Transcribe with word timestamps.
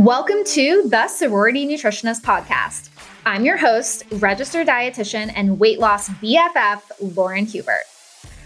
Welcome 0.00 0.44
to 0.44 0.88
the 0.88 1.08
Sorority 1.08 1.66
Nutritionist 1.66 2.22
Podcast. 2.22 2.88
I'm 3.26 3.44
your 3.44 3.58
host, 3.58 4.04
registered 4.12 4.66
dietitian 4.66 5.30
and 5.36 5.58
weight 5.58 5.78
loss 5.78 6.08
BFF, 6.08 6.80
Lauren 7.14 7.44
Hubert. 7.44 7.84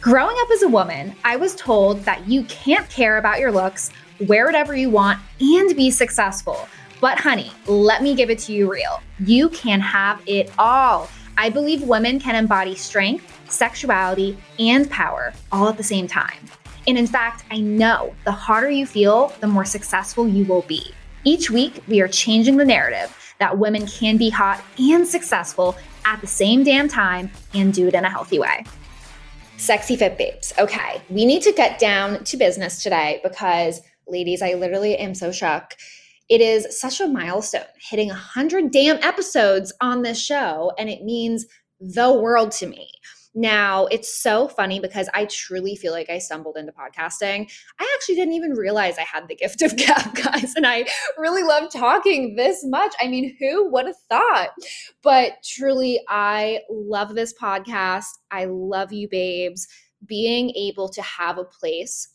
Growing 0.00 0.34
up 0.40 0.50
as 0.52 0.62
a 0.62 0.68
woman, 0.68 1.14
I 1.22 1.36
was 1.36 1.54
told 1.54 2.00
that 2.00 2.26
you 2.26 2.42
can't 2.46 2.90
care 2.90 3.18
about 3.18 3.38
your 3.38 3.52
looks, 3.52 3.92
wear 4.26 4.46
whatever 4.46 4.74
you 4.74 4.90
want, 4.90 5.20
and 5.40 5.76
be 5.76 5.92
successful. 5.92 6.66
But, 7.00 7.20
honey, 7.20 7.52
let 7.68 8.02
me 8.02 8.16
give 8.16 8.30
it 8.30 8.40
to 8.40 8.52
you 8.52 8.68
real. 8.68 9.00
You 9.20 9.48
can 9.50 9.78
have 9.78 10.20
it 10.26 10.50
all. 10.58 11.08
I 11.38 11.50
believe 11.50 11.82
women 11.82 12.18
can 12.18 12.34
embody 12.34 12.74
strength, 12.74 13.32
sexuality, 13.48 14.36
and 14.58 14.90
power 14.90 15.32
all 15.52 15.68
at 15.68 15.76
the 15.76 15.84
same 15.84 16.08
time. 16.08 16.48
And 16.88 16.98
in 16.98 17.06
fact, 17.06 17.44
I 17.48 17.60
know 17.60 18.12
the 18.24 18.32
harder 18.32 18.70
you 18.70 18.86
feel, 18.86 19.28
the 19.38 19.46
more 19.46 19.64
successful 19.64 20.26
you 20.26 20.46
will 20.46 20.62
be. 20.62 20.92
Each 21.26 21.50
week, 21.50 21.82
we 21.88 22.02
are 22.02 22.08
changing 22.08 22.58
the 22.58 22.66
narrative 22.66 23.16
that 23.38 23.58
women 23.58 23.86
can 23.86 24.18
be 24.18 24.28
hot 24.28 24.62
and 24.78 25.08
successful 25.08 25.74
at 26.04 26.20
the 26.20 26.26
same 26.26 26.62
damn 26.64 26.86
time 26.86 27.30
and 27.54 27.72
do 27.72 27.88
it 27.88 27.94
in 27.94 28.04
a 28.04 28.10
healthy 28.10 28.38
way. 28.38 28.64
Sexy 29.56 29.96
fit 29.96 30.18
babes. 30.18 30.52
Okay, 30.58 31.00
we 31.08 31.24
need 31.24 31.40
to 31.42 31.52
get 31.52 31.78
down 31.78 32.24
to 32.24 32.36
business 32.36 32.82
today 32.82 33.20
because, 33.22 33.80
ladies, 34.06 34.42
I 34.42 34.52
literally 34.52 34.98
am 34.98 35.14
so 35.14 35.32
shocked. 35.32 35.82
It 36.28 36.42
is 36.42 36.78
such 36.78 37.00
a 37.00 37.06
milestone 37.06 37.62
hitting 37.78 38.08
100 38.08 38.70
damn 38.70 38.96
episodes 39.02 39.72
on 39.80 40.02
this 40.02 40.22
show, 40.22 40.72
and 40.78 40.90
it 40.90 41.04
means 41.04 41.46
the 41.80 42.12
world 42.12 42.50
to 42.52 42.66
me. 42.66 42.90
Now, 43.36 43.86
it's 43.86 44.16
so 44.16 44.46
funny 44.46 44.78
because 44.78 45.08
I 45.12 45.24
truly 45.24 45.74
feel 45.74 45.92
like 45.92 46.08
I 46.08 46.18
stumbled 46.18 46.56
into 46.56 46.72
podcasting. 46.72 47.50
I 47.80 47.92
actually 47.94 48.14
didn't 48.14 48.34
even 48.34 48.52
realize 48.52 48.96
I 48.96 49.02
had 49.02 49.26
the 49.26 49.34
gift 49.34 49.60
of 49.62 49.76
gab, 49.76 50.14
guys, 50.14 50.54
and 50.54 50.64
I 50.64 50.86
really 51.18 51.42
love 51.42 51.72
talking 51.72 52.36
this 52.36 52.64
much. 52.64 52.94
I 53.00 53.08
mean, 53.08 53.36
who 53.40 53.70
would 53.72 53.86
have 53.86 53.98
thought? 54.08 54.50
But 55.02 55.32
truly, 55.42 56.00
I 56.08 56.60
love 56.70 57.16
this 57.16 57.34
podcast. 57.34 58.06
I 58.30 58.44
love 58.44 58.92
you, 58.92 59.08
babes. 59.08 59.66
Being 60.06 60.50
able 60.50 60.88
to 60.90 61.02
have 61.02 61.38
a 61.38 61.44
place 61.44 62.08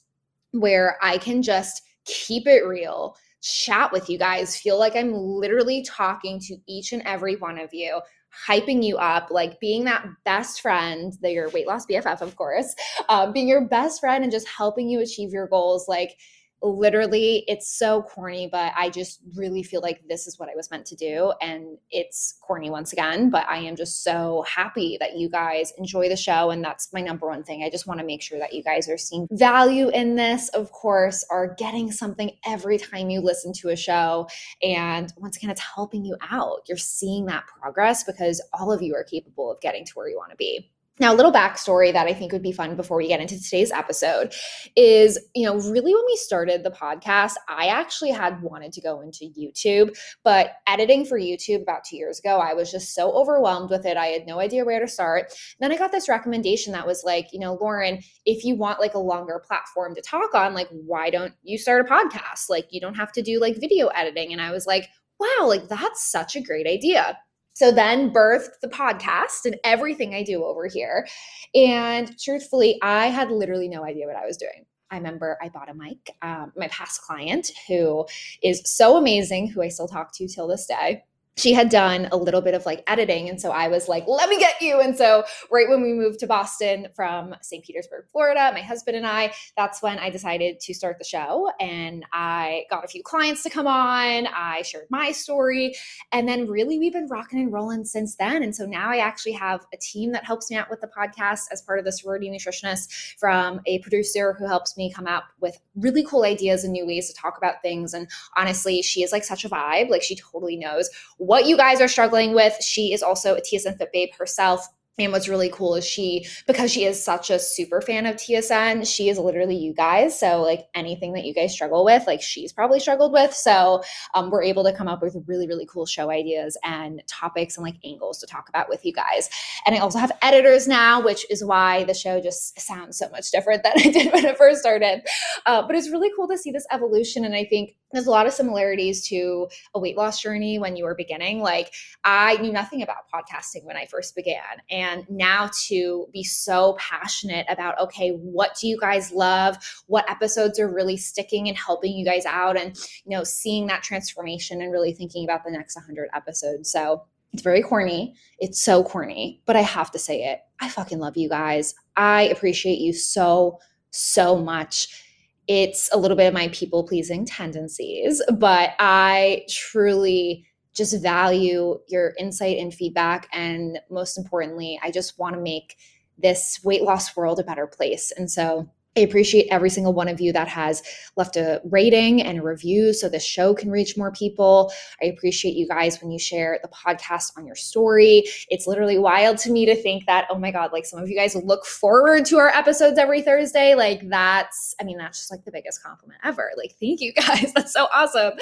where 0.52 0.98
I 1.02 1.17
can 1.17 1.42
just 1.42 1.81
keep 2.06 2.48
it 2.48 2.66
real, 2.66 3.16
chat 3.42 3.92
with 3.92 4.09
you 4.09 4.17
guys, 4.17 4.58
feel 4.58 4.80
like 4.80 4.95
I'm 4.95 5.14
literally 5.14 5.83
talking 5.83 6.39
to 6.42 6.58
each 6.67 6.94
and 6.94 7.02
every 7.06 7.36
one 7.36 7.59
of 7.59 7.73
you 7.73 8.00
hyping 8.48 8.84
you 8.84 8.98
up, 8.98 9.30
like 9.32 9.60
being 9.60 9.86
that 9.86 10.06
best 10.26 10.62
friend, 10.62 11.14
that 11.22 11.32
your 11.32 11.50
weight 11.50 11.68
loss 11.68 11.86
BFF, 11.86 12.22
of 12.22 12.36
course, 12.36 12.76
um, 13.10 13.34
being 13.34 13.48
your 13.48 13.68
best 13.68 14.00
friend 14.00 14.24
and 14.24 14.32
just 14.32 14.48
helping 14.48 14.90
you 14.90 15.00
achieve 15.00 15.32
your 15.32 15.48
goals. 15.48 15.88
Like, 15.88 16.18
literally 16.62 17.44
it's 17.48 17.78
so 17.78 18.02
corny 18.02 18.48
but 18.52 18.74
i 18.76 18.90
just 18.90 19.20
really 19.36 19.64
feel 19.64 19.82
like 19.82 20.02
this 20.08 20.28
is 20.28 20.38
what 20.38 20.50
i 20.50 20.56
was 20.56 20.70
meant 20.72 20.86
to 20.86 20.96
do 20.96 21.32
and 21.42 21.78
it's 21.92 22.38
corny 22.42 22.70
once 22.70 22.92
again 22.94 23.30
but 23.30 23.46
i 23.48 23.58
am 23.58 23.76
just 23.76 24.04
so 24.04 24.44
happy 24.48 24.98
that 25.00 25.18
you 25.18 25.30
guys 25.30 25.74
enjoy 25.78 26.10
the 26.10 26.18
show 26.18 26.50
and 26.52 26.64
that's 26.64 26.92
my 26.94 27.02
number 27.02 27.28
one 27.28 27.44
thing. 27.44 27.64
I 27.64 27.70
just 27.70 27.88
want 27.88 28.00
to 28.00 28.06
make 28.06 28.22
sure 28.22 28.40
that 28.40 28.54
you 28.54 28.64
guys 28.64 28.90
are 28.90 28.98
seeing 28.98 29.28
value 29.32 29.90
in 29.90 30.16
this. 30.16 30.50
Of 30.50 30.72
course 30.72 31.26
are 31.30 31.56
getting 31.56 31.92
something 31.92 32.32
every 32.46 32.78
time 32.78 33.10
you 33.10 33.22
listen 33.22 33.54
to 33.54 33.70
a 33.70 33.76
show 33.76 34.28
and 34.62 35.12
once 35.18 35.38
again 35.38 35.50
it's 35.50 35.62
helping 35.62 36.06
you 36.06 36.16
out. 36.30 36.62
You're 36.68 36.78
seeing 36.78 37.26
that 37.26 37.46
progress 37.48 38.04
because 38.04 38.42
all 38.54 38.72
of 38.72 38.82
you 38.82 38.96
are 38.96 39.04
capable 39.04 39.52
of 39.52 39.60
getting 39.62 39.86
to 39.86 39.94
where 39.94 40.10
you 40.10 40.18
want 40.18 40.32
to 40.32 40.38
be 40.38 40.70
now, 41.00 41.14
a 41.14 41.16
little 41.16 41.31
backstory 41.31 41.94
that 41.94 42.08
I 42.08 42.14
think 42.14 42.33
would 42.33 42.44
be 42.44 42.52
fun 42.52 42.75
before 42.75 42.97
we 42.97 43.08
get 43.08 43.22
into 43.22 43.42
today's 43.42 43.72
episode 43.72 44.33
is, 44.75 45.17
you 45.33 45.45
know, 45.45 45.55
really 45.55 45.94
when 45.94 46.05
we 46.05 46.16
started 46.17 46.64
the 46.64 46.72
podcast, 46.72 47.36
I 47.47 47.67
actually 47.67 48.11
had 48.11 48.42
wanted 48.42 48.73
to 48.73 48.81
go 48.81 49.00
into 49.00 49.31
YouTube, 49.38 49.97
but 50.25 50.55
editing 50.67 51.05
for 51.05 51.17
YouTube 51.17 51.61
about 51.61 51.86
two 51.86 51.95
years 51.95 52.20
ago, 52.20 52.39
I 52.39 52.53
was 52.53 52.70
just 52.70 52.94
so 52.94 53.11
overwhelmed 53.14 53.70
with 53.70 53.86
it. 53.86 53.95
I 53.95 54.08
had 54.08 54.27
no 54.27 54.39
idea 54.39 54.65
where 54.65 54.82
to 54.82 54.88
start. 54.88 55.33
Then 55.59 55.71
I 55.71 55.77
got 55.77 55.92
this 55.93 56.09
recommendation 56.09 56.73
that 56.73 56.86
was 56.86 57.04
like, 57.05 57.30
you 57.32 57.39
know, 57.39 57.58
Lauren, 57.61 57.99
if 58.26 58.43
you 58.43 58.55
want 58.55 58.82
like 58.82 58.93
a 58.93 58.99
longer 58.99 59.42
platform 59.48 59.95
to 59.95 60.02
talk 60.02 60.36
on, 60.36 60.54
like, 60.54 60.67
why 60.71 61.09
don't 61.09 61.33
you 61.43 61.58
start 61.58 61.86
a 61.86 61.89
podcast? 61.89 62.49
Like, 62.49 62.67
you 62.71 62.82
don't 62.82 62.95
have 62.95 63.14
to 63.14 63.21
do 63.21 63.39
like 63.39 63.55
video 63.59 63.88
editing. 63.88 64.33
And 64.33 64.42
I 64.42 64.52
was 64.52 64.67
like, 64.67 64.89
wow, 65.20 65.45
like, 65.48 65.70
that's 65.70 66.04
such 66.04 66.36
a 66.36 66.42
great 66.42 66.67
idea. 66.67 67.17
So 67.54 67.71
then 67.71 68.11
birthed 68.11 68.60
the 68.61 68.70
podcast 68.70 69.45
and 69.45 69.58
everything 69.64 70.14
I 70.14 70.23
do 70.23 70.43
over 70.43 70.67
here. 70.67 71.08
And 71.54 72.17
truthfully, 72.20 72.80
I 72.82 73.08
had 73.08 73.32
literally 73.32 73.67
no 73.67 73.83
idea 73.83 74.08
what 74.08 74.15
I 74.15 74.26
was 74.26 74.37
doing. 74.37 74.65
I 74.92 74.98
remember 74.98 75.37
I 75.42 75.49
bought 75.49 75.70
a 75.70 75.73
mic. 75.73 76.15
Um, 76.21 76.52
my 76.55 76.67
past 76.70 77.02
client, 77.02 77.52
who 77.67 78.05
is 78.42 78.61
so 78.65 78.98
amazing, 78.98 79.48
who 79.48 79.61
I 79.61 79.67
still 79.67 79.88
talk 79.88 80.14
to 80.15 80.27
till 80.27 80.48
this 80.48 80.65
day, 80.65 81.04
she 81.39 81.54
had 81.54 81.70
done 81.70 82.10
a 82.11 82.17
little 82.17 82.42
bit 82.42 82.54
of 82.54 82.66
like 82.66 82.83
editing. 82.88 83.30
And 83.30 83.39
so 83.39 83.52
I 83.52 83.70
was 83.70 83.88
like, 83.88 84.04
let 84.08 84.30
me 84.30 84.38
get 84.38 84.61
you. 84.61 84.82
And 84.82 84.98
so, 84.98 85.23
right 85.50 85.70
when 85.70 85.82
we 85.82 85.94
moved 85.94 86.20
to 86.20 86.27
Boston 86.27 86.88
from 86.94 87.33
St. 87.42 87.64
Petersburg, 87.64 88.05
Florida, 88.11 88.52
my 88.54 88.61
husband 88.61 88.98
and 88.98 89.08
I, 89.08 89.33
that's 89.55 89.82
when 89.82 89.98
I 90.00 90.10
decided 90.10 90.60
to 90.60 90.73
start 90.73 90.98
the 91.00 91.05
show. 91.05 91.50
And 91.60 92.05
I 92.11 92.66
got 92.70 92.83
a 92.83 92.88
few 92.88 93.04
clients 93.04 93.42
to 93.44 93.50
come 93.50 93.67
on. 93.67 94.27
I 94.27 94.64
shared 94.64 94.88
my 94.89 95.11
story. 95.11 95.76
And 96.11 96.27
then, 96.27 96.48
really, 96.48 96.77
we've 96.77 96.94
been 96.94 97.08
rocking 97.08 97.39
and 97.39 97.54
rolling 97.54 97.86
since 97.86 98.17
then. 98.17 98.44
And 98.44 98.54
so 98.54 98.66
now 98.66 98.89
I 98.89 98.98
actually 98.98 99.33
have 99.33 99.66
a 99.73 99.77
team 99.77 100.11
that 100.11 100.26
helps 100.26 100.52
me 100.52 100.58
out 100.58 100.70
with 100.70 100.82
the 100.82 100.88
podcast 100.88 101.44
as 101.52 101.61
part 101.61 101.80
of 101.80 101.86
the 101.86 101.92
sorority 101.92 102.30
nutritionist 102.30 103.17
from 103.17 103.61
a 103.66 103.80
producer 103.80 104.33
who 104.33 104.45
helps 104.45 104.76
me 104.76 104.92
come 104.92 105.08
up 105.08 105.26
with 105.39 105.58
really 105.76 106.04
cool 106.04 106.23
ideas 106.23 106.66
and 106.66 106.73
new 106.73 106.86
ways 106.86 107.08
to 107.08 107.14
talk 107.14 107.38
about 107.38 107.61
things. 107.61 107.94
And 107.94 108.10
honestly, 108.36 108.82
she 108.82 109.04
is 109.04 109.14
like 109.14 109.23
such 109.23 109.45
a 109.45 109.50
vibe. 109.50 109.89
Like, 109.89 110.04
she 110.04 110.17
totally 110.17 110.58
knows 110.58 110.89
what 111.30 111.45
you 111.45 111.56
guys 111.56 111.80
are 111.80 111.88
struggling 111.88 112.34
with. 112.34 112.58
She 112.60 112.92
is 112.92 113.04
also 113.04 113.36
a 113.36 113.40
TSN 113.40 113.78
Fit 113.78 113.92
Babe 113.94 114.10
herself. 114.17 114.67
And 114.98 115.12
what's 115.12 115.30
really 115.30 115.50
cool 115.50 115.76
is 115.76 115.86
she, 115.86 116.26
because 116.48 116.72
she 116.72 116.86
is 116.86 117.02
such 117.02 117.30
a 117.30 117.38
super 117.38 117.82
fan 117.82 118.08
of 118.08 118.16
TSN, 118.16 118.92
she 118.92 119.10
is 119.10 119.20
literally 119.20 119.56
you 119.56 119.72
guys. 119.72 120.20
So, 120.20 120.42
like 120.42 120.66
anything 120.73 121.14
that 121.14 121.26
you 121.26 121.36
guys 121.36 121.54
struggle 121.54 121.86
with, 121.86 122.08
like 122.08 122.23
she's 122.23 122.52
probably 122.52 122.80
struggled 122.80 123.14
with. 123.14 123.32
So, 123.36 123.84
um, 124.16 124.32
we're 124.32 124.42
able 124.42 124.64
to 124.64 124.73
come 124.73 124.88
up 124.88 125.04
with 125.04 125.16
really, 125.28 125.48
really 125.48 125.68
cool 125.68 125.86
show 125.86 126.10
ideas 126.10 126.58
and 126.64 127.04
topics 127.08 127.58
and 127.58 127.64
like 127.64 127.76
angles 127.86 128.18
to 128.22 128.25
talk 128.25 128.50
about 128.50 128.68
with 128.68 128.84
you 128.84 128.92
guys. 128.92 129.30
And 129.68 129.75
I 129.75 129.80
also 129.80 130.00
have 130.00 130.12
editors 130.24 130.68
now, 130.68 131.00
which 131.00 131.30
is 131.30 131.45
why 131.45 131.84
the 131.84 131.94
show 131.94 132.19
just 132.19 132.60
sounds 132.60 132.98
so 132.98 133.07
much 133.10 133.30
different 133.30 133.62
than 133.62 133.74
I 133.78 133.92
did 133.92 134.12
when 134.12 134.25
it 134.25 134.36
first 134.36 134.62
started. 134.62 135.07
Uh, 135.45 135.62
but 135.62 135.75
it's 135.75 135.92
really 135.92 136.10
cool 136.16 136.28
to 136.28 136.39
see 136.39 136.51
this 136.51 136.66
evolution. 136.72 137.24
And 137.24 137.36
I 137.36 137.45
think 137.45 137.75
there's 137.92 138.07
a 138.07 138.12
lot 138.12 138.27
of 138.27 138.33
similarities 138.33 139.07
to 139.07 139.48
a 139.74 139.80
weight 139.80 139.98
loss 139.98 140.22
journey 140.22 140.60
when 140.60 140.75
you 140.75 140.83
were 140.83 140.95
beginning. 140.95 141.39
Like, 141.39 141.74
I 142.04 142.38
knew 142.38 142.51
nothing 142.51 142.81
about 142.81 143.10
podcasting 143.13 143.63
when 143.63 143.77
I 143.77 143.86
first 143.86 144.16
began. 144.16 144.44
And 144.69 145.10
now 145.10 145.50
to 145.68 146.07
be 146.13 146.24
so 146.24 146.75
passionate 146.77 147.45
about, 147.50 147.80
okay, 147.80 148.12
what 148.12 148.56
do 148.60 148.68
you 148.68 148.80
guys 148.80 149.12
love? 149.12 149.57
What 149.88 150.10
episodes 150.10 150.60
are 150.60 150.72
really 150.72 150.98
sticking 150.98 151.48
and 151.48 151.57
helping 151.57 151.94
you 151.94 152.06
guys 152.06 152.25
out? 152.25 152.57
And, 152.57 152.77
you 153.06 153.18
know, 153.18 153.24
seeing 153.24 153.68
that 153.68 153.83
transformation 153.83 154.62
and 154.62 154.71
really 154.71 154.94
thinking 154.94 155.24
about 155.24 155.44
the 155.44 155.51
next 155.51 155.75
100 155.75 156.10
episodes. 156.13 156.71
So, 156.71 157.04
it's 157.31 157.44
very 157.44 157.62
corny. 157.62 158.16
It's 158.39 158.60
so 158.60 158.83
corny, 158.83 159.42
but 159.45 159.56
I 159.56 159.62
have 159.62 159.92
to 159.92 160.00
say 160.00 160.24
it. 160.24 160.39
I 160.60 160.68
fucking 160.69 160.98
love 160.98 161.16
you 161.16 161.30
guys. 161.30 161.75
I 161.95 162.24
appreciate 162.24 162.80
you 162.80 162.92
so, 162.92 163.60
so 163.92 164.36
much 164.36 165.04
it's 165.50 165.89
a 165.92 165.98
little 165.98 166.15
bit 166.15 166.27
of 166.27 166.33
my 166.33 166.48
people 166.50 166.83
pleasing 166.88 167.25
tendencies, 167.25 168.21
but 168.38 168.74
I 168.77 169.45
truly 169.50 170.45
just 170.75 171.01
value 171.01 171.80
your 171.88 172.13
insight 172.19 172.60
and 172.60 172.71
feedback. 172.71 173.27
And 173.33 173.80
most 173.89 174.15
importantly, 174.15 174.80
I 174.83 174.92
just 174.92 175.18
want 175.18 175.33
to 175.33 175.42
make 175.42 175.75
this 176.19 176.59
weight 176.63 176.83
loss 176.83 177.18
world 177.18 177.39
a 177.39 177.44
better 177.44 177.65
place. 177.65 178.13
And 178.15 178.30
so 178.30 178.69
I 178.98 179.01
appreciate 179.01 179.48
every 179.51 179.69
single 179.69 179.94
one 179.94 180.07
of 180.07 180.19
you 180.19 180.33
that 180.33 180.48
has 180.48 180.81
left 181.16 181.38
a 181.38 181.62
rating 181.63 182.21
and 182.24 182.39
a 182.39 182.41
review 182.41 182.91
so 182.91 183.07
the 183.07 183.19
show 183.19 183.53
can 183.53 183.69
reach 183.69 183.95
more 183.95 184.12
people. 184.12 184.74
I 185.01 185.06
appreciate 185.06 185.56
you 185.56 185.68
guys 185.68 186.01
when 186.01 186.12
you 186.12 186.18
share 186.18 186.59
the 186.63 186.69
podcast 186.69 187.38
on 187.38 187.45
your 187.45 187.56
story. 187.56 188.24
It's 188.50 188.65
literally 188.65 188.97
wild 188.97 189.38
to 189.39 189.51
me 189.51 189.65
to 189.68 189.75
think 189.75 190.07
that, 190.07 190.27
oh 190.31 190.39
my 190.39 190.51
God, 190.51 190.71
like 190.74 190.86
some 190.86 191.00
of 191.00 191.07
you 191.07 191.15
guys 191.15 191.36
look 191.36 191.65
forward 191.65 192.25
to 192.25 192.38
our 192.39 192.50
episodes 192.50 192.97
every 192.97 193.21
Thursday. 193.21 193.75
Like 193.75 194.09
that's, 194.09 194.75
I 194.81 194.83
mean, 194.83 194.97
that's 194.97 195.19
just 195.19 195.31
like 195.31 195.45
the 195.45 195.51
biggest 195.51 195.83
compliment 195.83 196.19
ever. 196.24 196.51
Like, 196.57 196.75
thank 196.80 197.00
you 197.00 197.13
guys. 197.13 197.53
That's 197.59 197.74
so 197.74 197.88
awesome. 197.94 198.33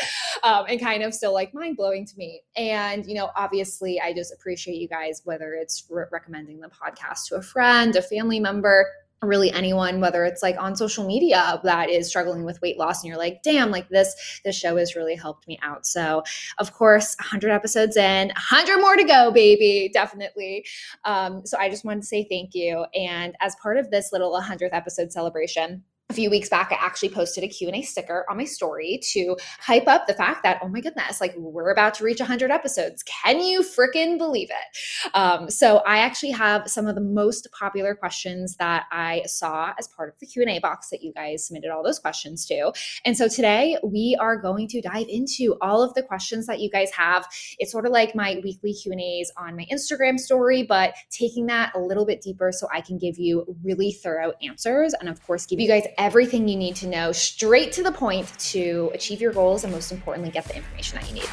Um, 0.44 0.66
and 0.70 0.80
kind 0.80 1.04
of 1.04 1.14
still 1.14 1.34
like 1.34 1.54
mind 1.54 1.76
blowing 1.78 2.06
to 2.06 2.18
me. 2.18 2.42
And, 2.56 3.06
you 3.06 3.16
know, 3.16 3.32
obviously, 3.36 4.00
I 4.00 4.14
just 4.14 4.34
appreciate 4.34 4.76
you 4.76 4.88
guys, 4.88 5.22
whether 5.26 5.54
it's 5.54 5.86
re- 5.90 6.06
recommending 6.12 6.60
the 6.60 6.70
podcast 6.70 7.28
to 7.28 7.36
a 7.36 7.42
friend, 7.42 7.96
a 7.96 8.02
family 8.02 8.40
member 8.40 8.88
really 9.24 9.52
anyone 9.52 10.00
whether 10.00 10.26
it's 10.26 10.44
like 10.44 10.56
on 10.60 10.76
social 10.76 11.06
media 11.06 11.60
that 11.64 11.90
is 11.90 12.08
struggling 12.08 12.44
with 12.44 12.62
weight 12.62 12.78
loss 12.78 13.02
and 13.02 13.10
you're 13.10 13.18
like 13.18 13.42
damn 13.44 13.72
like 13.72 13.90
this 13.90 14.40
this 14.46 14.56
show 14.56 14.78
has 14.78 14.96
really 14.96 15.16
helped 15.16 15.48
me 15.48 15.58
out. 15.64 15.86
So 15.86 16.24
of 16.60 16.74
course 16.74 17.16
100 17.20 17.50
episodes 17.50 17.98
in 17.98 18.28
100 18.28 18.78
more 18.80 18.96
to 18.96 19.04
go 19.04 19.32
baby 19.32 19.90
definitely. 19.92 20.66
Um, 21.04 21.46
so 21.46 21.58
i 21.58 21.70
just 21.70 21.84
wanted 21.84 22.02
to 22.02 22.08
say 22.08 22.28
thank 22.30 22.54
you. 22.54 22.86
And 22.94 23.36
as 23.42 23.56
part 23.62 23.78
of 23.78 23.90
this 23.90 24.12
little 24.12 24.32
100th 24.40 24.70
episode 24.72 25.12
celebration 25.12 25.84
a 26.10 26.14
few 26.14 26.30
weeks 26.30 26.48
back 26.48 26.72
i 26.72 26.76
actually 26.76 27.10
posted 27.10 27.44
a 27.44 27.48
q&a 27.50 27.82
sticker 27.82 28.26
on 28.30 28.38
my 28.38 28.46
story 28.46 29.00
to 29.04 29.36
hype 29.60 29.88
up 29.88 30.08
the 30.08 30.14
fact 30.14 30.42
that 30.42 30.58
oh 30.62 30.70
my 30.70 30.80
goodness 30.80 31.20
like 31.20 31.34
we're 31.36 31.70
about 31.70 31.94
to 31.94 32.04
reach 32.04 32.20
100 32.20 32.50
episodes. 32.50 33.04
Can 33.04 33.42
you 33.42 33.62
freaking 33.62 34.18
believe 34.18 34.50
it? 34.50 35.14
Um, 35.14 35.50
so 35.50 35.78
i 35.80 35.98
actually 35.98 36.32
have 36.32 36.70
some 36.70 36.88
of 36.88 36.96
the 36.96 37.02
most 37.02 37.50
popular 37.52 37.94
questions 37.94 38.56
that 38.58 38.86
i 38.92 39.22
saw 39.26 39.74
as 39.78 39.88
part 39.90 40.08
of 40.08 40.20
the 40.20 40.26
q&a 40.26 40.60
box 40.60 40.90
that 40.90 41.04
you 41.04 41.12
guys 41.12 41.46
submitted 41.46 41.72
all 41.72 41.84
those 41.84 42.00
questions 42.00 42.46
to. 42.46 42.72
And 43.04 43.18
so 43.18 43.28
today 43.28 43.78
we 43.84 44.18
are 44.20 44.38
going 44.38 44.70
to 44.70 44.82
dive 44.82 45.08
into 45.10 45.58
all 45.62 45.84
of 45.84 45.94
the 45.94 46.04
questions 46.04 46.46
that 46.48 46.62
you 46.62 46.70
guys 46.70 46.92
have. 46.92 47.28
It's 47.60 47.72
sort 47.72 47.86
of 47.86 47.92
like 47.92 48.16
my 48.16 48.40
weekly 48.44 48.74
q&a's 48.74 49.32
on 49.36 49.58
my 49.58 49.66
instagram 49.72 50.18
story 50.18 50.64
but 50.64 50.94
taking 51.10 51.48
that 51.48 51.74
a 51.76 51.80
little 51.80 52.06
bit 52.06 52.22
deeper 52.22 52.52
so 52.54 52.68
i 52.74 52.80
can 52.80 52.98
give 52.98 53.18
you 53.18 53.58
really 53.62 53.92
thorough 53.92 54.32
answers 54.42 54.94
and 54.94 55.10
of 55.10 55.22
course 55.24 55.46
give 55.46 55.60
you 55.60 55.68
guys 55.68 55.84
everything 55.98 56.48
you 56.48 56.56
need 56.56 56.76
to 56.78 56.88
know 56.88 57.12
straight 57.12 57.72
to 57.74 57.84
the 57.84 57.92
point 57.92 58.38
to 58.40 58.92
achieve 58.94 59.22
your 59.22 59.34
goals 59.34 59.64
and 59.64 59.74
most 59.74 59.92
importantly, 59.92 60.32
get 60.32 60.46
the 60.46 60.56
information 60.56 61.00
that 61.00 61.08
you 61.08 61.16
need. 61.16 61.30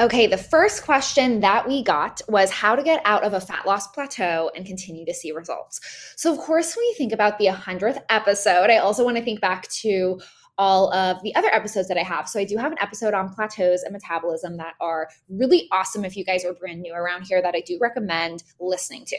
Okay, 0.00 0.28
the 0.28 0.38
first 0.38 0.84
question 0.84 1.40
that 1.40 1.66
we 1.66 1.82
got 1.82 2.20
was 2.28 2.52
how 2.52 2.76
to 2.76 2.84
get 2.84 3.02
out 3.04 3.24
of 3.24 3.32
a 3.32 3.40
fat 3.40 3.66
loss 3.66 3.88
plateau 3.88 4.48
and 4.54 4.64
continue 4.64 5.04
to 5.04 5.12
see 5.12 5.32
results. 5.32 5.80
So, 6.16 6.32
of 6.32 6.38
course, 6.38 6.76
when 6.76 6.84
you 6.84 6.94
think 6.96 7.12
about 7.12 7.38
the 7.38 7.46
100th 7.46 8.00
episode, 8.08 8.70
I 8.70 8.76
also 8.76 9.04
want 9.04 9.16
to 9.16 9.24
think 9.24 9.40
back 9.40 9.66
to 9.80 10.20
all 10.56 10.92
of 10.92 11.22
the 11.22 11.34
other 11.34 11.48
episodes 11.52 11.88
that 11.88 11.96
I 11.96 12.02
have. 12.02 12.28
So 12.28 12.38
I 12.38 12.44
do 12.44 12.56
have 12.58 12.72
an 12.72 12.78
episode 12.80 13.14
on 13.14 13.32
plateaus 13.32 13.82
and 13.82 13.92
metabolism 13.92 14.56
that 14.58 14.74
are 14.80 15.08
really 15.28 15.68
awesome 15.72 16.04
if 16.04 16.16
you 16.16 16.24
guys 16.24 16.44
are 16.44 16.52
brand 16.52 16.80
new 16.80 16.92
around 16.92 17.26
here 17.26 17.40
that 17.40 17.54
I 17.54 17.60
do 17.60 17.78
recommend 17.80 18.42
listening 18.60 19.04
to. 19.06 19.18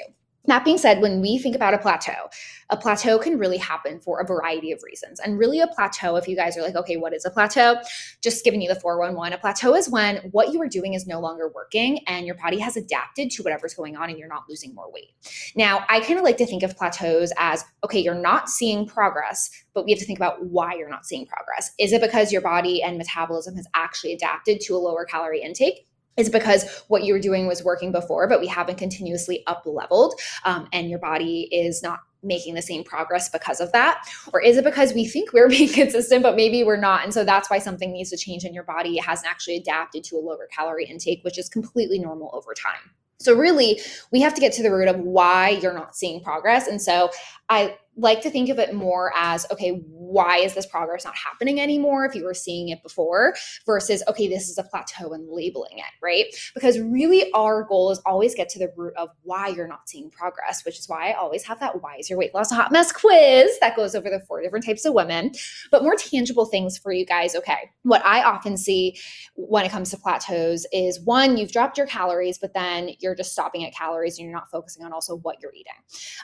That 0.50 0.66
being 0.66 0.80
said, 0.80 1.00
when 1.00 1.22
we 1.22 1.38
think 1.38 1.56
about 1.56 1.76
a 1.76 1.78
plateau, 1.78 2.30
a 2.72 2.78
plateau 2.78 3.20
can 3.20 3.38
really 3.38 3.58
happen 3.58 4.00
for 4.00 4.20
a 4.20 4.26
variety 4.26 4.72
of 4.72 4.82
reasons. 4.84 5.20
And 5.20 5.38
really, 5.38 5.60
a 5.60 5.68
plateau, 5.68 6.16
if 6.16 6.28
you 6.28 6.36
guys 6.36 6.58
are 6.58 6.62
like, 6.62 6.76
okay, 6.76 6.98
what 6.98 7.14
is 7.14 7.24
a 7.24 7.30
plateau? 7.30 7.78
Just 8.22 8.44
giving 8.44 8.62
you 8.62 8.68
the 8.68 8.80
411. 8.80 9.34
A 9.34 9.38
plateau 9.38 9.76
is 9.76 9.90
when 9.90 10.18
what 10.32 10.52
you 10.52 10.62
are 10.62 10.68
doing 10.68 10.96
is 10.96 11.06
no 11.06 11.20
longer 11.20 11.52
working 11.54 12.00
and 12.08 12.26
your 12.26 12.36
body 12.36 12.58
has 12.60 12.76
adapted 12.76 13.30
to 13.32 13.44
whatever's 13.44 13.74
going 13.74 13.96
on 13.96 14.10
and 14.10 14.18
you're 14.18 14.28
not 14.28 14.44
losing 14.50 14.74
more 14.74 14.92
weight. 14.92 15.12
Now, 15.56 15.86
I 15.88 16.00
kind 16.00 16.18
of 16.18 16.26
like 16.26 16.38
to 16.38 16.46
think 16.46 16.64
of 16.64 16.76
plateaus 16.76 17.32
as 17.38 17.64
okay, 17.84 18.00
you're 18.00 18.16
not 18.16 18.50
seeing 18.50 18.88
progress, 18.88 19.50
but 19.74 19.86
we 19.86 19.92
have 19.92 20.00
to 20.00 20.06
think 20.06 20.20
about 20.20 20.46
why 20.46 20.74
you're 20.74 20.90
not 20.90 21.06
seeing 21.06 21.26
progress. 21.26 21.72
Is 21.80 21.94
it 21.94 22.02
because 22.02 22.32
your 22.32 22.42
body 22.42 22.82
and 22.82 22.98
metabolism 22.98 23.56
has 23.56 23.68
actually 23.74 24.14
adapted 24.14 24.62
to 24.62 24.76
a 24.76 24.78
lower 24.78 25.06
calorie 25.06 25.42
intake? 25.42 25.89
Is 26.20 26.30
because 26.30 26.84
what 26.88 27.04
you 27.04 27.14
were 27.14 27.20
doing 27.20 27.48
was 27.48 27.64
working 27.64 27.92
before, 27.92 28.28
but 28.28 28.40
we 28.40 28.48
haven't 28.48 28.78
continuously 28.78 29.44
up 29.48 29.64
leveled 29.66 30.20
um, 30.46 30.68
and 30.74 30.90
your 30.90 31.00
body 31.00 31.48
is 31.52 31.82
not 31.82 32.00
making 32.22 32.54
the 32.54 32.62
same 32.62 32.84
progress 32.84 33.30
because 33.30 33.60
of 33.62 33.72
that? 33.72 34.04
Or 34.34 34.42
is 34.42 34.58
it 34.58 34.64
because 34.64 34.94
we 34.94 35.08
think 35.08 35.32
we're 35.34 35.50
being 35.58 35.70
consistent, 35.72 36.24
but 36.24 36.36
maybe 36.36 36.64
we're 36.64 36.78
not? 36.78 37.04
And 37.04 37.14
so 37.14 37.24
that's 37.24 37.50
why 37.50 37.60
something 37.60 37.92
needs 37.92 38.10
to 38.10 38.18
change 38.18 38.44
in 38.44 38.54
your 38.54 38.64
body. 38.64 38.98
It 38.98 39.04
hasn't 39.04 39.30
actually 39.30 39.58
adapted 39.58 40.04
to 40.06 40.18
a 40.18 40.20
lower 40.20 40.48
calorie 40.52 40.86
intake, 40.86 41.24
which 41.24 41.38
is 41.38 41.50
completely 41.50 42.00
normal 42.00 42.30
over 42.34 42.54
time. 42.54 42.92
So, 43.22 43.36
really, 43.36 43.82
we 44.14 44.22
have 44.22 44.34
to 44.34 44.40
get 44.40 44.54
to 44.54 44.64
the 44.64 44.72
root 44.72 44.88
of 44.88 44.98
why 44.98 45.50
you're 45.50 45.74
not 45.74 45.94
seeing 45.94 46.24
progress. 46.24 46.68
And 46.68 46.82
so, 46.82 47.10
I 47.50 47.76
like 48.00 48.22
to 48.22 48.30
think 48.30 48.50
of 48.50 48.60
it 48.60 48.74
more 48.74 49.12
as 49.16 49.46
okay, 49.52 49.82
why 50.10 50.38
is 50.38 50.56
this 50.56 50.66
progress 50.66 51.06
not 51.06 51.16
happening 51.16 51.60
anymore 51.60 52.06
if 52.06 52.16
you 52.16 52.24
were 52.24 52.34
seeing 52.34 52.70
it 52.70 52.82
before 52.82 53.36
versus 53.66 54.02
okay, 54.08 54.28
this 54.28 54.50
is 54.50 54.58
a 54.58 54.64
plateau 54.64 55.14
and 55.14 55.30
labeling 55.30 55.78
it, 55.78 55.86
right? 56.02 56.26
Because 56.54 56.80
really 56.80 57.32
our 57.34 57.64
goal 57.64 57.92
is 57.92 58.00
always 58.06 58.34
get 58.34 58.50
to 58.50 58.60
the 58.60 58.72
root 58.76 58.94
of 58.98 59.10
why 59.24 59.48
you're 59.48 59.68
not 59.68 59.88
seeing 59.88 60.10
progress, 60.10 60.66
which 60.66 60.80
is 60.80 60.88
why 60.88 61.10
I 61.10 61.14
always 61.14 61.44
have 61.44 61.60
that 61.60 61.82
why 61.82 61.98
is 62.00 62.10
your 62.10 62.18
weight 62.18 62.34
loss 62.34 62.52
a 62.52 62.56
hot 62.56 62.72
mess 62.72 62.92
quiz 62.92 63.58
that 63.60 63.76
goes 63.76 63.96
over 63.96 64.10
the 64.10 64.20
four 64.22 64.42
different 64.42 64.66
types 64.66 64.86
of 64.86 64.94
women, 64.94 65.32
but 65.72 65.84
more 65.84 65.96
tangible 65.96 66.46
things 66.46 66.78
for 66.78 66.92
you 66.92 67.06
guys. 67.06 67.36
Okay, 67.36 67.72
what 67.84 68.04
I 68.06 68.24
often 68.24 68.58
see 68.58 68.98
when 69.36 69.66
it 69.66 69.72
comes 69.72 69.92
to 69.92 69.98
plateaus 69.98 70.66
is 70.72 71.00
one, 71.02 71.38
you've 71.38 71.52
dropped 71.52 71.78
your 71.78 71.88
calories, 71.88 72.38
but 72.38 72.54
then 72.54 72.92
you're 73.00 73.16
just 73.16 73.32
stopping 73.32 73.66
at 73.66 73.74
calories 73.74 74.18
and 74.18 74.26
you're 74.26 74.36
not 74.36 74.50
focusing 74.50 74.84
on 74.84 74.94
also 74.94 75.18
what 75.18 75.38
you're 75.42 75.54
eating. 75.54 75.74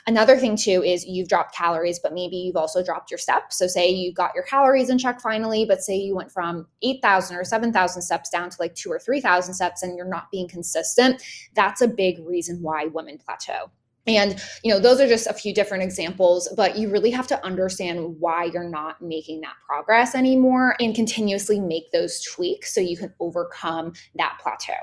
Another 0.06 0.36
thing 0.36 0.56
too 0.56 0.82
is 0.82 1.04
you've 1.04 1.28
dropped 1.28 1.54
calories, 1.54 1.65
but 2.02 2.12
maybe 2.12 2.36
you've 2.36 2.56
also 2.56 2.82
dropped 2.82 3.10
your 3.10 3.18
steps. 3.18 3.58
So, 3.58 3.66
say 3.66 3.90
you 3.90 4.12
got 4.12 4.34
your 4.34 4.44
calories 4.44 4.90
in 4.90 4.98
check 4.98 5.20
finally, 5.20 5.64
but 5.64 5.82
say 5.82 5.96
you 5.96 6.14
went 6.14 6.32
from 6.32 6.66
8,000 6.82 7.36
or 7.36 7.44
7,000 7.44 8.02
steps 8.02 8.30
down 8.30 8.50
to 8.50 8.56
like 8.58 8.74
two 8.74 8.90
or 8.90 8.98
3,000 8.98 9.54
steps 9.54 9.82
and 9.82 9.96
you're 9.96 10.06
not 10.06 10.30
being 10.30 10.48
consistent, 10.48 11.22
that's 11.54 11.80
a 11.80 11.88
big 11.88 12.18
reason 12.26 12.62
why 12.62 12.86
women 12.86 13.18
plateau. 13.18 13.70
And, 14.06 14.40
you 14.62 14.72
know, 14.72 14.78
those 14.78 15.00
are 15.00 15.08
just 15.08 15.26
a 15.26 15.32
few 15.32 15.52
different 15.52 15.82
examples, 15.82 16.48
but 16.56 16.76
you 16.76 16.90
really 16.90 17.10
have 17.10 17.26
to 17.28 17.44
understand 17.44 18.20
why 18.20 18.44
you're 18.44 18.68
not 18.68 19.00
making 19.02 19.40
that 19.40 19.54
progress 19.66 20.14
anymore 20.14 20.76
and 20.80 20.94
continuously 20.94 21.60
make 21.60 21.90
those 21.92 22.22
tweaks 22.22 22.74
so 22.74 22.80
you 22.80 22.96
can 22.96 23.12
overcome 23.20 23.92
that 24.16 24.38
plateau. 24.40 24.74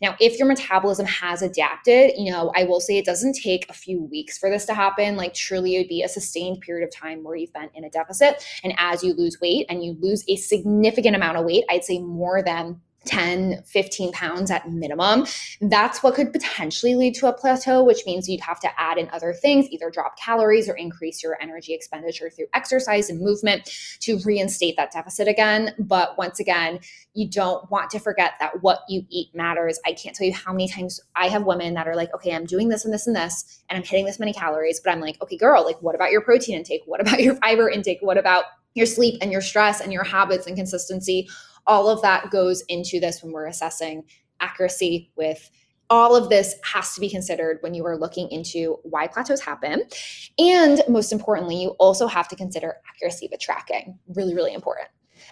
Now, 0.00 0.16
if 0.20 0.38
your 0.38 0.48
metabolism 0.48 1.06
has 1.06 1.42
adapted, 1.42 2.12
you 2.16 2.32
know, 2.32 2.52
I 2.56 2.64
will 2.64 2.80
say 2.80 2.98
it 2.98 3.04
doesn't 3.04 3.34
take 3.34 3.68
a 3.70 3.72
few 3.72 4.02
weeks 4.02 4.38
for 4.38 4.50
this 4.50 4.64
to 4.66 4.74
happen. 4.74 5.16
Like, 5.16 5.34
truly, 5.34 5.76
it 5.76 5.78
would 5.80 5.88
be 5.88 6.02
a 6.02 6.08
sustained 6.08 6.60
period 6.60 6.84
of 6.84 6.94
time 6.94 7.22
where 7.22 7.36
you've 7.36 7.52
been 7.52 7.70
in 7.74 7.84
a 7.84 7.90
deficit. 7.90 8.44
And 8.64 8.74
as 8.76 9.02
you 9.02 9.14
lose 9.14 9.40
weight 9.40 9.66
and 9.68 9.84
you 9.84 9.96
lose 10.00 10.24
a 10.28 10.36
significant 10.36 11.16
amount 11.16 11.36
of 11.36 11.44
weight, 11.44 11.64
I'd 11.70 11.84
say 11.84 11.98
more 11.98 12.42
than 12.42 12.80
10, 13.04 13.62
15 13.64 14.12
pounds 14.12 14.50
at 14.50 14.70
minimum, 14.70 15.26
that's 15.60 16.02
what 16.02 16.14
could 16.14 16.32
potentially 16.32 16.94
lead 16.94 17.14
to 17.14 17.28
a 17.28 17.32
plateau, 17.32 17.82
which 17.82 18.04
means 18.06 18.28
you'd 18.28 18.40
have 18.40 18.60
to 18.60 18.80
add 18.80 18.98
in 18.98 19.08
other 19.10 19.32
things, 19.32 19.68
either 19.70 19.90
drop 19.90 20.18
calories 20.18 20.68
or 20.68 20.74
increase 20.74 21.22
your 21.22 21.36
energy 21.40 21.74
expenditure 21.74 22.30
through 22.30 22.46
exercise 22.54 23.10
and 23.10 23.20
movement 23.20 23.70
to 24.00 24.18
reinstate 24.24 24.76
that 24.76 24.92
deficit 24.92 25.28
again. 25.28 25.74
But 25.78 26.16
once 26.18 26.40
again, 26.40 26.80
you 27.14 27.28
don't 27.28 27.70
want 27.70 27.90
to 27.90 27.98
forget 27.98 28.32
that 28.40 28.62
what 28.62 28.80
you 28.88 29.04
eat 29.10 29.34
matters. 29.34 29.78
I 29.84 29.92
can't 29.92 30.14
tell 30.16 30.26
you 30.26 30.32
how 30.32 30.52
many 30.52 30.68
times 30.68 31.00
I 31.14 31.28
have 31.28 31.44
women 31.44 31.74
that 31.74 31.86
are 31.86 31.96
like, 31.96 32.14
okay, 32.14 32.34
I'm 32.34 32.46
doing 32.46 32.68
this 32.68 32.84
and 32.84 32.92
this 32.92 33.06
and 33.06 33.16
this, 33.16 33.62
and 33.68 33.76
I'm 33.76 33.84
hitting 33.84 34.06
this 34.06 34.18
many 34.18 34.32
calories, 34.32 34.80
but 34.80 34.90
I'm 34.90 35.00
like, 35.00 35.20
okay, 35.22 35.36
girl, 35.36 35.64
like, 35.64 35.80
what 35.82 35.94
about 35.94 36.10
your 36.10 36.22
protein 36.22 36.56
intake? 36.56 36.82
What 36.86 37.00
about 37.00 37.20
your 37.22 37.36
fiber 37.36 37.68
intake? 37.68 37.98
What 38.00 38.18
about 38.18 38.44
your 38.74 38.86
sleep 38.86 39.18
and 39.20 39.30
your 39.30 39.42
stress 39.42 39.80
and 39.80 39.92
your 39.92 40.04
habits 40.04 40.46
and 40.46 40.56
consistency? 40.56 41.28
All 41.66 41.88
of 41.88 42.02
that 42.02 42.30
goes 42.30 42.62
into 42.68 43.00
this 43.00 43.22
when 43.22 43.32
we're 43.32 43.46
assessing 43.46 44.04
accuracy 44.40 45.10
with 45.16 45.50
all 45.90 46.16
of 46.16 46.30
this 46.30 46.54
has 46.64 46.94
to 46.94 47.00
be 47.00 47.10
considered 47.10 47.58
when 47.60 47.74
you 47.74 47.84
are 47.84 47.98
looking 47.98 48.30
into 48.30 48.78
why 48.82 49.06
plateaus 49.06 49.42
happen. 49.42 49.82
And 50.38 50.82
most 50.88 51.12
importantly, 51.12 51.60
you 51.60 51.70
also 51.78 52.06
have 52.06 52.28
to 52.28 52.36
consider 52.36 52.76
accuracy 52.88 53.28
with 53.30 53.40
tracking. 53.40 53.98
Really, 54.14 54.34
really 54.34 54.54
important. 54.54 54.88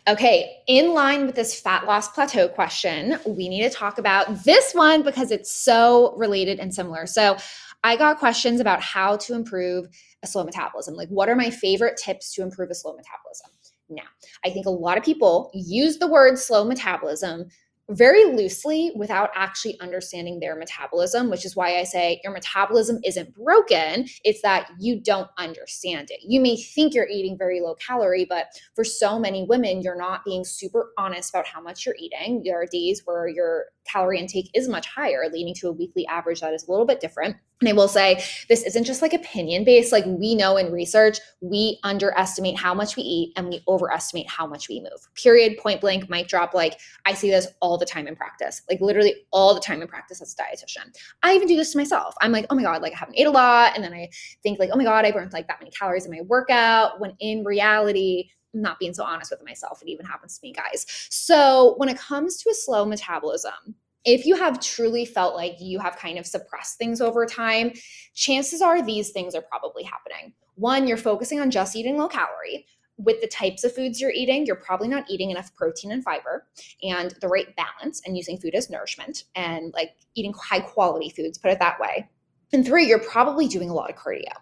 Okay, 0.07 0.63
in 0.67 0.93
line 0.93 1.27
with 1.27 1.35
this 1.35 1.59
fat 1.59 1.87
loss 1.87 2.09
plateau 2.09 2.49
question, 2.49 3.19
we 3.27 3.49
need 3.49 3.63
to 3.63 3.71
talk 3.71 3.99
about 3.99 4.45
this 4.45 4.73
one 4.73 5.03
because 5.03 5.31
it's 5.31 5.51
so 5.51 6.15
related 6.17 6.59
and 6.61 6.75
similar. 6.75 7.07
So, 7.07 7.37
I 7.83 7.97
got 7.97 8.19
questions 8.19 8.61
about 8.61 8.83
how 8.83 9.17
to 9.17 9.35
improve 9.35 9.89
a 10.23 10.27
slow 10.27 10.45
metabolism. 10.45 10.95
Like, 10.95 11.09
what 11.09 11.31
are 11.31 11.37
my 11.37 11.49
favorite 11.49 11.97
tips 11.97 12.35
to 12.35 12.43
improve 12.43 12.71
a 12.71 12.75
slow 12.75 12.93
metabolism? 12.93 13.51
Now, 13.91 14.05
I 14.45 14.51
think 14.51 14.67
a 14.67 14.71
lot 14.71 14.97
of 14.97 15.05
people 15.05 15.51
use 15.53 15.99
the 15.99 16.07
word 16.07 16.39
slow 16.39 16.65
metabolism 16.65 17.47
very 17.91 18.25
loosely 18.25 18.93
without 18.95 19.31
actually 19.35 19.79
understanding 19.81 20.39
their 20.39 20.55
metabolism, 20.55 21.29
which 21.29 21.45
is 21.45 21.57
why 21.57 21.77
I 21.77 21.83
say 21.83 22.21
your 22.23 22.33
metabolism 22.33 23.01
isn't 23.05 23.35
broken. 23.35 24.07
It's 24.23 24.43
that 24.43 24.71
you 24.79 25.01
don't 25.01 25.29
understand 25.39 26.11
it. 26.11 26.21
You 26.23 26.41
may 26.41 26.57
think 26.57 26.95
you're 26.95 27.09
eating 27.09 27.37
very 27.37 27.61
low 27.61 27.75
calorie, 27.75 28.25
but 28.25 28.47
for 28.77 28.85
so 28.85 29.19
many 29.19 29.45
women, 29.45 29.83
you're 29.83 29.99
not 29.99 30.25
being 30.25 30.45
super 30.45 30.93
honest 30.99 31.31
about 31.31 31.47
how 31.47 31.61
much 31.61 31.85
you're 31.85 31.97
eating. 31.99 32.43
There 32.45 32.61
are 32.61 32.67
days 32.67 33.03
where 33.05 33.27
your 33.27 33.65
calorie 33.91 34.21
intake 34.21 34.51
is 34.55 34.69
much 34.69 34.87
higher, 34.87 35.29
leading 35.33 35.55
to 35.55 35.69
a 35.69 35.73
weekly 35.73 36.07
average 36.07 36.43
that 36.43 36.55
is 36.55 36.69
a 36.69 36.71
little 36.71 36.87
bit 36.87 37.01
different. 37.01 37.37
And 37.61 37.69
I 37.69 37.73
will 37.75 37.89
say 37.89 38.23
this 38.49 38.63
isn't 38.63 38.85
just 38.85 39.03
like 39.03 39.13
opinion 39.13 39.65
based. 39.65 39.93
Like 39.93 40.07
we 40.07 40.35
know 40.35 40.57
in 40.57 40.73
research, 40.73 41.19
we 41.43 41.79
underestimate 41.83 42.59
how 42.59 42.73
much 42.73 42.97
we 42.97 43.03
eat 43.03 43.35
and 43.37 43.49
we 43.49 43.63
overestimate 43.69 44.29
how 44.29 44.47
much 44.47 44.69
we 44.69 44.81
move. 44.81 45.09
Period, 45.15 45.59
point 45.59 45.83
blank, 45.83 46.09
mic 46.09 46.27
drop. 46.27 46.55
Like 46.55 46.79
I 47.05 47.13
see 47.13 47.31
this 47.31 47.47
all 47.61 47.77
the 47.77 47.85
time 47.85 48.07
in 48.07 48.17
practice, 48.17 48.63
like 48.71 48.81
literally 48.81 49.15
all 49.31 49.55
the 49.55 49.61
time 49.61 49.83
in 49.83 49.89
practice 49.89 50.23
as 50.23 50.35
a 50.35 50.43
dietitian. 50.43 50.97
I 51.23 51.35
even 51.35 51.49
do 51.49 51.57
this 51.57 51.73
to 51.73 51.79
myself. 51.79 52.15
I'm 52.23 52.33
like, 52.33 52.47
oh 52.49 52.55
my 52.55 52.63
God, 52.63 52.81
like 52.81 52.95
I 52.95 52.97
haven't 52.97 53.19
ate 53.19 53.27
a 53.27 53.31
lot. 53.31 53.73
And 53.75 53.85
then 53.85 53.93
I 53.93 54.09
think 54.43 54.59
like, 54.59 54.71
oh 54.73 54.77
my 54.77 54.85
God, 54.85 55.05
I 55.05 55.11
burned 55.11 55.35
like 55.35 55.47
that 55.49 55.61
many 55.61 55.71
calories 55.71 56.07
in 56.07 56.11
my 56.11 56.23
workout. 56.23 56.99
When 56.99 57.15
in 57.21 57.45
reality, 57.45 58.31
I'm 58.55 58.63
not 58.63 58.79
being 58.79 58.95
so 58.95 59.05
honest 59.05 59.31
with 59.31 59.45
myself. 59.45 59.83
It 59.83 59.89
even 59.89 60.07
happens 60.07 60.39
to 60.39 60.47
me, 60.47 60.55
guys. 60.55 60.87
So 61.11 61.75
when 61.77 61.91
it 61.91 61.99
comes 61.99 62.39
to 62.39 62.51
a 62.51 62.55
slow 62.55 62.87
metabolism, 62.87 63.75
if 64.05 64.27
you 64.27 64.37
have 64.37 64.61
truly 64.61 65.05
felt 65.05 65.35
like 65.35 65.57
you 65.61 65.79
have 65.79 65.97
kind 65.97 66.19
of 66.19 66.27
suppressed 66.27 66.79
things 66.79 67.01
over 67.01 67.27
time, 67.27 67.73
chances 68.15 68.63
are 68.63 68.83
these 68.83 69.11
things 69.11 69.35
are 69.35 69.43
probably 69.43 69.83
happening. 69.83 70.33
One, 70.55 70.87
you're 70.87 70.97
focusing 70.97 71.41
on 71.41 71.51
just 71.51 71.77
eating 71.77 71.97
low 71.97 72.09
calorie. 72.09 72.67
With 73.03 73.23
the 73.23 73.29
types 73.29 73.65
of 73.65 73.75
foods 73.75 73.99
you're 73.99 74.11
eating, 74.11 74.45
you're 74.45 74.57
probably 74.57 74.89
not 74.89 75.09
eating 75.09 75.31
enough 75.31 75.55
protein 75.55 75.91
and 75.91 76.05
fiber 76.05 76.47
and 76.83 77.15
the 77.23 77.29
right 77.29 77.47
balance 77.57 78.03
and 78.05 78.15
using 78.15 78.37
food 78.37 78.55
as 78.55 78.69
nourishment 78.69 79.25
and 79.35 79.73
like 79.73 79.93
eating 80.15 80.35
high 80.39 80.61
quality 80.61 81.09
foods, 81.09 81.39
put 81.39 81.51
it 81.51 81.59
that 81.61 81.81
way. 81.81 82.11
And 82.53 82.67
three, 82.67 82.87
you're 82.87 82.99
probably 82.99 83.49
doing 83.49 83.71
a 83.71 83.75
lot 83.75 83.91
of 83.91 83.97
cardio. 83.97 84.33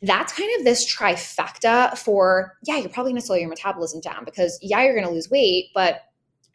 That's 0.00 0.32
kind 0.32 0.48
of 0.58 0.64
this 0.64 0.90
trifecta 0.90 1.98
for, 1.98 2.56
yeah, 2.64 2.78
you're 2.78 2.88
probably 2.88 3.12
gonna 3.12 3.20
slow 3.20 3.36
your 3.36 3.50
metabolism 3.50 4.00
down 4.00 4.24
because, 4.24 4.58
yeah, 4.62 4.82
you're 4.82 4.94
gonna 4.94 5.10
lose 5.10 5.28
weight, 5.28 5.66
but 5.74 6.02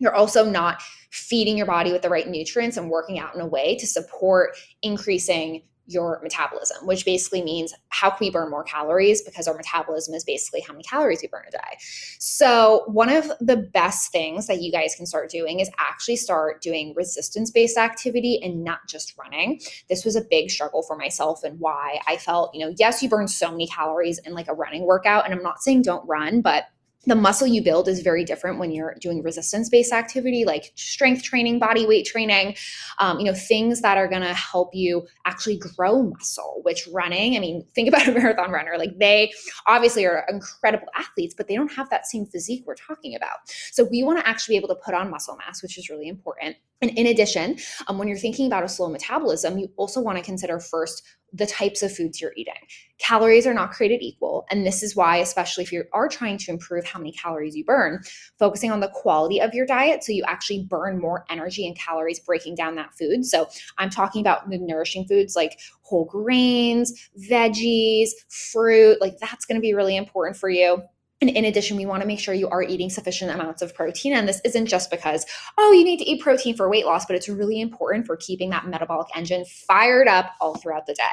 you're 0.02 0.16
also 0.16 0.44
not 0.44 0.82
feeding 1.12 1.56
your 1.56 1.68
body 1.68 1.92
with 1.92 2.02
the 2.02 2.10
right 2.10 2.28
nutrients 2.28 2.76
and 2.76 2.90
working 2.90 3.20
out 3.20 3.36
in 3.36 3.40
a 3.40 3.46
way 3.46 3.78
to 3.78 3.86
support 3.86 4.58
increasing 4.82 5.62
your 5.86 6.20
metabolism, 6.24 6.88
which 6.88 7.06
basically 7.06 7.44
means 7.44 7.74
how 7.90 8.10
can 8.10 8.18
we 8.22 8.30
burn 8.30 8.50
more 8.50 8.64
calories 8.64 9.22
because 9.22 9.48
our 9.48 9.56
metabolism 9.56 10.14
is 10.14 10.24
basically 10.24 10.62
how 10.62 10.74
many 10.74 10.84
calories 10.84 11.22
we 11.22 11.28
burn 11.28 11.44
a 11.48 11.52
day. 11.52 11.78
So, 12.20 12.84
one 12.88 13.10
of 13.10 13.32
the 13.42 13.58
best 13.58 14.12
things 14.12 14.48
that 14.48 14.62
you 14.62 14.72
guys 14.72 14.96
can 14.96 15.06
start 15.06 15.30
doing 15.30 15.60
is 15.60 15.70
actually 15.80 16.16
start 16.16 16.62
doing 16.62 16.94
resistance 16.96 17.52
based 17.52 17.78
activity 17.78 18.40
and 18.42 18.64
not 18.64 18.80
just 18.88 19.18
running. 19.18 19.60
This 19.90 20.06
was 20.06 20.16
a 20.16 20.22
big 20.22 20.50
struggle 20.50 20.82
for 20.82 20.96
myself 20.96 21.44
and 21.44 21.60
why 21.60 22.00
I 22.08 22.18
felt, 22.18 22.56
you 22.56 22.66
know, 22.66 22.74
yes, 22.78 23.04
you 23.04 23.10
burn 23.10 23.28
so 23.28 23.52
many 23.52 23.68
calories 23.68 24.20
in 24.20 24.34
like 24.34 24.48
a 24.48 24.54
running 24.54 24.86
workout. 24.86 25.26
And 25.26 25.34
I'm 25.34 25.44
not 25.44 25.62
saying 25.62 25.82
don't 25.82 26.08
run, 26.08 26.42
but 26.42 26.66
the 27.06 27.16
muscle 27.16 27.48
you 27.48 27.64
build 27.64 27.88
is 27.88 28.02
very 28.02 28.24
different 28.24 28.60
when 28.60 28.72
you're 28.72 28.96
doing 29.00 29.24
resistance 29.24 29.70
based 29.70 29.92
activity 29.92 30.46
like 30.46 30.72
strength 30.76 31.24
training 31.24 31.60
body 31.60 31.86
weight 31.86 32.06
training 32.06 32.56
um, 33.00 33.20
you 33.20 33.26
know 33.26 33.34
things 33.34 33.82
that 33.82 33.98
are 33.98 34.08
going 34.08 34.22
to 34.22 34.34
help 34.34 34.70
you 34.74 35.06
actually 35.26 35.58
grow 35.58 36.04
muscle 36.04 36.60
which 36.64 36.88
running 36.94 37.36
i 37.36 37.40
mean 37.40 37.66
think 37.74 37.88
about 37.90 38.08
a 38.08 38.12
marathon 38.12 38.52
runner 38.52 38.76
like 38.78 38.98
they 39.00 39.32
obviously 39.68 40.06
are 40.06 40.26
incredible 40.30 40.88
athletes 40.96 41.34
but 41.36 41.48
they 41.48 41.56
don't 41.56 41.72
have 41.72 41.90
that 41.90 42.06
same 42.06 42.26
physique 42.26 42.64
we're 42.66 42.76
talking 42.76 43.16
about. 43.16 43.38
So 43.72 43.84
we 43.84 44.04
want 44.04 44.20
to 44.20 44.28
actually 44.28 44.54
be 44.54 44.58
able 44.58 44.70
to 44.70 44.76
put 44.76 44.94
on 44.94 45.10
muscle 45.10 45.38
mass 45.38 45.62
which 45.62 45.78
is 45.78 45.90
really 45.90 46.08
important. 46.08 46.56
And 46.82 46.92
in 46.98 47.08
addition 47.08 47.58
um, 47.88 47.98
when 47.98 48.08
you're 48.08 48.18
thinking 48.18 48.48
about 48.48 48.64
a 48.64 48.70
slow 48.70 48.90
metabolism 48.90 49.58
you 49.58 49.72
also 49.78 50.02
want 50.02 50.18
to 50.18 50.24
consider 50.24 50.60
first 50.60 51.04
the 51.34 51.46
types 51.46 51.82
of 51.82 51.96
foods 51.96 52.20
you're 52.20 52.34
eating. 52.36 52.54
Calories 52.98 53.48
are 53.48 53.54
not 53.54 53.72
created 53.72 54.02
equal. 54.02 54.46
And 54.50 54.66
this 54.66 54.84
is 54.84 54.96
why, 54.96 55.18
especially 55.18 55.64
if 55.64 55.72
you 55.72 55.86
are 55.94 56.08
trying 56.08 56.38
to 56.40 56.52
improve 56.52 56.86
how 56.86 57.00
many 57.00 57.14
calories 57.14 57.56
you 57.56 57.64
burn, 57.64 58.02
focusing 58.38 58.72
on 58.72 58.80
the 58.80 58.90
quality 58.90 59.40
of 59.40 59.54
your 59.54 59.66
diet 59.66 60.04
so 60.04 60.12
you 60.12 60.24
actually 60.28 60.64
burn 60.64 61.00
more 61.00 61.26
energy 61.30 61.66
and 61.66 61.78
calories 61.78 62.20
breaking 62.20 62.56
down 62.56 62.76
that 62.76 62.94
food. 62.94 63.26
So 63.26 63.48
I'm 63.78 63.90
talking 63.90 64.22
about 64.22 64.50
the 64.50 64.58
nourishing 64.58 65.08
foods 65.08 65.36
like 65.36 65.60
whole 65.82 66.06
grains, 66.06 67.10
veggies, 67.30 68.10
fruit. 68.30 69.00
Like 69.00 69.18
that's 69.20 69.46
to 69.46 69.62
be 69.62 69.74
really 69.74 69.96
important 69.96 70.38
for 70.38 70.50
you. 70.50 70.84
And 71.22 71.30
in 71.30 71.46
addition, 71.46 71.78
we 71.78 71.86
want 71.86 72.02
to 72.02 72.08
make 72.08 72.20
sure 72.20 72.34
you 72.34 72.50
are 72.50 72.64
eating 72.64 72.90
sufficient 72.90 73.30
amounts 73.30 73.62
of 73.62 73.76
protein. 73.76 74.14
And 74.14 74.28
this 74.28 74.42
isn't 74.44 74.66
just 74.66 74.90
because, 74.90 75.24
oh, 75.60 75.72
you 75.72 75.84
need 75.84 75.98
to 75.98 76.10
eat 76.10 76.20
protein 76.20 76.58
for 76.58 76.68
weight 76.68 76.88
loss, 76.88 77.06
but 77.06 77.16
it's 77.16 77.30
really 77.30 77.62
important 77.62 78.08
for 78.08 78.18
keeping 78.18 78.50
that 78.50 78.66
metabolic 78.66 79.08
engine 79.16 79.46
fired 79.46 80.08
up 80.08 80.32
all 80.42 80.56
throughout 80.56 80.88
the 80.88 80.96
day. 80.96 81.04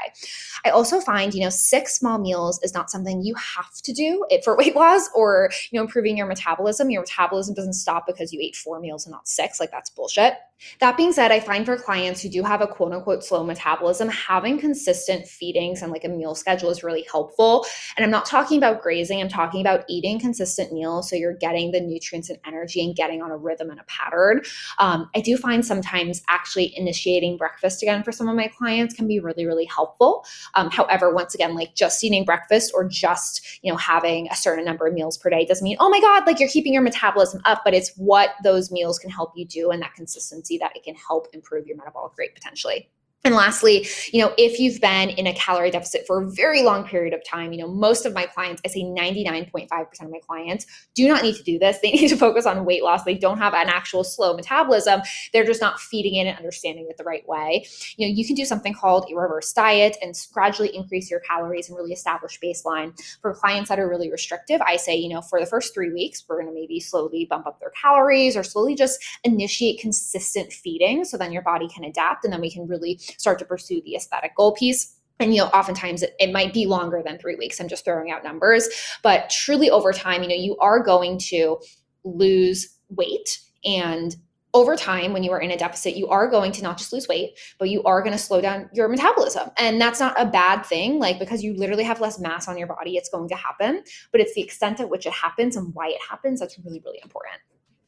I 0.65 0.71
also 0.71 0.99
find, 0.99 1.35
you 1.35 1.43
know, 1.43 1.51
six 1.51 1.93
small 1.93 2.17
meals 2.17 2.59
is 2.63 2.73
not 2.73 2.89
something 2.89 3.21
you 3.21 3.35
have 3.35 3.71
to 3.83 3.93
do 3.93 4.25
it 4.31 4.43
for 4.43 4.57
weight 4.57 4.75
loss 4.75 5.07
or, 5.13 5.51
you 5.71 5.77
know, 5.77 5.83
improving 5.83 6.17
your 6.17 6.25
metabolism. 6.25 6.89
Your 6.89 7.01
metabolism 7.01 7.53
doesn't 7.53 7.73
stop 7.73 8.07
because 8.07 8.33
you 8.33 8.39
ate 8.41 8.55
four 8.55 8.79
meals 8.79 9.05
and 9.05 9.11
not 9.11 9.27
six. 9.27 9.59
Like 9.59 9.69
that's 9.69 9.91
bullshit. 9.91 10.33
That 10.79 10.97
being 10.97 11.13
said, 11.13 11.31
I 11.31 11.39
find 11.39 11.65
for 11.65 11.77
clients 11.77 12.21
who 12.21 12.29
do 12.29 12.43
have 12.43 12.61
a 12.61 12.67
quote 12.67 12.91
unquote 12.91 13.23
slow 13.23 13.43
metabolism, 13.43 14.09
having 14.09 14.59
consistent 14.59 15.27
feedings 15.27 15.81
and 15.81 15.91
like 15.91 16.03
a 16.03 16.09
meal 16.09 16.35
schedule 16.35 16.69
is 16.69 16.83
really 16.83 17.05
helpful. 17.09 17.65
And 17.95 18.03
I'm 18.03 18.11
not 18.11 18.25
talking 18.25 18.57
about 18.57 18.81
grazing, 18.81 19.21
I'm 19.21 19.29
talking 19.29 19.61
about 19.61 19.85
eating 19.87 19.98
consistent 20.19 20.71
meals 20.71 21.09
so 21.09 21.15
you're 21.15 21.33
getting 21.33 21.71
the 21.71 21.79
nutrients 21.79 22.29
and 22.29 22.39
energy 22.45 22.83
and 22.83 22.95
getting 22.95 23.21
on 23.21 23.31
a 23.31 23.37
rhythm 23.37 23.69
and 23.69 23.79
a 23.79 23.83
pattern. 23.83 24.41
Um, 24.77 25.09
I 25.15 25.21
do 25.21 25.37
find 25.37 25.65
sometimes 25.65 26.21
actually 26.29 26.77
initiating 26.77 27.37
breakfast 27.37 27.81
again 27.81 28.03
for 28.03 28.11
some 28.11 28.27
of 28.27 28.35
my 28.35 28.47
clients 28.47 28.93
can 28.93 29.07
be 29.07 29.19
really, 29.19 29.45
really 29.45 29.65
helpful. 29.65 30.25
Um, 30.55 30.69
however, 30.69 31.13
once 31.13 31.35
again, 31.35 31.55
like 31.55 31.75
just 31.75 32.03
eating 32.03 32.25
breakfast 32.25 32.71
or 32.73 32.87
just, 32.87 33.59
you 33.61 33.71
know, 33.71 33.77
having 33.77 34.27
a 34.29 34.35
certain 34.35 34.65
number 34.65 34.87
of 34.87 34.93
meals 34.93 35.17
per 35.17 35.29
day 35.29 35.45
doesn't 35.45 35.63
mean, 35.63 35.77
oh 35.79 35.89
my 35.89 35.99
God, 35.99 36.25
like 36.25 36.39
you're 36.39 36.49
keeping 36.49 36.73
your 36.73 36.83
metabolism 36.83 37.41
up, 37.45 37.61
but 37.63 37.73
it's 37.73 37.91
what 37.97 38.31
those 38.43 38.71
meals 38.71 38.99
can 38.99 39.09
help 39.09 39.31
you 39.35 39.45
do 39.45 39.71
and 39.71 39.81
that 39.81 39.93
consistency 39.93 40.57
that 40.57 40.75
it 40.75 40.83
can 40.83 40.95
help 40.95 41.27
improve 41.33 41.67
your 41.67 41.77
metabolic 41.77 42.17
rate 42.17 42.33
potentially. 42.35 42.89
And 43.25 43.35
lastly, 43.35 43.85
you 44.13 44.23
know, 44.23 44.33
if 44.37 44.59
you've 44.59 44.79
been 44.79 45.09
in 45.09 45.27
a 45.27 45.33
calorie 45.33 45.71
deficit 45.71 46.07
for 46.07 46.23
a 46.23 46.31
very 46.31 46.63
long 46.63 46.85
period 46.85 47.13
of 47.13 47.21
time, 47.25 47.51
you 47.51 47.59
know, 47.59 47.67
most 47.67 48.05
of 48.05 48.13
my 48.13 48.25
clients, 48.25 48.61
I 48.65 48.69
say 48.69 48.83
99.5% 48.83 49.67
of 50.01 50.09
my 50.09 50.19
clients 50.25 50.65
do 50.95 51.05
not 51.05 51.21
need 51.21 51.35
to 51.35 51.43
do 51.43 51.59
this. 51.59 51.77
They 51.89 51.91
need 51.91 52.09
to 52.09 52.17
focus 52.17 52.45
on 52.45 52.65
weight 52.65 52.83
loss. 52.83 53.03
They 53.03 53.15
don't 53.15 53.39
have 53.39 53.53
an 53.55 53.67
actual 53.67 54.03
slow 54.03 54.35
metabolism. 54.35 55.01
They're 55.33 55.45
just 55.45 55.59
not 55.59 55.79
feeding 55.79 56.15
in 56.15 56.27
and 56.27 56.37
understanding 56.37 56.87
it 56.87 56.97
the 56.97 57.03
right 57.03 57.27
way. 57.27 57.65
You 57.97 58.07
know, 58.07 58.13
you 58.13 58.27
can 58.27 58.35
do 58.35 58.45
something 58.45 58.73
called 58.73 59.09
a 59.11 59.15
reverse 59.15 59.51
diet 59.53 59.97
and 60.03 60.13
gradually 60.31 60.75
increase 60.75 61.09
your 61.09 61.19
calories 61.21 61.67
and 61.67 61.77
really 61.77 61.93
establish 61.93 62.39
baseline. 62.39 62.93
For 63.21 63.33
clients 63.33 63.69
that 63.69 63.79
are 63.79 63.89
really 63.89 64.11
restrictive, 64.11 64.61
I 64.61 64.77
say, 64.77 64.95
you 64.95 65.09
know, 65.09 65.21
for 65.21 65.39
the 65.39 65.47
first 65.47 65.73
three 65.73 65.91
weeks, 65.91 66.23
we're 66.27 66.41
going 66.41 66.53
to 66.53 66.53
maybe 66.53 66.79
slowly 66.79 67.25
bump 67.25 67.47
up 67.47 67.59
their 67.59 67.71
calories 67.71 68.37
or 68.37 68.43
slowly 68.43 68.75
just 68.75 69.03
initiate 69.23 69.79
consistent 69.79 70.53
feeding 70.53 71.05
so 71.05 71.17
then 71.17 71.31
your 71.31 71.41
body 71.41 71.67
can 71.67 71.85
adapt 71.85 72.23
and 72.23 72.31
then 72.31 72.41
we 72.41 72.51
can 72.51 72.67
really 72.67 72.99
start 73.17 73.39
to 73.39 73.45
pursue 73.45 73.81
the 73.81 73.95
aesthetic 73.95 74.35
goal 74.35 74.53
piece. 74.53 74.95
And 75.19 75.33
you 75.33 75.41
know 75.41 75.47
oftentimes 75.47 76.03
it, 76.03 76.15
it, 76.19 76.31
might 76.31 76.53
be 76.53 76.65
longer 76.65 77.01
than 77.03 77.17
three 77.17 77.35
weeks. 77.35 77.59
I'm 77.59 77.67
just 77.67 77.83
throwing 77.83 78.11
out 78.11 78.23
numbers. 78.23 78.69
But 79.03 79.29
truly 79.29 79.69
over 79.69 79.91
time 79.91 80.23
you 80.23 80.29
know 80.29 80.35
you 80.35 80.57
are 80.57 80.81
going 80.81 81.17
to 81.29 81.57
lose 82.03 82.77
weight. 82.89 83.39
And 83.65 84.15
over 84.53 84.75
time 84.75 85.13
when 85.13 85.23
you 85.23 85.31
are 85.31 85.41
in 85.41 85.51
a 85.51 85.57
deficit 85.57 85.95
you 85.95 86.07
are 86.07 86.27
going 86.27 86.51
to 86.51 86.63
not 86.63 86.75
just 86.75 86.91
lose 86.91 87.07
weight 87.07 87.37
but 87.59 87.69
you 87.69 87.83
are 87.83 88.01
going 88.01 88.13
to 88.13 88.17
slow 88.17 88.39
down 88.39 88.69
your 88.73 88.87
metabolism. 88.87 89.49
And 89.57 89.79
that's 89.79 89.99
not 89.99 90.19
a 90.19 90.25
bad 90.25 90.65
thing. 90.65 90.99
Like 90.99 91.19
because 91.19 91.43
you 91.43 91.53
literally 91.53 91.83
have 91.83 91.99
less 91.99 92.17
mass 92.17 92.47
on 92.47 92.57
your 92.57 92.67
body 92.67 92.95
it's 92.95 93.09
going 93.09 93.29
to 93.29 93.35
happen. 93.35 93.83
But 94.11 94.21
it's 94.21 94.33
the 94.33 94.41
extent 94.41 94.79
at 94.79 94.89
which 94.89 95.05
it 95.05 95.13
happens 95.13 95.57
and 95.57 95.75
why 95.75 95.89
it 95.89 95.99
happens 96.09 96.39
that's 96.39 96.57
really 96.59 96.81
really 96.85 96.99
important 97.03 97.41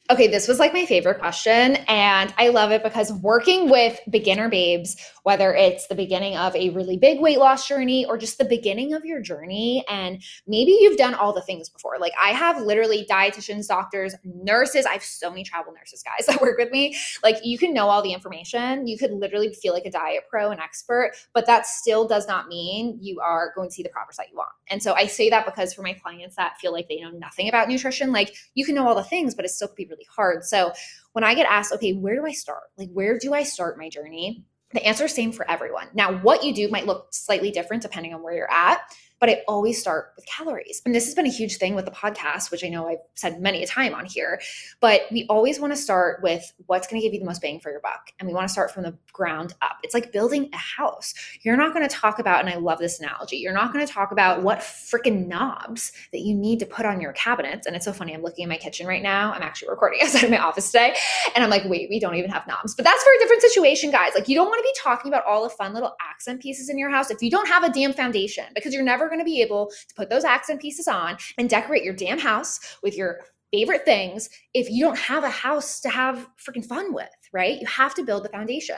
Okay, 0.10 0.27
this 0.27 0.48
was 0.48 0.60
like 0.60 0.74
my 0.74 0.86
favorite 0.86 1.20
question. 1.20 1.77
And 1.88 2.34
I 2.38 2.50
love 2.50 2.72
it 2.72 2.84
because 2.84 3.13
working 3.13 3.70
with 3.70 3.98
beginner 4.10 4.50
babes, 4.50 4.98
whether 5.24 5.53
it's 5.53 5.88
the 5.88 5.96
beginning 5.96 6.36
of 6.36 6.53
a 6.55 6.72
really 6.72 6.98
big 6.98 7.22
weight 7.22 7.38
loss 7.38 7.65
journey 7.67 8.05
or 8.05 8.17
just 8.17 8.38
the 8.38 8.43
beginning 8.43 8.93
of 8.93 9.05
your 9.05 9.22
journey, 9.22 9.86
and 9.88 10.22
maybe 10.48 10.72
you've 10.81 10.98
done 10.98 11.13
all 11.13 11.31
the 11.31 11.41
things 11.43 11.70
before. 11.70 11.98
Like 12.00 12.12
I 12.22 12.29
have 12.29 12.62
literally 12.62 13.05
dietitians, 13.10 13.67
doctors, 13.67 14.15
nurses. 14.25 14.86
I 14.86 14.93
have 14.93 15.03
so 15.03 15.29
many 15.29 15.43
travel 15.43 15.72
nurses, 15.72 16.03
guys, 16.03 16.25
that 16.27 16.41
work 16.41 16.58
with 16.58 16.72
me. 16.72 16.98
Like 17.24 17.38
you 17.43 17.58
can 17.58 17.74
know 17.74 17.88
all 17.88 18.01
the 18.01 18.12
information. 18.12 18.88
You 18.88 18.98
could 18.98 19.12
literally 19.12 19.53
feel 19.53 19.74
like 19.74 19.86
a 19.86 19.91
diet 19.91 20.24
pro, 20.29 20.51
an 20.51 20.60
expert, 20.60 21.12
but 21.34 21.46
that 21.46 21.65
still 21.67 22.08
does 22.08 22.27
not 22.27 22.48
mean 22.48 22.98
you 23.00 23.22
are 23.22 23.53
going 23.55 23.70
to 23.70 23.74
see 23.74 23.84
the 23.84 23.89
progress 23.89 24.17
that 24.17 24.29
you 24.31 24.36
want. 24.36 24.50
And 24.70 24.81
so 24.81 24.93
I 24.93 25.05
say 25.05 25.29
that 25.29 25.46
because 25.46 25.74
for 25.74 25.84
my 25.84 25.93
clients 25.93 26.36
that 26.36 26.58
feel 26.60 26.74
like 26.74 26.89
they 26.89 27.00
know 27.00 27.12
nothing 27.12 27.48
about 27.48 27.70
nutrition, 27.70 28.12
like 28.12 28.36
you 28.55 28.65
can 28.65 28.75
know 28.75 28.88
all 28.88 28.96
the 28.96 29.03
things, 29.03 29.36
but 29.36 29.46
it 29.46 29.50
still 29.50 29.67
could 29.67 29.77
be 29.77 29.86
really 29.91 30.07
hard. 30.15 30.43
So 30.43 30.74
when 31.13 31.24
I 31.24 31.36
get 31.36 31.45
asked, 31.45 31.74
okay, 31.74 31.93
where 31.93 32.15
do 32.15 32.25
I 32.25 32.31
start? 32.31 32.63
Like, 32.77 32.89
where 32.93 33.19
do 33.19 33.33
I 33.33 33.43
start 33.43 33.77
my 33.77 33.89
journey? 33.89 34.43
The 34.74 34.83
answer 34.86 35.05
is 35.05 35.13
same 35.13 35.31
for 35.31 35.50
everyone. 35.51 35.88
Now, 35.93 36.17
what 36.19 36.43
you 36.43 36.53
do 36.53 36.69
might 36.69 36.88
look 36.88 37.07
slightly 37.12 37.51
different 37.51 37.83
depending 37.83 38.13
on 38.13 38.24
where 38.24 38.33
you're 38.33 38.51
at 38.51 38.81
but 39.22 39.30
I 39.30 39.44
always 39.48 39.80
start 39.80 40.13
with 40.16 40.25
calories. 40.25 40.82
And 40.84 40.96
this 40.96 41.06
has 41.06 41.13
been 41.13 41.28
a 41.28 41.30
huge 41.30 41.58
thing 41.58 41.75
with 41.75 41.86
the 41.86 41.92
podcast, 41.92 42.50
which 42.50 42.66
I 42.66 42.70
know 42.70 42.88
I've 42.88 42.98
said 43.13 43.40
many 43.40 43.63
a 43.63 43.68
time 43.68 43.94
on 43.94 44.04
here, 44.04 44.42
but 44.80 45.04
we 45.12 45.28
always 45.30 45.60
want 45.60 45.72
to 45.72 45.78
start 45.78 46.24
with 46.24 46.51
what's 46.66 46.88
going 46.88 47.00
to 47.00 47.06
give 47.06 47.13
you 47.13 47.20
the 47.20 47.25
most 47.28 47.40
bang 47.40 47.60
for 47.60 47.70
your 47.70 47.82
buck. 47.82 48.12
And 48.20 48.28
we 48.28 48.34
want 48.34 48.48
to 48.48 48.51
start 48.51 48.72
from 48.72 48.82
the 48.82 48.98
ground 49.13 49.54
up. 49.62 49.78
It's 49.84 49.94
like 49.94 50.12
building 50.12 50.50
a 50.54 50.58
house. 50.58 51.13
You're 51.44 51.56
not 51.56 51.72
going 51.72 51.88
to 51.88 51.96
talk 51.96 52.18
about, 52.18 52.40
and 52.40 52.50
I 52.50 52.56
love 52.56 52.80
this 52.80 53.00
analogy, 53.00 53.38
you're 53.38 53.54
not 53.54 53.72
going 53.72 53.86
to 53.86 53.94
talk 53.94 54.12
about 54.12 54.42
what 54.42 54.60
freaking 54.60 55.28
knobs 55.28 55.92
that 56.12 56.22
you 56.22 56.34
need 56.34 56.58
to 56.58 56.66
put 56.66 56.88
on 56.88 57.00
your 57.00 57.13
cabinets. 57.13 57.68
And 57.68 57.75
it's 57.75 57.86
so 57.86 57.94
funny. 57.94 58.16
I'm 58.16 58.24
looking 58.24 58.44
in 58.44 58.50
my 58.50 58.58
kitchen 58.58 58.88
right 58.88 59.04
now. 59.04 59.34
I'm 59.34 59.44
actually 59.44 59.70
recording 59.70 60.00
outside 60.04 60.24
of 60.24 60.32
my 60.32 60.40
office 60.40 60.72
today. 60.72 60.96
And 61.36 61.44
I'm 61.44 61.51
like, 61.51 61.66
wait, 61.66 61.92
we 61.92 62.00
don't 62.00 62.16
even 62.16 62.32
have 62.32 62.48
knobs. 62.48 62.74
But 62.74 62.86
that's 62.86 63.04
for 63.04 63.12
a 63.12 63.20
different 63.20 63.44
situation, 63.44 63.92
guys. 63.92 64.13
Like, 64.16 64.28
you 64.28 64.34
don't 64.34 64.48
want 64.48 64.58
to 64.58 64.63
be 64.63 64.74
talking 64.82 65.12
about 65.12 65.25
all 65.25 65.44
the 65.44 65.50
fun 65.50 65.75
little 65.75 65.96
accent 66.10 66.42
pieces 66.42 66.70
in 66.70 66.80
your 66.80 66.90
house 66.90 67.12
if 67.12 67.22
you 67.22 67.30
don't 67.30 67.48
have 67.48 67.63
a 67.63 67.70
damn 67.70 67.94
foundation 67.94 68.46
because 68.56 68.74
you're 68.74 68.82
never 68.82 69.11
going 69.12 69.20
to 69.20 69.25
be 69.25 69.41
able 69.41 69.72
to 69.88 69.96
put 69.96 70.10
those 70.10 70.24
accent 70.24 70.62
pieces 70.62 70.88
on 70.88 71.18
and 71.38 71.50
decorate 71.50 71.84
your 71.84 71.94
damn 71.94 72.20
house 72.20 72.60
with 72.82 72.98
your 72.98 73.20
favorite 73.51 73.86
things 73.86 74.30
if 74.53 74.70
you 74.70 74.84
don't 74.84 74.98
have 74.98 75.24
a 75.24 75.30
house 75.30 75.82
to 75.82 75.89
have 75.89 76.27
freaking 76.38 76.65
fun 76.65 76.94
with, 76.94 77.10
right? 77.34 77.60
You 77.60 77.68
have 77.68 77.94
to 77.96 78.03
build 78.03 78.24
the 78.24 78.30
foundation. 78.30 78.77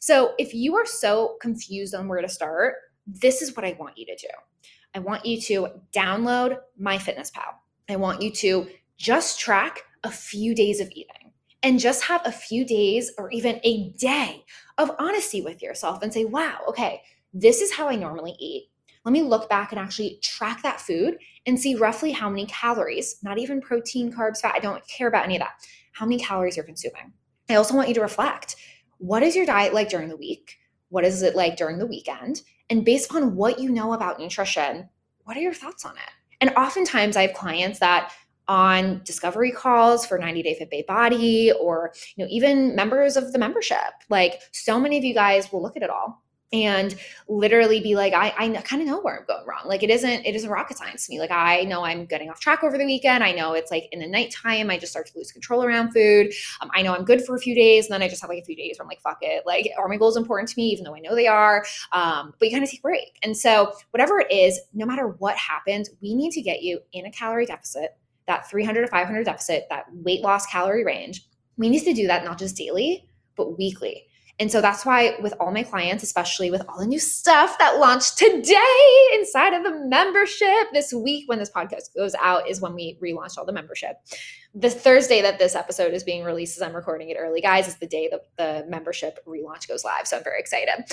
So 0.00 0.34
if 0.38 0.54
you 0.54 0.74
are 0.76 0.86
so 0.86 1.36
confused 1.40 1.94
on 1.94 2.08
where 2.08 2.20
to 2.20 2.28
start, 2.28 2.74
this 3.06 3.42
is 3.42 3.56
what 3.56 3.64
I 3.64 3.76
want 3.78 3.96
you 3.96 4.06
to 4.06 4.16
do. 4.16 4.28
I 4.94 4.98
want 4.98 5.24
you 5.24 5.40
to 5.42 5.68
download 5.92 6.58
MyFitnessPal. 6.80 7.54
I 7.88 7.96
want 7.96 8.22
you 8.22 8.30
to 8.32 8.68
just 8.96 9.38
track 9.38 9.82
a 10.04 10.10
few 10.10 10.54
days 10.54 10.80
of 10.80 10.88
eating 10.90 11.32
and 11.62 11.78
just 11.78 12.04
have 12.04 12.22
a 12.24 12.32
few 12.32 12.64
days 12.64 13.12
or 13.18 13.30
even 13.30 13.60
a 13.64 13.90
day 13.90 14.44
of 14.76 14.90
honesty 14.98 15.40
with 15.40 15.62
yourself 15.62 16.02
and 16.02 16.12
say, 16.12 16.24
wow, 16.24 16.58
okay, 16.68 17.02
this 17.32 17.60
is 17.60 17.72
how 17.72 17.88
I 17.88 17.96
normally 17.96 18.36
eat 18.38 18.70
let 19.04 19.12
me 19.12 19.22
look 19.22 19.48
back 19.48 19.72
and 19.72 19.78
actually 19.80 20.18
track 20.22 20.62
that 20.62 20.80
food 20.80 21.18
and 21.46 21.58
see 21.58 21.74
roughly 21.74 22.12
how 22.12 22.28
many 22.28 22.46
calories, 22.46 23.16
not 23.22 23.38
even 23.38 23.60
protein, 23.60 24.12
carbs, 24.12 24.40
fat, 24.40 24.54
I 24.54 24.60
don't 24.60 24.86
care 24.86 25.08
about 25.08 25.24
any 25.24 25.36
of 25.36 25.40
that, 25.40 25.66
how 25.92 26.06
many 26.06 26.18
calories 26.18 26.56
you're 26.56 26.66
consuming. 26.66 27.12
I 27.48 27.54
also 27.54 27.74
want 27.74 27.88
you 27.88 27.94
to 27.94 28.00
reflect 28.00 28.56
what 28.98 29.22
is 29.22 29.36
your 29.36 29.46
diet 29.46 29.72
like 29.72 29.88
during 29.88 30.08
the 30.08 30.16
week? 30.16 30.56
What 30.90 31.04
is 31.04 31.22
it 31.22 31.36
like 31.36 31.56
during 31.56 31.78
the 31.78 31.86
weekend? 31.86 32.42
And 32.68 32.84
based 32.84 33.14
on 33.14 33.36
what 33.36 33.58
you 33.58 33.70
know 33.70 33.92
about 33.92 34.18
nutrition, 34.18 34.88
what 35.24 35.36
are 35.36 35.40
your 35.40 35.54
thoughts 35.54 35.84
on 35.84 35.96
it? 35.96 36.10
And 36.40 36.50
oftentimes 36.56 37.16
I 37.16 37.22
have 37.26 37.34
clients 37.34 37.78
that 37.78 38.12
on 38.48 39.02
discovery 39.04 39.52
calls 39.52 40.06
for 40.06 40.18
90 40.18 40.42
Day 40.42 40.54
Fit 40.54 40.70
Babe 40.70 40.86
Body 40.86 41.52
or 41.52 41.92
you 42.16 42.24
know 42.24 42.30
even 42.30 42.74
members 42.74 43.16
of 43.16 43.32
the 43.32 43.38
membership. 43.38 43.78
Like 44.08 44.40
so 44.52 44.80
many 44.80 44.96
of 44.98 45.04
you 45.04 45.14
guys 45.14 45.52
will 45.52 45.62
look 45.62 45.76
at 45.76 45.82
it 45.82 45.90
all 45.90 46.22
and 46.52 46.94
literally 47.28 47.80
be 47.80 47.94
like 47.94 48.14
i, 48.14 48.32
I 48.38 48.48
kind 48.62 48.80
of 48.80 48.88
know 48.88 49.00
where 49.00 49.18
i'm 49.18 49.26
going 49.26 49.46
wrong. 49.46 49.62
Like 49.66 49.82
it 49.82 49.90
isn't 49.90 50.24
it 50.24 50.34
isn't 50.34 50.48
rocket 50.48 50.78
science 50.78 51.06
to 51.06 51.12
me. 51.12 51.20
Like 51.20 51.30
i 51.30 51.62
know 51.64 51.84
i'm 51.84 52.06
getting 52.06 52.30
off 52.30 52.40
track 52.40 52.64
over 52.64 52.78
the 52.78 52.86
weekend. 52.86 53.22
I 53.22 53.32
know 53.32 53.52
it's 53.52 53.70
like 53.70 53.88
in 53.92 54.00
the 54.00 54.06
nighttime 54.06 54.70
i 54.70 54.78
just 54.78 54.92
start 54.92 55.06
to 55.08 55.12
lose 55.16 55.30
control 55.30 55.62
around 55.62 55.92
food. 55.92 56.32
Um, 56.60 56.70
i 56.74 56.82
know 56.82 56.94
i'm 56.94 57.04
good 57.04 57.24
for 57.24 57.36
a 57.36 57.38
few 57.38 57.54
days 57.54 57.86
and 57.86 57.92
then 57.92 58.02
i 58.02 58.08
just 58.08 58.22
have 58.22 58.30
like 58.30 58.42
a 58.42 58.44
few 58.44 58.56
days 58.56 58.78
where 58.78 58.84
i'm 58.84 58.88
like 58.88 59.02
fuck 59.02 59.18
it. 59.20 59.44
Like 59.46 59.70
are 59.76 59.88
my 59.88 59.96
goals 59.96 60.16
important 60.16 60.48
to 60.48 60.54
me 60.56 60.68
even 60.68 60.84
though 60.84 60.94
i 60.94 61.00
know 61.00 61.14
they 61.14 61.26
are? 61.26 61.64
Um, 61.92 62.32
but 62.38 62.48
you 62.48 62.54
kind 62.54 62.64
of 62.64 62.70
take 62.70 62.80
a 62.80 62.82
break. 62.82 63.18
And 63.22 63.36
so 63.36 63.72
whatever 63.90 64.20
it 64.20 64.32
is 64.32 64.58
no 64.72 64.86
matter 64.86 65.08
what 65.18 65.36
happens 65.36 65.90
we 66.00 66.14
need 66.14 66.32
to 66.32 66.42
get 66.42 66.62
you 66.62 66.80
in 66.92 67.06
a 67.06 67.10
calorie 67.10 67.46
deficit 67.46 67.96
that 68.26 68.48
300 68.48 68.82
to 68.82 68.88
500 68.88 69.24
deficit 69.24 69.66
that 69.70 69.86
weight 69.92 70.22
loss 70.22 70.46
calorie 70.46 70.84
range. 70.84 71.28
We 71.56 71.68
need 71.68 71.84
to 71.84 71.94
do 71.94 72.06
that 72.06 72.24
not 72.24 72.38
just 72.38 72.56
daily 72.56 73.04
but 73.36 73.56
weekly 73.56 74.07
and 74.40 74.52
so 74.52 74.60
that's 74.60 74.86
why, 74.86 75.16
with 75.20 75.34
all 75.40 75.50
my 75.50 75.64
clients, 75.64 76.04
especially 76.04 76.50
with 76.50 76.62
all 76.68 76.78
the 76.78 76.86
new 76.86 77.00
stuff 77.00 77.58
that 77.58 77.78
launched 77.78 78.18
today 78.18 79.08
inside 79.14 79.52
of 79.52 79.64
the 79.64 79.74
membership 79.86 80.68
this 80.72 80.92
week, 80.92 81.28
when 81.28 81.40
this 81.40 81.50
podcast 81.50 81.94
goes 81.96 82.14
out, 82.22 82.48
is 82.48 82.60
when 82.60 82.74
we 82.74 82.96
relaunched 83.02 83.36
all 83.36 83.44
the 83.44 83.52
membership 83.52 83.96
the 84.54 84.70
Thursday 84.70 85.20
that 85.22 85.38
this 85.38 85.54
episode 85.54 85.92
is 85.92 86.02
being 86.02 86.24
released, 86.24 86.56
as 86.56 86.62
I'm 86.62 86.74
recording 86.74 87.10
it 87.10 87.16
early, 87.18 87.40
guys, 87.40 87.68
is 87.68 87.76
the 87.76 87.86
day 87.86 88.08
that 88.10 88.26
the 88.36 88.68
membership 88.68 89.18
relaunch 89.26 89.68
goes 89.68 89.84
live. 89.84 90.06
So 90.06 90.16
I'm 90.16 90.24
very 90.24 90.40
excited. 90.40 90.84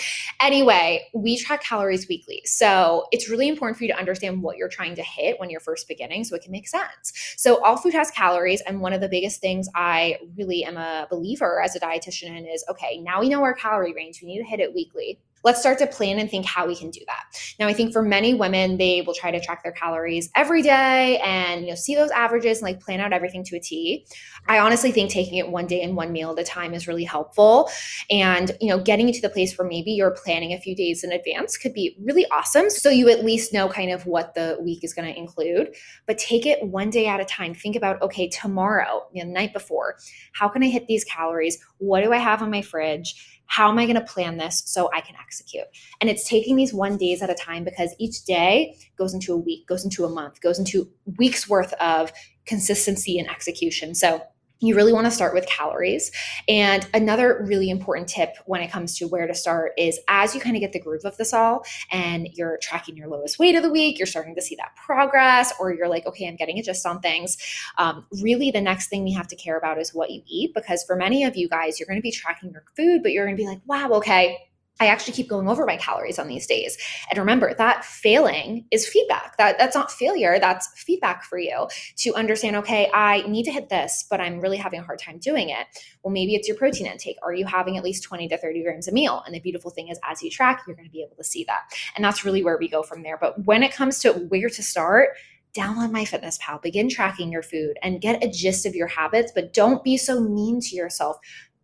Anyway, 0.41 1.07
we 1.13 1.37
track 1.37 1.63
calories 1.63 2.07
weekly. 2.07 2.41
So 2.45 3.07
it's 3.11 3.29
really 3.29 3.47
important 3.47 3.77
for 3.77 3.85
you 3.85 3.91
to 3.91 3.97
understand 3.97 4.41
what 4.43 4.57
you're 4.57 4.69
trying 4.69 4.95
to 4.95 5.03
hit 5.03 5.39
when 5.39 5.49
you're 5.49 5.61
first 5.61 5.87
beginning 5.87 6.25
so 6.25 6.35
it 6.35 6.43
can 6.43 6.51
make 6.51 6.67
sense. 6.67 7.13
So 7.37 7.63
all 7.63 7.77
food 7.77 7.93
has 7.93 8.11
calories. 8.11 8.61
And 8.61 8.81
one 8.81 8.93
of 8.93 9.01
the 9.01 9.09
biggest 9.09 9.39
things 9.39 9.69
I 9.73 10.17
really 10.37 10.65
am 10.65 10.77
a 10.77 11.07
believer 11.09 11.61
as 11.61 11.75
a 11.75 11.79
dietitian 11.79 12.53
is 12.53 12.63
okay, 12.69 12.99
now 13.01 13.21
we 13.21 13.29
know 13.29 13.41
our 13.41 13.53
calorie 13.53 13.93
range, 13.93 14.21
we 14.21 14.27
need 14.27 14.39
to 14.39 14.49
hit 14.49 14.59
it 14.59 14.75
weekly 14.75 15.19
let's 15.45 15.59
start 15.59 15.77
to 15.77 15.87
plan 15.87 16.17
and 16.17 16.29
think 16.29 16.45
how 16.45 16.67
we 16.67 16.75
can 16.75 16.89
do 16.89 16.99
that. 17.05 17.23
Now, 17.59 17.67
I 17.67 17.73
think 17.73 17.93
for 17.93 18.01
many 18.01 18.33
women, 18.33 18.77
they 18.77 19.03
will 19.03 19.13
try 19.13 19.29
to 19.29 19.39
track 19.39 19.63
their 19.63 19.71
calories 19.71 20.29
every 20.35 20.63
day 20.63 21.19
and 21.19 21.61
you 21.61 21.67
know 21.69 21.75
see 21.75 21.95
those 21.95 22.09
averages 22.11 22.57
and 22.57 22.63
like 22.63 22.81
plan 22.81 22.99
out 22.99 23.13
everything 23.13 23.43
to 23.45 23.55
a 23.55 23.59
T. 23.59 24.05
I 24.47 24.59
honestly 24.59 24.91
think 24.91 25.11
taking 25.11 25.37
it 25.37 25.47
one 25.47 25.67
day 25.67 25.81
and 25.81 25.95
one 25.95 26.11
meal 26.11 26.31
at 26.31 26.39
a 26.39 26.43
time 26.43 26.73
is 26.73 26.87
really 26.87 27.03
helpful. 27.03 27.69
And 28.09 28.51
you 28.59 28.69
know, 28.69 28.79
getting 28.79 29.13
to 29.13 29.21
the 29.21 29.29
place 29.29 29.57
where 29.57 29.67
maybe 29.67 29.91
you're 29.91 30.11
planning 30.11 30.51
a 30.51 30.59
few 30.59 30.75
days 30.75 31.03
in 31.03 31.11
advance 31.11 31.57
could 31.57 31.73
be 31.73 31.95
really 32.03 32.25
awesome. 32.31 32.69
So 32.71 32.89
you 32.89 33.09
at 33.09 33.23
least 33.23 33.53
know 33.53 33.69
kind 33.69 33.91
of 33.91 34.07
what 34.07 34.33
the 34.33 34.57
week 34.61 34.83
is 34.83 34.93
going 34.93 35.07
to 35.11 35.17
include. 35.17 35.75
But 36.07 36.17
take 36.17 36.47
it 36.47 36.63
one 36.63 36.89
day 36.89 37.05
at 37.05 37.19
a 37.19 37.25
time. 37.25 37.53
Think 37.53 37.75
about 37.75 38.01
okay, 38.01 38.27
tomorrow, 38.27 39.03
you 39.13 39.23
know, 39.23 39.27
the 39.27 39.33
night 39.33 39.53
before, 39.53 39.97
how 40.33 40.49
can 40.49 40.63
I 40.63 40.67
hit 40.67 40.87
these 40.87 41.03
calories? 41.03 41.59
What 41.77 42.03
do 42.03 42.11
I 42.11 42.17
have 42.17 42.41
on 42.41 42.49
my 42.49 42.63
fridge? 42.63 43.34
How 43.47 43.69
am 43.69 43.77
I 43.77 43.85
going 43.85 43.95
to 43.95 44.01
plan 44.01 44.37
this 44.37 44.63
so 44.65 44.89
I 44.93 45.01
can 45.01 45.15
execute? 45.15 45.65
And 46.01 46.09
it's 46.09 46.27
taking 46.27 46.55
these 46.55 46.73
one 46.73 46.97
days 46.97 47.21
at 47.21 47.29
a 47.29 47.35
time 47.35 47.63
because 47.63 47.95
each 47.99 48.23
day 48.25 48.77
goes 48.97 49.13
into 49.13 49.33
a 49.33 49.37
week, 49.37 49.67
goes 49.67 49.83
into 49.83 50.05
a 50.05 50.09
month, 50.09 50.41
goes 50.41 50.59
into 50.59 50.89
weeks 51.17 51.47
worth 51.47 51.73
of 51.73 52.11
consistency 52.45 53.17
and 53.19 53.29
execution. 53.29 53.95
So 53.95 54.21
you 54.59 54.75
really 54.75 54.93
want 54.93 55.05
to 55.05 55.11
start 55.11 55.33
with 55.33 55.45
calories. 55.45 56.11
And 56.47 56.87
another 56.93 57.43
really 57.45 57.69
important 57.69 58.07
tip 58.07 58.35
when 58.45 58.61
it 58.61 58.71
comes 58.71 58.97
to 58.97 59.07
where 59.07 59.27
to 59.27 59.33
start 59.33 59.73
is 59.77 59.99
as 60.07 60.33
you 60.33 60.41
kind 60.41 60.55
of 60.55 60.61
get 60.61 60.73
the 60.73 60.79
groove 60.79 61.05
of 61.05 61.17
this 61.17 61.33
all 61.33 61.65
and 61.91 62.29
you're 62.33 62.57
tracking 62.61 62.95
your 62.95 63.07
lowest 63.07 63.37
weight 63.37 63.55
of 63.55 63.63
the 63.63 63.71
week, 63.71 63.99
you're 63.99 64.05
starting 64.05 64.35
to 64.35 64.41
see 64.41 64.55
that 64.55 64.75
progress, 64.75 65.53
or 65.59 65.73
you're 65.73 65.89
like, 65.89 66.05
okay, 66.05 66.27
I'm 66.27 66.35
getting 66.35 66.57
adjust 66.59 66.85
on 66.85 66.99
things. 66.99 67.37
Um, 67.77 68.05
really, 68.21 68.51
the 68.51 68.61
next 68.61 68.87
thing 68.87 69.03
we 69.03 69.13
have 69.13 69.27
to 69.27 69.35
care 69.35 69.57
about 69.57 69.79
is 69.79 69.93
what 69.93 70.11
you 70.11 70.21
eat 70.27 70.53
because 70.53 70.83
for 70.83 70.95
many 70.95 71.23
of 71.23 71.35
you 71.35 71.49
guys, 71.49 71.79
you're 71.79 71.87
going 71.87 71.99
to 71.99 72.03
be 72.03 72.11
tracking 72.11 72.51
your 72.51 72.63
food, 72.75 73.03
but 73.03 73.11
you're 73.11 73.25
going 73.25 73.35
to 73.35 73.41
be 73.41 73.47
like, 73.47 73.61
wow, 73.65 73.91
okay 73.91 74.37
I 74.79 74.87
actually 74.87 75.13
keep 75.13 75.29
going 75.29 75.47
over 75.47 75.65
my 75.65 75.77
calories 75.77 76.19
on 76.19 76.27
these 76.27 76.47
days. 76.47 76.77
And 77.09 77.17
remember 77.17 77.53
that 77.53 77.85
failing 77.85 78.65
is 78.71 78.87
feedback. 78.87 79.37
That 79.37 79.57
that's 79.57 79.75
not 79.75 79.91
failure, 79.91 80.37
that's 80.39 80.67
feedback 80.75 81.23
for 81.23 81.37
you 81.37 81.67
to 81.97 82.13
understand, 82.13 82.55
okay, 82.57 82.89
I 82.93 83.21
need 83.27 83.43
to 83.43 83.51
hit 83.51 83.69
this, 83.69 84.05
but 84.09 84.19
I'm 84.19 84.41
really 84.41 84.57
having 84.57 84.81
a 84.81 84.83
hard 84.83 84.99
time 84.99 85.17
doing 85.17 85.49
it. 85.49 85.67
Well, 86.03 86.11
maybe 86.11 86.35
it's 86.35 86.47
your 86.47 86.57
protein 86.57 86.87
intake. 86.87 87.17
Are 87.23 87.33
you 87.33 87.45
having 87.45 87.77
at 87.77 87.83
least 87.83 88.03
20 88.03 88.27
to 88.29 88.37
30 88.37 88.63
grams 88.63 88.87
a 88.87 88.91
meal? 88.91 89.23
And 89.25 89.33
the 89.33 89.39
beautiful 89.39 89.71
thing 89.71 89.87
is 89.87 89.99
as 90.03 90.21
you 90.21 90.29
track, 90.29 90.63
you're 90.67 90.75
going 90.75 90.87
to 90.87 90.91
be 90.91 91.03
able 91.03 91.15
to 91.15 91.23
see 91.23 91.45
that. 91.45 91.61
And 91.95 92.03
that's 92.03 92.25
really 92.25 92.43
where 92.43 92.57
we 92.57 92.67
go 92.67 92.83
from 92.83 93.03
there. 93.03 93.17
But 93.17 93.45
when 93.45 93.63
it 93.63 93.73
comes 93.73 93.99
to 93.99 94.11
where 94.11 94.49
to 94.49 94.63
start, 94.63 95.09
download 95.55 95.91
MyFitnessPal, 95.91 96.61
begin 96.61 96.89
tracking 96.89 97.31
your 97.31 97.41
food 97.41 97.77
and 97.81 98.01
get 98.01 98.23
a 98.23 98.29
gist 98.29 98.65
of 98.65 98.75
your 98.75 98.87
habits, 98.87 99.31
but 99.33 99.53
don't 99.53 99.83
be 99.83 99.95
so 99.95 100.19
mean 100.19 100.59
to 100.59 100.75
yourself. 100.75 101.17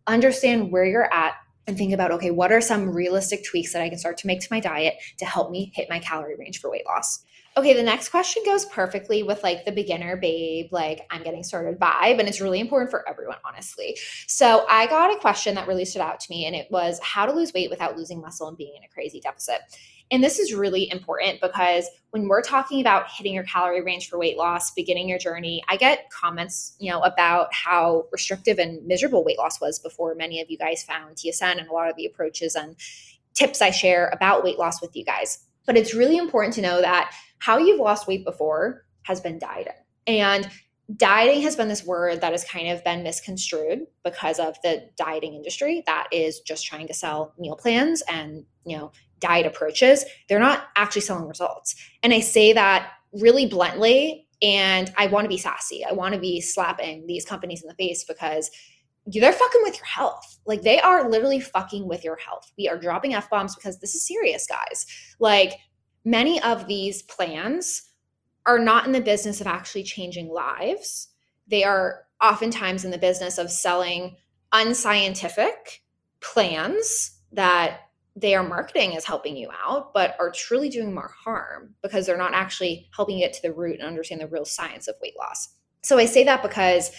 Understand 0.06 0.72
where 0.72 0.84
you're 0.84 1.12
at 1.12 1.34
and 1.66 1.76
think 1.76 1.92
about 1.92 2.10
okay, 2.12 2.30
what 2.30 2.52
are 2.52 2.60
some 2.60 2.90
realistic 2.90 3.44
tweaks 3.44 3.72
that 3.72 3.82
I 3.82 3.88
can 3.88 3.98
start 3.98 4.18
to 4.18 4.26
make 4.26 4.40
to 4.40 4.48
my 4.50 4.60
diet 4.60 4.94
to 5.18 5.24
help 5.24 5.50
me 5.50 5.72
hit 5.74 5.88
my 5.88 5.98
calorie 5.98 6.36
range 6.36 6.60
for 6.60 6.70
weight 6.70 6.86
loss? 6.86 7.24
Okay, 7.54 7.74
the 7.74 7.82
next 7.82 8.08
question 8.08 8.42
goes 8.46 8.64
perfectly 8.64 9.22
with 9.22 9.42
like 9.42 9.66
the 9.66 9.72
beginner 9.72 10.16
babe, 10.16 10.68
like 10.70 11.06
I'm 11.10 11.22
getting 11.22 11.42
started 11.42 11.78
vibe, 11.78 12.18
and 12.18 12.26
it's 12.26 12.40
really 12.40 12.60
important 12.60 12.90
for 12.90 13.06
everyone, 13.06 13.36
honestly. 13.44 13.98
So 14.26 14.64
I 14.70 14.86
got 14.86 15.14
a 15.14 15.20
question 15.20 15.54
that 15.56 15.68
really 15.68 15.84
stood 15.84 16.00
out 16.00 16.18
to 16.20 16.26
me, 16.30 16.46
and 16.46 16.56
it 16.56 16.68
was 16.70 16.98
how 17.02 17.26
to 17.26 17.32
lose 17.32 17.52
weight 17.52 17.68
without 17.68 17.94
losing 17.94 18.22
muscle 18.22 18.48
and 18.48 18.56
being 18.56 18.74
in 18.74 18.84
a 18.84 18.88
crazy 18.88 19.20
deficit. 19.20 19.60
And 20.10 20.24
this 20.24 20.38
is 20.38 20.54
really 20.54 20.90
important 20.90 21.42
because 21.42 21.86
when 22.10 22.26
we're 22.26 22.40
talking 22.40 22.80
about 22.80 23.10
hitting 23.10 23.34
your 23.34 23.44
calorie 23.44 23.82
range 23.82 24.08
for 24.08 24.18
weight 24.18 24.38
loss, 24.38 24.70
beginning 24.70 25.10
your 25.10 25.18
journey, 25.18 25.62
I 25.68 25.76
get 25.76 26.10
comments, 26.10 26.74
you 26.78 26.90
know, 26.90 27.00
about 27.00 27.52
how 27.52 28.06
restrictive 28.12 28.58
and 28.58 28.86
miserable 28.86 29.24
weight 29.24 29.38
loss 29.38 29.60
was 29.60 29.78
before 29.78 30.14
many 30.14 30.40
of 30.40 30.50
you 30.50 30.56
guys 30.56 30.82
found 30.82 31.16
TSN 31.16 31.58
and 31.58 31.68
a 31.68 31.72
lot 31.72 31.90
of 31.90 31.96
the 31.96 32.06
approaches 32.06 32.54
and 32.54 32.76
tips 33.34 33.60
I 33.60 33.70
share 33.70 34.08
about 34.08 34.42
weight 34.42 34.58
loss 34.58 34.80
with 34.80 34.96
you 34.96 35.04
guys. 35.04 35.46
But 35.66 35.76
it's 35.76 35.94
really 35.94 36.16
important 36.16 36.54
to 36.54 36.62
know 36.62 36.80
that 36.80 37.14
how 37.38 37.58
you've 37.58 37.80
lost 37.80 38.06
weight 38.06 38.24
before 38.24 38.84
has 39.02 39.20
been 39.20 39.38
dieting. 39.38 39.72
And 40.06 40.48
dieting 40.96 41.42
has 41.42 41.56
been 41.56 41.68
this 41.68 41.84
word 41.84 42.20
that 42.20 42.32
has 42.32 42.44
kind 42.44 42.68
of 42.68 42.84
been 42.84 43.02
misconstrued 43.02 43.86
because 44.04 44.38
of 44.38 44.56
the 44.62 44.88
dieting 44.96 45.34
industry 45.34 45.82
that 45.86 46.08
is 46.12 46.40
just 46.40 46.66
trying 46.66 46.86
to 46.88 46.94
sell 46.94 47.34
meal 47.38 47.56
plans 47.56 48.02
and 48.08 48.44
you 48.64 48.76
know 48.76 48.92
diet 49.22 49.46
approaches, 49.46 50.04
they're 50.28 50.38
not 50.38 50.64
actually 50.76 51.00
selling 51.00 51.28
results. 51.28 51.76
And 52.02 52.12
I 52.12 52.20
say 52.20 52.52
that 52.52 52.90
really 53.12 53.46
bluntly. 53.46 54.26
And 54.42 54.92
I 54.98 55.06
want 55.06 55.24
to 55.24 55.28
be 55.28 55.38
sassy. 55.38 55.84
I 55.84 55.92
want 55.92 56.14
to 56.14 56.20
be 56.20 56.40
slapping 56.40 57.06
these 57.06 57.24
companies 57.24 57.62
in 57.62 57.68
the 57.68 57.74
face 57.74 58.02
because 58.02 58.50
they're 59.06 59.32
fucking 59.32 59.62
with 59.62 59.76
your 59.76 59.86
health. 59.86 60.38
Like 60.46 60.62
they 60.62 60.80
are 60.80 61.10
literally 61.10 61.40
fucking 61.40 61.86
with 61.86 62.04
your 62.04 62.16
health. 62.16 62.52
We 62.56 62.68
are 62.68 62.78
dropping 62.78 63.14
F 63.14 63.30
bombs 63.30 63.54
because 63.54 63.78
this 63.78 63.94
is 63.94 64.06
serious, 64.06 64.46
guys. 64.46 64.86
Like 65.18 65.54
many 66.04 66.40
of 66.42 66.66
these 66.66 67.02
plans 67.02 67.82
are 68.46 68.58
not 68.58 68.86
in 68.86 68.92
the 68.92 69.00
business 69.00 69.40
of 69.40 69.46
actually 69.46 69.84
changing 69.84 70.28
lives. 70.28 71.08
They 71.48 71.64
are 71.64 72.04
oftentimes 72.22 72.84
in 72.84 72.90
the 72.90 72.98
business 72.98 73.38
of 73.38 73.50
selling 73.50 74.16
unscientific 74.52 75.82
plans 76.20 77.18
that 77.32 77.80
they 78.14 78.34
are 78.34 78.46
marketing 78.46 78.96
as 78.96 79.04
helping 79.04 79.36
you 79.36 79.48
out, 79.64 79.94
but 79.94 80.16
are 80.20 80.30
truly 80.30 80.68
doing 80.68 80.94
more 80.94 81.14
harm 81.24 81.74
because 81.82 82.06
they're 82.06 82.16
not 82.16 82.34
actually 82.34 82.88
helping 82.94 83.16
you 83.16 83.24
get 83.24 83.32
to 83.32 83.42
the 83.42 83.52
root 83.52 83.78
and 83.78 83.88
understand 83.88 84.20
the 84.20 84.26
real 84.26 84.44
science 84.44 84.86
of 84.86 84.94
weight 85.00 85.14
loss. 85.18 85.48
So 85.82 85.98
I 85.98 86.04
say 86.04 86.22
that 86.24 86.42
because 86.42 86.90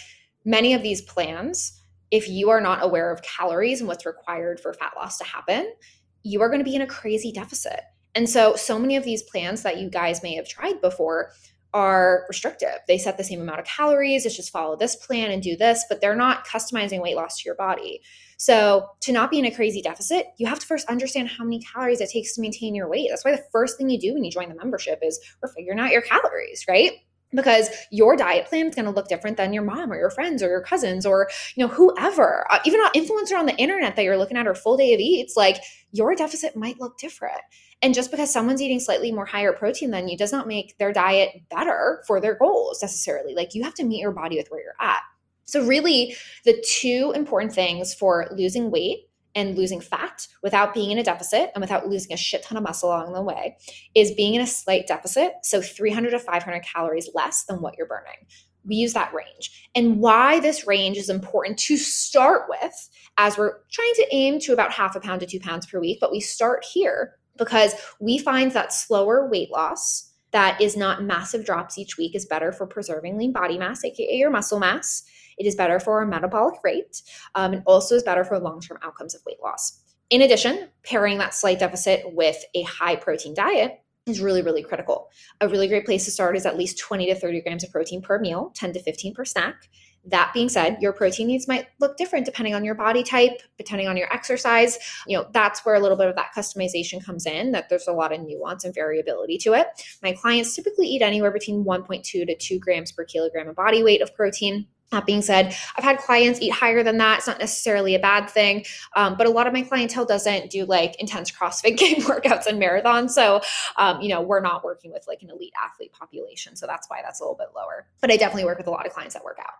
many 0.44 0.74
of 0.74 0.82
these 0.82 1.02
plans, 1.02 1.80
if 2.14 2.28
you 2.28 2.48
are 2.48 2.60
not 2.60 2.78
aware 2.80 3.10
of 3.10 3.20
calories 3.22 3.80
and 3.80 3.88
what's 3.88 4.06
required 4.06 4.60
for 4.60 4.72
fat 4.72 4.92
loss 4.96 5.18
to 5.18 5.24
happen, 5.24 5.74
you 6.22 6.40
are 6.42 6.48
going 6.48 6.60
to 6.60 6.64
be 6.64 6.76
in 6.76 6.80
a 6.80 6.86
crazy 6.86 7.32
deficit. 7.32 7.80
And 8.14 8.30
so, 8.30 8.54
so 8.54 8.78
many 8.78 8.94
of 8.94 9.02
these 9.02 9.24
plans 9.24 9.64
that 9.64 9.78
you 9.78 9.90
guys 9.90 10.22
may 10.22 10.36
have 10.36 10.48
tried 10.48 10.80
before 10.80 11.32
are 11.72 12.24
restrictive. 12.28 12.78
They 12.86 12.98
set 12.98 13.16
the 13.16 13.24
same 13.24 13.40
amount 13.40 13.58
of 13.58 13.66
calories, 13.66 14.24
it's 14.24 14.36
just 14.36 14.52
follow 14.52 14.76
this 14.76 14.94
plan 14.94 15.32
and 15.32 15.42
do 15.42 15.56
this, 15.56 15.84
but 15.88 16.00
they're 16.00 16.14
not 16.14 16.46
customizing 16.46 17.02
weight 17.02 17.16
loss 17.16 17.38
to 17.40 17.46
your 17.46 17.56
body. 17.56 18.00
So, 18.36 18.86
to 19.00 19.10
not 19.10 19.32
be 19.32 19.40
in 19.40 19.44
a 19.44 19.50
crazy 19.50 19.82
deficit, 19.82 20.26
you 20.38 20.46
have 20.46 20.60
to 20.60 20.66
first 20.68 20.88
understand 20.88 21.30
how 21.30 21.42
many 21.42 21.62
calories 21.62 22.00
it 22.00 22.10
takes 22.10 22.36
to 22.36 22.40
maintain 22.40 22.76
your 22.76 22.88
weight. 22.88 23.08
That's 23.10 23.24
why 23.24 23.32
the 23.32 23.44
first 23.50 23.76
thing 23.76 23.90
you 23.90 23.98
do 23.98 24.14
when 24.14 24.22
you 24.22 24.30
join 24.30 24.50
the 24.50 24.54
membership 24.54 25.00
is 25.02 25.18
we're 25.42 25.52
figuring 25.52 25.80
out 25.80 25.90
your 25.90 26.02
calories, 26.02 26.64
right? 26.68 26.92
Because 27.34 27.68
your 27.90 28.16
diet 28.16 28.46
plan 28.46 28.68
is 28.68 28.74
going 28.74 28.84
to 28.84 28.90
look 28.90 29.08
different 29.08 29.36
than 29.36 29.52
your 29.52 29.62
mom 29.62 29.92
or 29.92 29.96
your 29.96 30.10
friends 30.10 30.42
or 30.42 30.48
your 30.48 30.62
cousins 30.62 31.04
or 31.04 31.28
you 31.56 31.66
know 31.66 31.72
whoever. 31.72 32.46
Uh, 32.50 32.58
even 32.64 32.80
an 32.80 32.90
influencer 32.94 33.38
on 33.38 33.46
the 33.46 33.56
internet 33.56 33.96
that 33.96 34.04
you're 34.04 34.18
looking 34.18 34.36
at 34.36 34.46
or 34.46 34.54
full 34.54 34.76
day 34.76 34.94
of 34.94 35.00
eats 35.00 35.36
like 35.36 35.62
your 35.92 36.14
deficit 36.14 36.56
might 36.56 36.80
look 36.80 36.98
different. 36.98 37.40
And 37.82 37.94
just 37.94 38.10
because 38.10 38.32
someone's 38.32 38.62
eating 38.62 38.80
slightly 38.80 39.12
more 39.12 39.26
higher 39.26 39.52
protein 39.52 39.90
than 39.90 40.08
you 40.08 40.16
does 40.16 40.32
not 40.32 40.48
make 40.48 40.78
their 40.78 40.92
diet 40.92 41.42
better 41.50 42.02
for 42.06 42.20
their 42.20 42.34
goals 42.34 42.80
necessarily. 42.80 43.34
Like 43.34 43.54
you 43.54 43.62
have 43.62 43.74
to 43.74 43.84
meet 43.84 44.00
your 44.00 44.12
body 44.12 44.36
with 44.36 44.48
where 44.48 44.62
you're 44.62 44.74
at. 44.80 45.00
So, 45.46 45.66
really, 45.66 46.16
the 46.44 46.64
two 46.66 47.12
important 47.14 47.52
things 47.52 47.94
for 47.94 48.28
losing 48.34 48.70
weight 48.70 49.08
and 49.34 49.56
losing 49.56 49.80
fat 49.80 50.26
without 50.42 50.74
being 50.74 50.90
in 50.90 50.98
a 50.98 51.04
deficit 51.04 51.50
and 51.54 51.60
without 51.60 51.88
losing 51.88 52.12
a 52.12 52.16
shit 52.16 52.42
ton 52.42 52.56
of 52.56 52.64
muscle 52.64 52.90
along 52.90 53.12
the 53.12 53.22
way 53.22 53.56
is 53.94 54.12
being 54.12 54.34
in 54.34 54.40
a 54.40 54.46
slight 54.46 54.86
deficit. 54.86 55.32
So 55.42 55.60
300 55.60 56.10
to 56.10 56.18
500 56.18 56.62
calories 56.62 57.10
less 57.14 57.44
than 57.44 57.60
what 57.60 57.76
you're 57.76 57.86
burning. 57.86 58.26
We 58.66 58.76
use 58.76 58.94
that 58.94 59.12
range. 59.12 59.68
And 59.74 60.00
why 60.00 60.40
this 60.40 60.66
range 60.66 60.96
is 60.96 61.10
important 61.10 61.58
to 61.60 61.76
start 61.76 62.44
with, 62.48 62.88
as 63.18 63.36
we're 63.36 63.58
trying 63.70 63.94
to 63.96 64.06
aim 64.10 64.38
to 64.40 64.52
about 64.52 64.72
half 64.72 64.96
a 64.96 65.00
pound 65.00 65.20
to 65.20 65.26
two 65.26 65.40
pounds 65.40 65.66
per 65.66 65.78
week, 65.80 65.98
but 66.00 66.12
we 66.12 66.20
start 66.20 66.64
here 66.64 67.16
because 67.36 67.74
we 68.00 68.16
find 68.16 68.52
that 68.52 68.72
slower 68.72 69.28
weight 69.28 69.50
loss 69.50 70.12
that 70.34 70.60
is 70.60 70.76
not 70.76 71.04
massive 71.04 71.44
drops 71.44 71.78
each 71.78 71.96
week 71.96 72.12
is 72.16 72.26
better 72.26 72.50
for 72.50 72.66
preserving 72.66 73.16
lean 73.16 73.30
body 73.30 73.56
mass, 73.56 73.84
aka 73.84 74.16
your 74.16 74.30
muscle 74.30 74.58
mass. 74.58 75.04
It 75.38 75.46
is 75.46 75.54
better 75.54 75.80
for 75.80 76.00
our 76.00 76.06
metabolic 76.06 76.56
rate 76.64 77.02
um, 77.34 77.54
and 77.54 77.62
also 77.66 77.94
is 77.94 78.02
better 78.02 78.24
for 78.24 78.38
long 78.38 78.60
term 78.60 78.78
outcomes 78.82 79.14
of 79.14 79.22
weight 79.26 79.42
loss. 79.42 79.80
In 80.10 80.22
addition, 80.22 80.68
pairing 80.84 81.18
that 81.18 81.34
slight 81.34 81.58
deficit 81.58 82.14
with 82.14 82.36
a 82.54 82.62
high 82.62 82.96
protein 82.96 83.34
diet 83.34 83.80
is 84.06 84.20
really, 84.20 84.42
really 84.42 84.62
critical. 84.62 85.10
A 85.40 85.48
really 85.48 85.66
great 85.66 85.86
place 85.86 86.04
to 86.04 86.10
start 86.10 86.36
is 86.36 86.44
at 86.44 86.58
least 86.58 86.78
20 86.78 87.06
to 87.06 87.14
30 87.14 87.40
grams 87.40 87.64
of 87.64 87.70
protein 87.70 88.02
per 88.02 88.18
meal, 88.18 88.52
10 88.54 88.74
to 88.74 88.82
15 88.82 89.14
per 89.14 89.24
snack. 89.24 89.68
That 90.06 90.32
being 90.34 90.50
said, 90.50 90.76
your 90.82 90.92
protein 90.92 91.28
needs 91.28 91.48
might 91.48 91.66
look 91.80 91.96
different 91.96 92.26
depending 92.26 92.54
on 92.54 92.62
your 92.62 92.74
body 92.74 93.02
type, 93.02 93.40
depending 93.56 93.88
on 93.88 93.96
your 93.96 94.12
exercise. 94.12 94.78
You 95.06 95.16
know, 95.16 95.26
that's 95.32 95.64
where 95.64 95.74
a 95.74 95.80
little 95.80 95.96
bit 95.96 96.08
of 96.08 96.16
that 96.16 96.32
customization 96.36 97.02
comes 97.02 97.24
in, 97.24 97.52
that 97.52 97.70
there's 97.70 97.88
a 97.88 97.92
lot 97.92 98.12
of 98.12 98.20
nuance 98.20 98.64
and 98.64 98.74
variability 98.74 99.38
to 99.38 99.54
it. 99.54 99.68
My 100.02 100.12
clients 100.12 100.54
typically 100.54 100.88
eat 100.88 101.00
anywhere 101.00 101.30
between 101.30 101.64
1.2 101.64 102.02
to 102.04 102.36
2 102.36 102.58
grams 102.58 102.92
per 102.92 103.04
kilogram 103.04 103.48
of 103.48 103.56
body 103.56 103.82
weight 103.82 104.02
of 104.02 104.14
protein. 104.14 104.66
That 104.94 105.06
being 105.06 105.22
said, 105.22 105.54
I've 105.76 105.84
had 105.84 105.98
clients 105.98 106.40
eat 106.40 106.50
higher 106.52 106.82
than 106.82 106.98
that. 106.98 107.18
It's 107.18 107.26
not 107.26 107.40
necessarily 107.40 107.94
a 107.94 107.98
bad 107.98 108.30
thing, 108.30 108.64
um, 108.94 109.16
but 109.16 109.26
a 109.26 109.30
lot 109.30 109.46
of 109.46 109.52
my 109.52 109.62
clientele 109.62 110.04
doesn't 110.04 110.50
do 110.50 110.64
like 110.64 110.94
intense 111.00 111.30
CrossFit 111.30 111.76
game 111.76 112.00
workouts 112.02 112.46
and 112.46 112.60
marathons. 112.60 113.10
So, 113.10 113.40
um, 113.76 114.00
you 114.00 114.08
know, 114.08 114.20
we're 114.20 114.40
not 114.40 114.64
working 114.64 114.92
with 114.92 115.04
like 115.08 115.22
an 115.22 115.30
elite 115.30 115.52
athlete 115.62 115.92
population. 115.92 116.54
So 116.56 116.66
that's 116.66 116.88
why 116.88 117.00
that's 117.02 117.20
a 117.20 117.24
little 117.24 117.36
bit 117.36 117.48
lower. 117.56 117.86
But 118.00 118.12
I 118.12 118.16
definitely 118.16 118.44
work 118.44 118.58
with 118.58 118.68
a 118.68 118.70
lot 118.70 118.86
of 118.86 118.92
clients 118.92 119.14
that 119.14 119.24
work 119.24 119.38
out. 119.40 119.54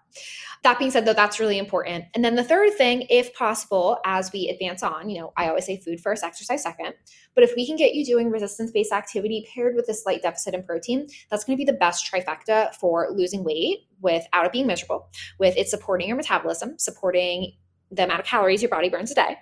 That 0.63 0.79
being 0.79 0.91
said, 0.91 1.05
though, 1.05 1.13
that's 1.13 1.41
really 1.41 1.59
important. 1.59 2.07
And 2.15 2.25
then 2.25 2.37
the 2.37 2.45
third 2.45 2.73
thing, 2.75 3.07
if 3.11 3.35
possible, 3.35 3.99
as 4.05 4.33
we 4.33 4.49
advance 4.49 4.83
on, 4.83 5.11
you 5.11 5.21
know, 5.21 5.33
I 5.37 5.49
always 5.49 5.67
say 5.67 5.79
food 5.79 6.01
first, 6.01 6.25
exercise 6.25 6.63
second. 6.63 6.95
But 7.35 7.45
if 7.45 7.55
we 7.57 7.67
can 7.67 7.77
get 7.77 7.95
you 7.95 8.05
doing 8.05 8.31
resistance 8.31 8.71
based 8.71 8.93
activity 8.93 9.47
paired 9.53 9.75
with 9.75 9.89
a 9.89 9.95
slight 9.95 10.23
deficit 10.23 10.55
in 10.55 10.63
protein, 10.63 11.09
that's 11.31 11.45
going 11.45 11.57
to 11.57 11.65
be 11.65 11.71
the 11.71 11.77
best 11.77 12.11
trifecta 12.11 12.75
for 12.75 13.09
losing 13.11 13.45
weight 13.45 13.87
without 14.01 14.47
it 14.47 14.53
being 14.53 14.67
miserable, 14.67 15.09
with 15.39 15.57
it 15.57 15.69
supporting 15.69 16.09
your 16.09 16.17
metabolism, 16.17 16.79
supporting 16.79 17.53
the 17.91 18.05
amount 18.05 18.21
of 18.21 18.27
calories 18.27 18.63
your 18.63 18.71
body 18.71 18.89
burns 18.89 19.11
a 19.11 19.15
day, 19.15 19.37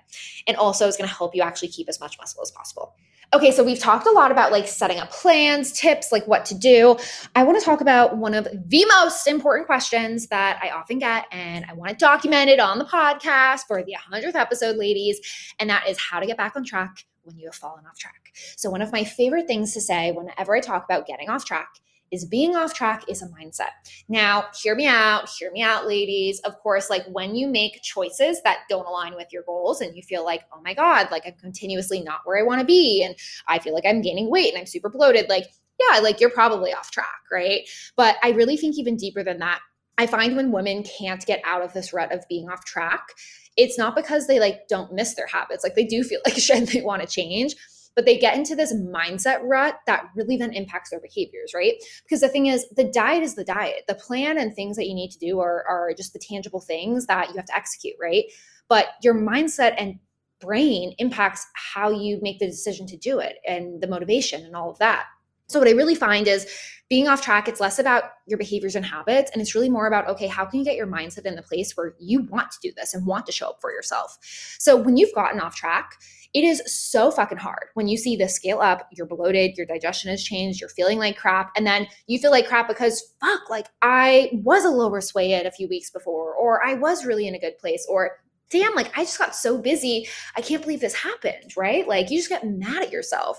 and 0.46 0.56
also 0.56 0.86
is 0.86 0.96
going 0.96 1.08
to 1.08 1.14
help 1.14 1.34
you 1.34 1.42
actually 1.42 1.68
keep 1.68 1.88
as 1.88 2.00
much 2.00 2.18
muscle 2.18 2.42
as 2.42 2.50
possible. 2.50 2.94
Okay, 3.34 3.50
so 3.50 3.64
we've 3.64 3.78
talked 3.78 4.06
a 4.06 4.10
lot 4.10 4.30
about 4.30 4.52
like 4.52 4.68
setting 4.68 4.98
up 4.98 5.10
plans, 5.10 5.72
tips, 5.72 6.12
like 6.12 6.26
what 6.26 6.44
to 6.44 6.54
do. 6.54 6.98
I 7.34 7.44
want 7.44 7.58
to 7.58 7.64
talk 7.64 7.80
about 7.80 8.18
one 8.18 8.34
of 8.34 8.44
the 8.44 8.84
most 8.84 9.26
important 9.26 9.66
questions 9.66 10.26
that 10.26 10.60
I 10.62 10.68
often 10.68 10.98
get, 10.98 11.24
and 11.32 11.64
I 11.66 11.72
want 11.72 11.92
to 11.92 11.96
document 11.96 12.50
it 12.50 12.60
on 12.60 12.78
the 12.78 12.84
podcast 12.84 13.60
for 13.66 13.82
the 13.82 13.96
100th 14.12 14.34
episode, 14.34 14.76
ladies. 14.76 15.18
And 15.58 15.70
that 15.70 15.88
is 15.88 15.98
how 15.98 16.20
to 16.20 16.26
get 16.26 16.36
back 16.36 16.56
on 16.56 16.64
track 16.64 17.06
when 17.24 17.36
you 17.36 17.46
have 17.46 17.54
fallen 17.54 17.84
off 17.86 17.98
track. 17.98 18.32
So, 18.56 18.70
one 18.70 18.82
of 18.82 18.92
my 18.92 19.04
favorite 19.04 19.46
things 19.46 19.72
to 19.74 19.80
say 19.80 20.12
whenever 20.12 20.54
I 20.54 20.60
talk 20.60 20.84
about 20.84 21.06
getting 21.06 21.28
off 21.28 21.44
track 21.44 21.68
is 22.12 22.26
being 22.26 22.54
off 22.54 22.74
track 22.74 23.04
is 23.08 23.22
a 23.22 23.26
mindset. 23.28 23.70
Now, 24.08 24.44
hear 24.54 24.74
me 24.74 24.86
out, 24.86 25.30
hear 25.30 25.50
me 25.50 25.62
out, 25.62 25.86
ladies. 25.86 26.40
Of 26.40 26.58
course, 26.58 26.90
like 26.90 27.04
when 27.06 27.34
you 27.34 27.48
make 27.48 27.82
choices 27.82 28.42
that 28.42 28.60
don't 28.68 28.86
align 28.86 29.14
with 29.16 29.32
your 29.32 29.42
goals 29.44 29.80
and 29.80 29.96
you 29.96 30.02
feel 30.02 30.22
like, 30.22 30.42
oh 30.52 30.60
my 30.62 30.74
God, 30.74 31.08
like 31.10 31.26
I'm 31.26 31.34
continuously 31.40 32.02
not 32.02 32.20
where 32.24 32.38
I 32.38 32.42
want 32.42 32.60
to 32.60 32.66
be, 32.66 33.02
and 33.02 33.16
I 33.48 33.58
feel 33.58 33.74
like 33.74 33.86
I'm 33.86 34.02
gaining 34.02 34.30
weight 34.30 34.52
and 34.52 34.60
I'm 34.60 34.66
super 34.66 34.90
bloated, 34.90 35.28
like, 35.30 35.46
yeah, 35.80 36.00
like 36.00 36.20
you're 36.20 36.30
probably 36.30 36.72
off 36.72 36.90
track, 36.90 37.22
right? 37.32 37.62
But 37.96 38.16
I 38.22 38.30
really 38.30 38.58
think 38.58 38.76
even 38.76 38.96
deeper 38.96 39.24
than 39.24 39.38
that, 39.38 39.60
I 39.98 40.06
find 40.06 40.36
when 40.36 40.52
women 40.52 40.82
can't 40.82 41.24
get 41.26 41.42
out 41.44 41.62
of 41.62 41.72
this 41.72 41.92
rut 41.92 42.12
of 42.12 42.26
being 42.28 42.48
off 42.48 42.64
track, 42.64 43.08
it's 43.56 43.78
not 43.78 43.94
because 43.94 44.26
they 44.26 44.40
like 44.40 44.68
don't 44.68 44.92
miss 44.92 45.14
their 45.14 45.26
habits. 45.26 45.62
Like 45.62 45.74
they 45.74 45.84
do 45.84 46.02
feel 46.02 46.20
like 46.26 46.36
shit 46.36 46.70
they 46.70 46.80
want 46.80 47.02
to 47.02 47.08
change, 47.08 47.54
but 47.94 48.06
they 48.06 48.18
get 48.18 48.36
into 48.36 48.56
this 48.56 48.74
mindset 48.74 49.40
rut 49.42 49.78
that 49.86 50.08
really 50.16 50.36
then 50.36 50.52
impacts 50.52 50.90
their 50.90 51.00
behaviors, 51.00 51.52
right? 51.54 51.74
Because 52.04 52.20
the 52.20 52.28
thing 52.28 52.46
is, 52.46 52.66
the 52.70 52.84
diet 52.84 53.22
is 53.22 53.34
the 53.34 53.44
diet. 53.44 53.84
The 53.86 53.94
plan 53.94 54.38
and 54.38 54.54
things 54.54 54.76
that 54.76 54.86
you 54.86 54.94
need 54.94 55.10
to 55.10 55.18
do 55.18 55.40
are, 55.40 55.64
are 55.68 55.92
just 55.94 56.12
the 56.12 56.18
tangible 56.18 56.60
things 56.60 57.06
that 57.06 57.28
you 57.28 57.36
have 57.36 57.46
to 57.46 57.56
execute, 57.56 57.96
right? 58.00 58.24
But 58.68 58.86
your 59.02 59.14
mindset 59.14 59.74
and 59.76 59.98
brain 60.40 60.94
impacts 60.98 61.46
how 61.54 61.90
you 61.90 62.18
make 62.20 62.38
the 62.38 62.46
decision 62.46 62.86
to 62.88 62.96
do 62.96 63.18
it 63.18 63.36
and 63.46 63.80
the 63.80 63.86
motivation 63.86 64.44
and 64.44 64.56
all 64.56 64.70
of 64.70 64.78
that. 64.78 65.06
So, 65.52 65.58
what 65.58 65.68
I 65.68 65.72
really 65.72 65.94
find 65.94 66.26
is 66.26 66.46
being 66.88 67.08
off 67.08 67.22
track, 67.22 67.46
it's 67.46 67.60
less 67.60 67.78
about 67.78 68.04
your 68.26 68.38
behaviors 68.38 68.74
and 68.74 68.84
habits. 68.84 69.30
And 69.32 69.40
it's 69.40 69.54
really 69.54 69.70
more 69.70 69.86
about, 69.86 70.08
okay, 70.08 70.26
how 70.26 70.44
can 70.44 70.58
you 70.58 70.64
get 70.64 70.76
your 70.76 70.86
mindset 70.86 71.24
in 71.26 71.36
the 71.36 71.42
place 71.42 71.72
where 71.74 71.94
you 71.98 72.22
want 72.24 72.50
to 72.50 72.58
do 72.62 72.72
this 72.76 72.92
and 72.92 73.06
want 73.06 73.26
to 73.26 73.32
show 73.32 73.48
up 73.50 73.58
for 73.60 73.70
yourself? 73.70 74.16
So, 74.58 74.76
when 74.76 74.96
you've 74.96 75.14
gotten 75.14 75.40
off 75.40 75.54
track, 75.54 75.92
it 76.32 76.44
is 76.44 76.62
so 76.66 77.10
fucking 77.10 77.36
hard 77.36 77.66
when 77.74 77.88
you 77.88 77.98
see 77.98 78.16
the 78.16 78.28
scale 78.28 78.60
up, 78.60 78.88
you're 78.92 79.06
bloated, 79.06 79.58
your 79.58 79.66
digestion 79.66 80.10
has 80.10 80.24
changed, 80.24 80.60
you're 80.60 80.70
feeling 80.70 80.98
like 80.98 81.18
crap, 81.18 81.52
and 81.54 81.66
then 81.66 81.86
you 82.06 82.18
feel 82.18 82.30
like 82.30 82.48
crap 82.48 82.68
because 82.68 83.14
fuck, 83.20 83.50
like 83.50 83.66
I 83.82 84.30
was 84.32 84.64
a 84.64 84.70
lower 84.70 85.02
sway 85.02 85.34
a 85.34 85.50
few 85.50 85.68
weeks 85.68 85.90
before, 85.90 86.32
or 86.34 86.64
I 86.64 86.74
was 86.74 87.04
really 87.04 87.28
in 87.28 87.34
a 87.34 87.38
good 87.38 87.58
place, 87.58 87.86
or 87.86 88.12
damn, 88.50 88.74
like 88.74 88.96
I 88.96 89.02
just 89.04 89.18
got 89.18 89.34
so 89.34 89.58
busy. 89.58 90.08
I 90.34 90.40
can't 90.40 90.62
believe 90.62 90.80
this 90.80 90.94
happened, 90.94 91.52
right? 91.54 91.86
Like 91.86 92.10
you 92.10 92.18
just 92.18 92.30
get 92.30 92.46
mad 92.46 92.82
at 92.82 92.92
yourself. 92.92 93.38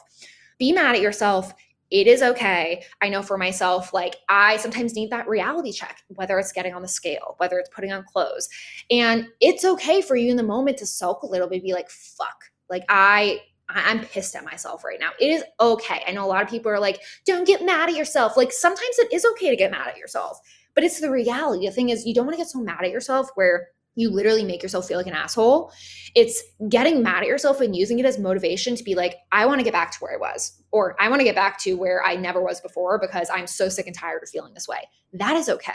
Be 0.59 0.71
mad 0.71 0.95
at 0.95 1.01
yourself 1.01 1.51
it 1.93 2.07
is 2.07 2.23
okay. 2.23 2.83
I 3.01 3.09
know 3.09 3.21
for 3.21 3.37
myself, 3.37 3.93
like 3.93 4.15
I 4.27 4.57
sometimes 4.57 4.95
need 4.95 5.11
that 5.11 5.27
reality 5.27 5.71
check, 5.71 6.01
whether 6.07 6.39
it's 6.39 6.51
getting 6.51 6.73
on 6.73 6.81
the 6.81 6.87
scale, 6.87 7.35
whether 7.37 7.59
it's 7.59 7.69
putting 7.69 7.93
on 7.93 8.03
clothes. 8.03 8.49
And 8.89 9.27
it's 9.39 9.63
okay 9.63 10.01
for 10.01 10.15
you 10.15 10.31
in 10.31 10.35
the 10.35 10.41
moment 10.41 10.79
to 10.79 10.87
sulk 10.87 11.21
a 11.21 11.27
little 11.27 11.47
bit, 11.47 11.61
be 11.61 11.71
like, 11.71 11.91
fuck, 11.91 12.45
like 12.67 12.83
I 12.89 13.41
I'm 13.69 14.01
pissed 14.01 14.35
at 14.35 14.43
myself 14.43 14.83
right 14.83 14.99
now. 14.99 15.11
It 15.19 15.27
is 15.27 15.43
okay. 15.59 16.01
I 16.07 16.11
know 16.11 16.25
a 16.25 16.27
lot 16.27 16.41
of 16.41 16.49
people 16.49 16.71
are 16.71 16.79
like, 16.79 16.99
don't 17.25 17.45
get 17.45 17.63
mad 17.63 17.89
at 17.89 17.95
yourself. 17.95 18.35
Like 18.35 18.51
sometimes 18.51 18.97
it 18.97 19.13
is 19.13 19.25
okay 19.33 19.51
to 19.51 19.55
get 19.55 19.71
mad 19.71 19.87
at 19.87 19.97
yourself, 19.97 20.39
but 20.73 20.83
it's 20.83 20.99
the 20.99 21.11
reality. 21.11 21.67
The 21.67 21.73
thing 21.73 21.89
is, 21.89 22.07
you 22.07 22.13
don't 22.15 22.25
want 22.25 22.35
to 22.35 22.43
get 22.43 22.49
so 22.49 22.59
mad 22.59 22.83
at 22.83 22.91
yourself 22.91 23.29
where 23.35 23.69
you 23.95 24.09
literally 24.09 24.43
make 24.43 24.63
yourself 24.63 24.87
feel 24.87 24.97
like 24.97 25.07
an 25.07 25.13
asshole. 25.13 25.71
It's 26.15 26.41
getting 26.69 27.01
mad 27.01 27.23
at 27.23 27.27
yourself 27.27 27.61
and 27.61 27.75
using 27.75 27.99
it 27.99 28.05
as 28.05 28.19
motivation 28.19 28.75
to 28.75 28.83
be 28.83 28.95
like, 28.95 29.15
I 29.31 29.45
want 29.45 29.59
to 29.59 29.63
get 29.63 29.73
back 29.73 29.91
to 29.91 29.97
where 29.99 30.13
I 30.13 30.17
was, 30.17 30.61
or 30.71 30.95
I 30.99 31.09
want 31.09 31.19
to 31.19 31.25
get 31.25 31.35
back 31.35 31.59
to 31.61 31.73
where 31.73 32.03
I 32.03 32.15
never 32.15 32.41
was 32.41 32.61
before 32.61 32.99
because 32.99 33.29
I'm 33.31 33.47
so 33.47 33.69
sick 33.69 33.87
and 33.87 33.95
tired 33.95 34.23
of 34.23 34.29
feeling 34.29 34.53
this 34.53 34.67
way. 34.67 34.87
That 35.13 35.35
is 35.35 35.49
okay. 35.49 35.73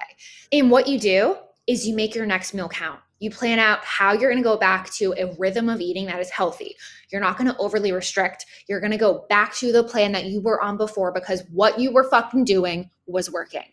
And 0.53 0.71
what 0.71 0.87
you 0.89 0.99
do 0.99 1.37
is 1.67 1.87
you 1.87 1.95
make 1.95 2.15
your 2.15 2.27
next 2.27 2.55
meal 2.55 2.69
count. 2.69 3.01
You 3.21 3.31
plan 3.31 3.59
out 3.59 3.85
how 3.85 4.13
you're 4.13 4.31
going 4.31 4.43
to 4.43 4.49
go 4.49 4.57
back 4.57 4.91
to 4.95 5.13
a 5.19 5.35
rhythm 5.39 5.69
of 5.69 5.81
eating 5.81 6.07
that 6.07 6.21
is 6.21 6.31
healthy. 6.31 6.77
You're 7.11 7.21
not 7.21 7.37
going 7.37 7.51
to 7.51 7.59
overly 7.59 7.93
restrict. 7.93 8.47
You're 8.69 8.81
going 8.81 8.93
to 8.93 8.99
go 8.99 9.27
back 9.29 9.55
to 9.57 9.73
the 9.73 9.83
plan 9.83 10.13
that 10.13 10.27
you 10.27 10.41
were 10.41 10.63
on 10.63 10.77
before 10.77 11.13
because 11.13 11.43
what 11.51 11.79
you 11.79 11.93
were 11.93 12.09
fucking 12.09 12.45
doing 12.45 12.91
was 13.07 13.31
working. 13.31 13.65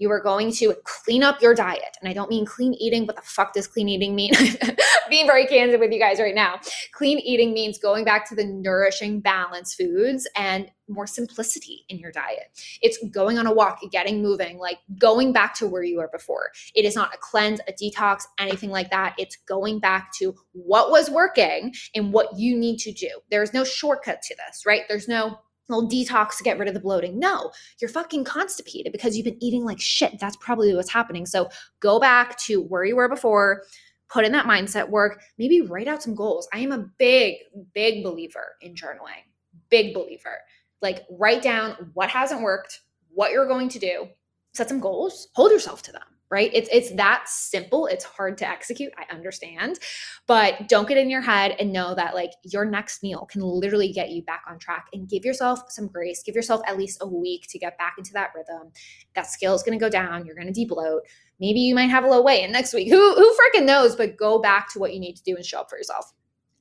You 0.00 0.10
are 0.10 0.20
going 0.20 0.50
to 0.52 0.74
clean 0.84 1.22
up 1.22 1.42
your 1.42 1.54
diet. 1.54 1.96
And 2.00 2.08
I 2.08 2.14
don't 2.14 2.30
mean 2.30 2.46
clean 2.46 2.72
eating. 2.74 3.06
What 3.06 3.16
the 3.16 3.22
fuck 3.22 3.52
does 3.52 3.66
clean 3.66 3.88
eating 3.88 4.14
mean? 4.14 4.32
Being 5.10 5.26
very 5.26 5.46
candid 5.46 5.78
with 5.78 5.92
you 5.92 5.98
guys 5.98 6.18
right 6.18 6.34
now. 6.34 6.58
Clean 6.92 7.18
eating 7.18 7.52
means 7.52 7.78
going 7.78 8.04
back 8.04 8.26
to 8.30 8.34
the 8.34 8.46
nourishing, 8.46 9.20
balanced 9.20 9.76
foods 9.76 10.26
and 10.34 10.70
more 10.88 11.06
simplicity 11.06 11.84
in 11.90 11.98
your 11.98 12.10
diet. 12.10 12.48
It's 12.80 12.98
going 13.10 13.38
on 13.38 13.46
a 13.46 13.52
walk, 13.52 13.80
getting 13.92 14.22
moving, 14.22 14.58
like 14.58 14.78
going 14.98 15.34
back 15.34 15.54
to 15.56 15.66
where 15.66 15.82
you 15.82 15.98
were 15.98 16.08
before. 16.08 16.50
It 16.74 16.86
is 16.86 16.96
not 16.96 17.14
a 17.14 17.18
cleanse, 17.18 17.60
a 17.68 17.72
detox, 17.72 18.22
anything 18.38 18.70
like 18.70 18.90
that. 18.90 19.14
It's 19.18 19.36
going 19.46 19.80
back 19.80 20.12
to 20.18 20.34
what 20.52 20.90
was 20.90 21.10
working 21.10 21.74
and 21.94 22.12
what 22.12 22.38
you 22.38 22.56
need 22.56 22.78
to 22.78 22.92
do. 22.92 23.10
There's 23.30 23.52
no 23.52 23.64
shortcut 23.64 24.22
to 24.22 24.34
this, 24.34 24.64
right? 24.66 24.82
There's 24.88 25.08
no 25.08 25.38
little 25.70 25.88
detox 25.88 26.36
to 26.38 26.44
get 26.44 26.58
rid 26.58 26.68
of 26.68 26.74
the 26.74 26.80
bloating. 26.80 27.18
No, 27.18 27.50
you're 27.80 27.90
fucking 27.90 28.24
constipated 28.24 28.92
because 28.92 29.16
you've 29.16 29.24
been 29.24 29.42
eating 29.42 29.64
like 29.64 29.80
shit. 29.80 30.18
That's 30.20 30.36
probably 30.36 30.74
what's 30.74 30.90
happening. 30.90 31.26
So 31.26 31.48
go 31.80 31.98
back 31.98 32.38
to 32.40 32.62
where 32.62 32.84
you 32.84 32.96
were 32.96 33.08
before, 33.08 33.62
put 34.08 34.24
in 34.24 34.32
that 34.32 34.46
mindset 34.46 34.88
work, 34.88 35.22
maybe 35.38 35.60
write 35.60 35.88
out 35.88 36.02
some 36.02 36.14
goals. 36.14 36.48
I 36.52 36.58
am 36.58 36.72
a 36.72 36.86
big, 36.98 37.36
big 37.74 38.04
believer 38.04 38.56
in 38.60 38.74
journaling, 38.74 39.24
big 39.70 39.94
believer. 39.94 40.38
Like 40.82 41.04
write 41.10 41.42
down 41.42 41.90
what 41.94 42.10
hasn't 42.10 42.42
worked, 42.42 42.80
what 43.12 43.32
you're 43.32 43.46
going 43.46 43.68
to 43.70 43.78
do, 43.78 44.08
set 44.54 44.68
some 44.68 44.80
goals, 44.80 45.28
hold 45.34 45.52
yourself 45.52 45.82
to 45.82 45.92
them 45.92 46.02
right? 46.30 46.50
It's 46.54 46.68
it's 46.72 46.92
that 46.92 47.28
simple. 47.28 47.86
It's 47.86 48.04
hard 48.04 48.38
to 48.38 48.48
execute. 48.48 48.92
I 48.96 49.12
understand. 49.12 49.80
But 50.26 50.68
don't 50.68 50.88
get 50.88 50.96
in 50.96 51.10
your 51.10 51.20
head 51.20 51.56
and 51.58 51.72
know 51.72 51.94
that 51.94 52.14
like 52.14 52.30
your 52.44 52.64
next 52.64 53.02
meal 53.02 53.26
can 53.30 53.42
literally 53.42 53.92
get 53.92 54.10
you 54.10 54.22
back 54.22 54.44
on 54.48 54.58
track 54.58 54.86
and 54.92 55.08
give 55.08 55.24
yourself 55.24 55.60
some 55.68 55.88
grace. 55.88 56.22
Give 56.22 56.36
yourself 56.36 56.60
at 56.66 56.78
least 56.78 56.98
a 57.00 57.06
week 57.06 57.46
to 57.50 57.58
get 57.58 57.76
back 57.78 57.94
into 57.98 58.12
that 58.14 58.30
rhythm. 58.34 58.70
That 59.14 59.26
scale 59.26 59.54
is 59.54 59.62
going 59.62 59.78
to 59.78 59.84
go 59.84 59.90
down. 59.90 60.24
You're 60.24 60.36
going 60.36 60.52
to 60.52 60.66
debloat. 60.66 61.00
Maybe 61.40 61.60
you 61.60 61.74
might 61.74 61.90
have 61.90 62.04
a 62.04 62.08
low 62.08 62.22
weight 62.22 62.44
and 62.44 62.52
next 62.52 62.72
week. 62.74 62.88
Who 62.88 63.14
who 63.14 63.36
freaking 63.36 63.66
knows, 63.66 63.96
but 63.96 64.16
go 64.16 64.40
back 64.40 64.72
to 64.72 64.78
what 64.78 64.94
you 64.94 65.00
need 65.00 65.16
to 65.16 65.22
do 65.24 65.34
and 65.34 65.44
show 65.44 65.60
up 65.60 65.70
for 65.70 65.78
yourself. 65.78 66.12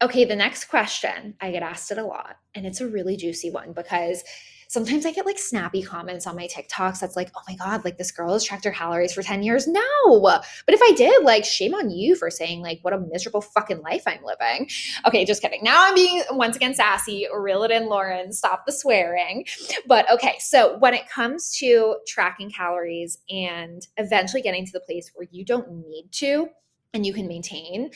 Okay, 0.02 0.24
the 0.24 0.36
next 0.36 0.66
question, 0.66 1.36
I 1.42 1.52
get 1.52 1.62
asked 1.62 1.92
it 1.92 1.98
a 1.98 2.06
lot, 2.06 2.38
and 2.56 2.66
it's 2.66 2.80
a 2.80 2.88
really 2.88 3.18
juicy 3.18 3.52
one 3.52 3.74
because 3.74 4.24
sometimes 4.70 5.04
I 5.04 5.12
get 5.12 5.26
like 5.26 5.40
snappy 5.40 5.82
comments 5.82 6.28
on 6.28 6.36
my 6.36 6.48
TikToks 6.48 7.00
that's 7.00 7.16
like, 7.16 7.32
oh 7.36 7.42
my 7.48 7.56
God, 7.56 7.84
like 7.84 7.98
this 7.98 8.12
girl 8.12 8.34
has 8.34 8.44
tracked 8.44 8.66
her 8.66 8.72
calories 8.72 9.14
for 9.14 9.24
10 9.24 9.42
years. 9.42 9.68
No. 9.68 10.22
But 10.22 10.46
if 10.68 10.80
I 10.82 10.94
did, 10.96 11.24
like, 11.24 11.44
shame 11.44 11.74
on 11.74 11.90
you 11.90 12.16
for 12.16 12.30
saying, 12.30 12.62
like, 12.62 12.80
what 12.84 12.94
a 12.94 13.00
miserable 13.00 13.42
fucking 13.42 13.82
life 13.82 14.04
I'm 14.06 14.24
living. 14.24 14.70
Okay, 15.08 15.26
just 15.26 15.42
kidding. 15.42 15.64
Now 15.64 15.88
I'm 15.88 15.96
being 15.96 16.22
once 16.32 16.56
again 16.56 16.76
sassy. 16.76 17.28
Reel 17.36 17.64
it 17.64 17.72
in, 17.72 17.88
Lauren. 17.88 18.32
Stop 18.32 18.68
the 18.68 18.72
swearing. 18.72 19.46
But 19.88 20.10
okay, 20.12 20.36
so 20.40 20.78
when 20.78 20.94
it 20.94 21.10
comes 21.10 21.52
to 21.58 21.98
tracking 22.08 22.52
calories 22.52 23.18
and 23.28 23.86
eventually 23.98 24.44
getting 24.44 24.68
to 24.68 24.72
the 24.72 24.80
place 24.82 25.12
where 25.16 25.28
you 25.32 25.44
don't 25.44 25.72
need 25.72 26.10
to 26.12 26.48
and 26.94 27.08
you 27.08 27.14
can 27.14 27.28
maintain, 27.28 27.90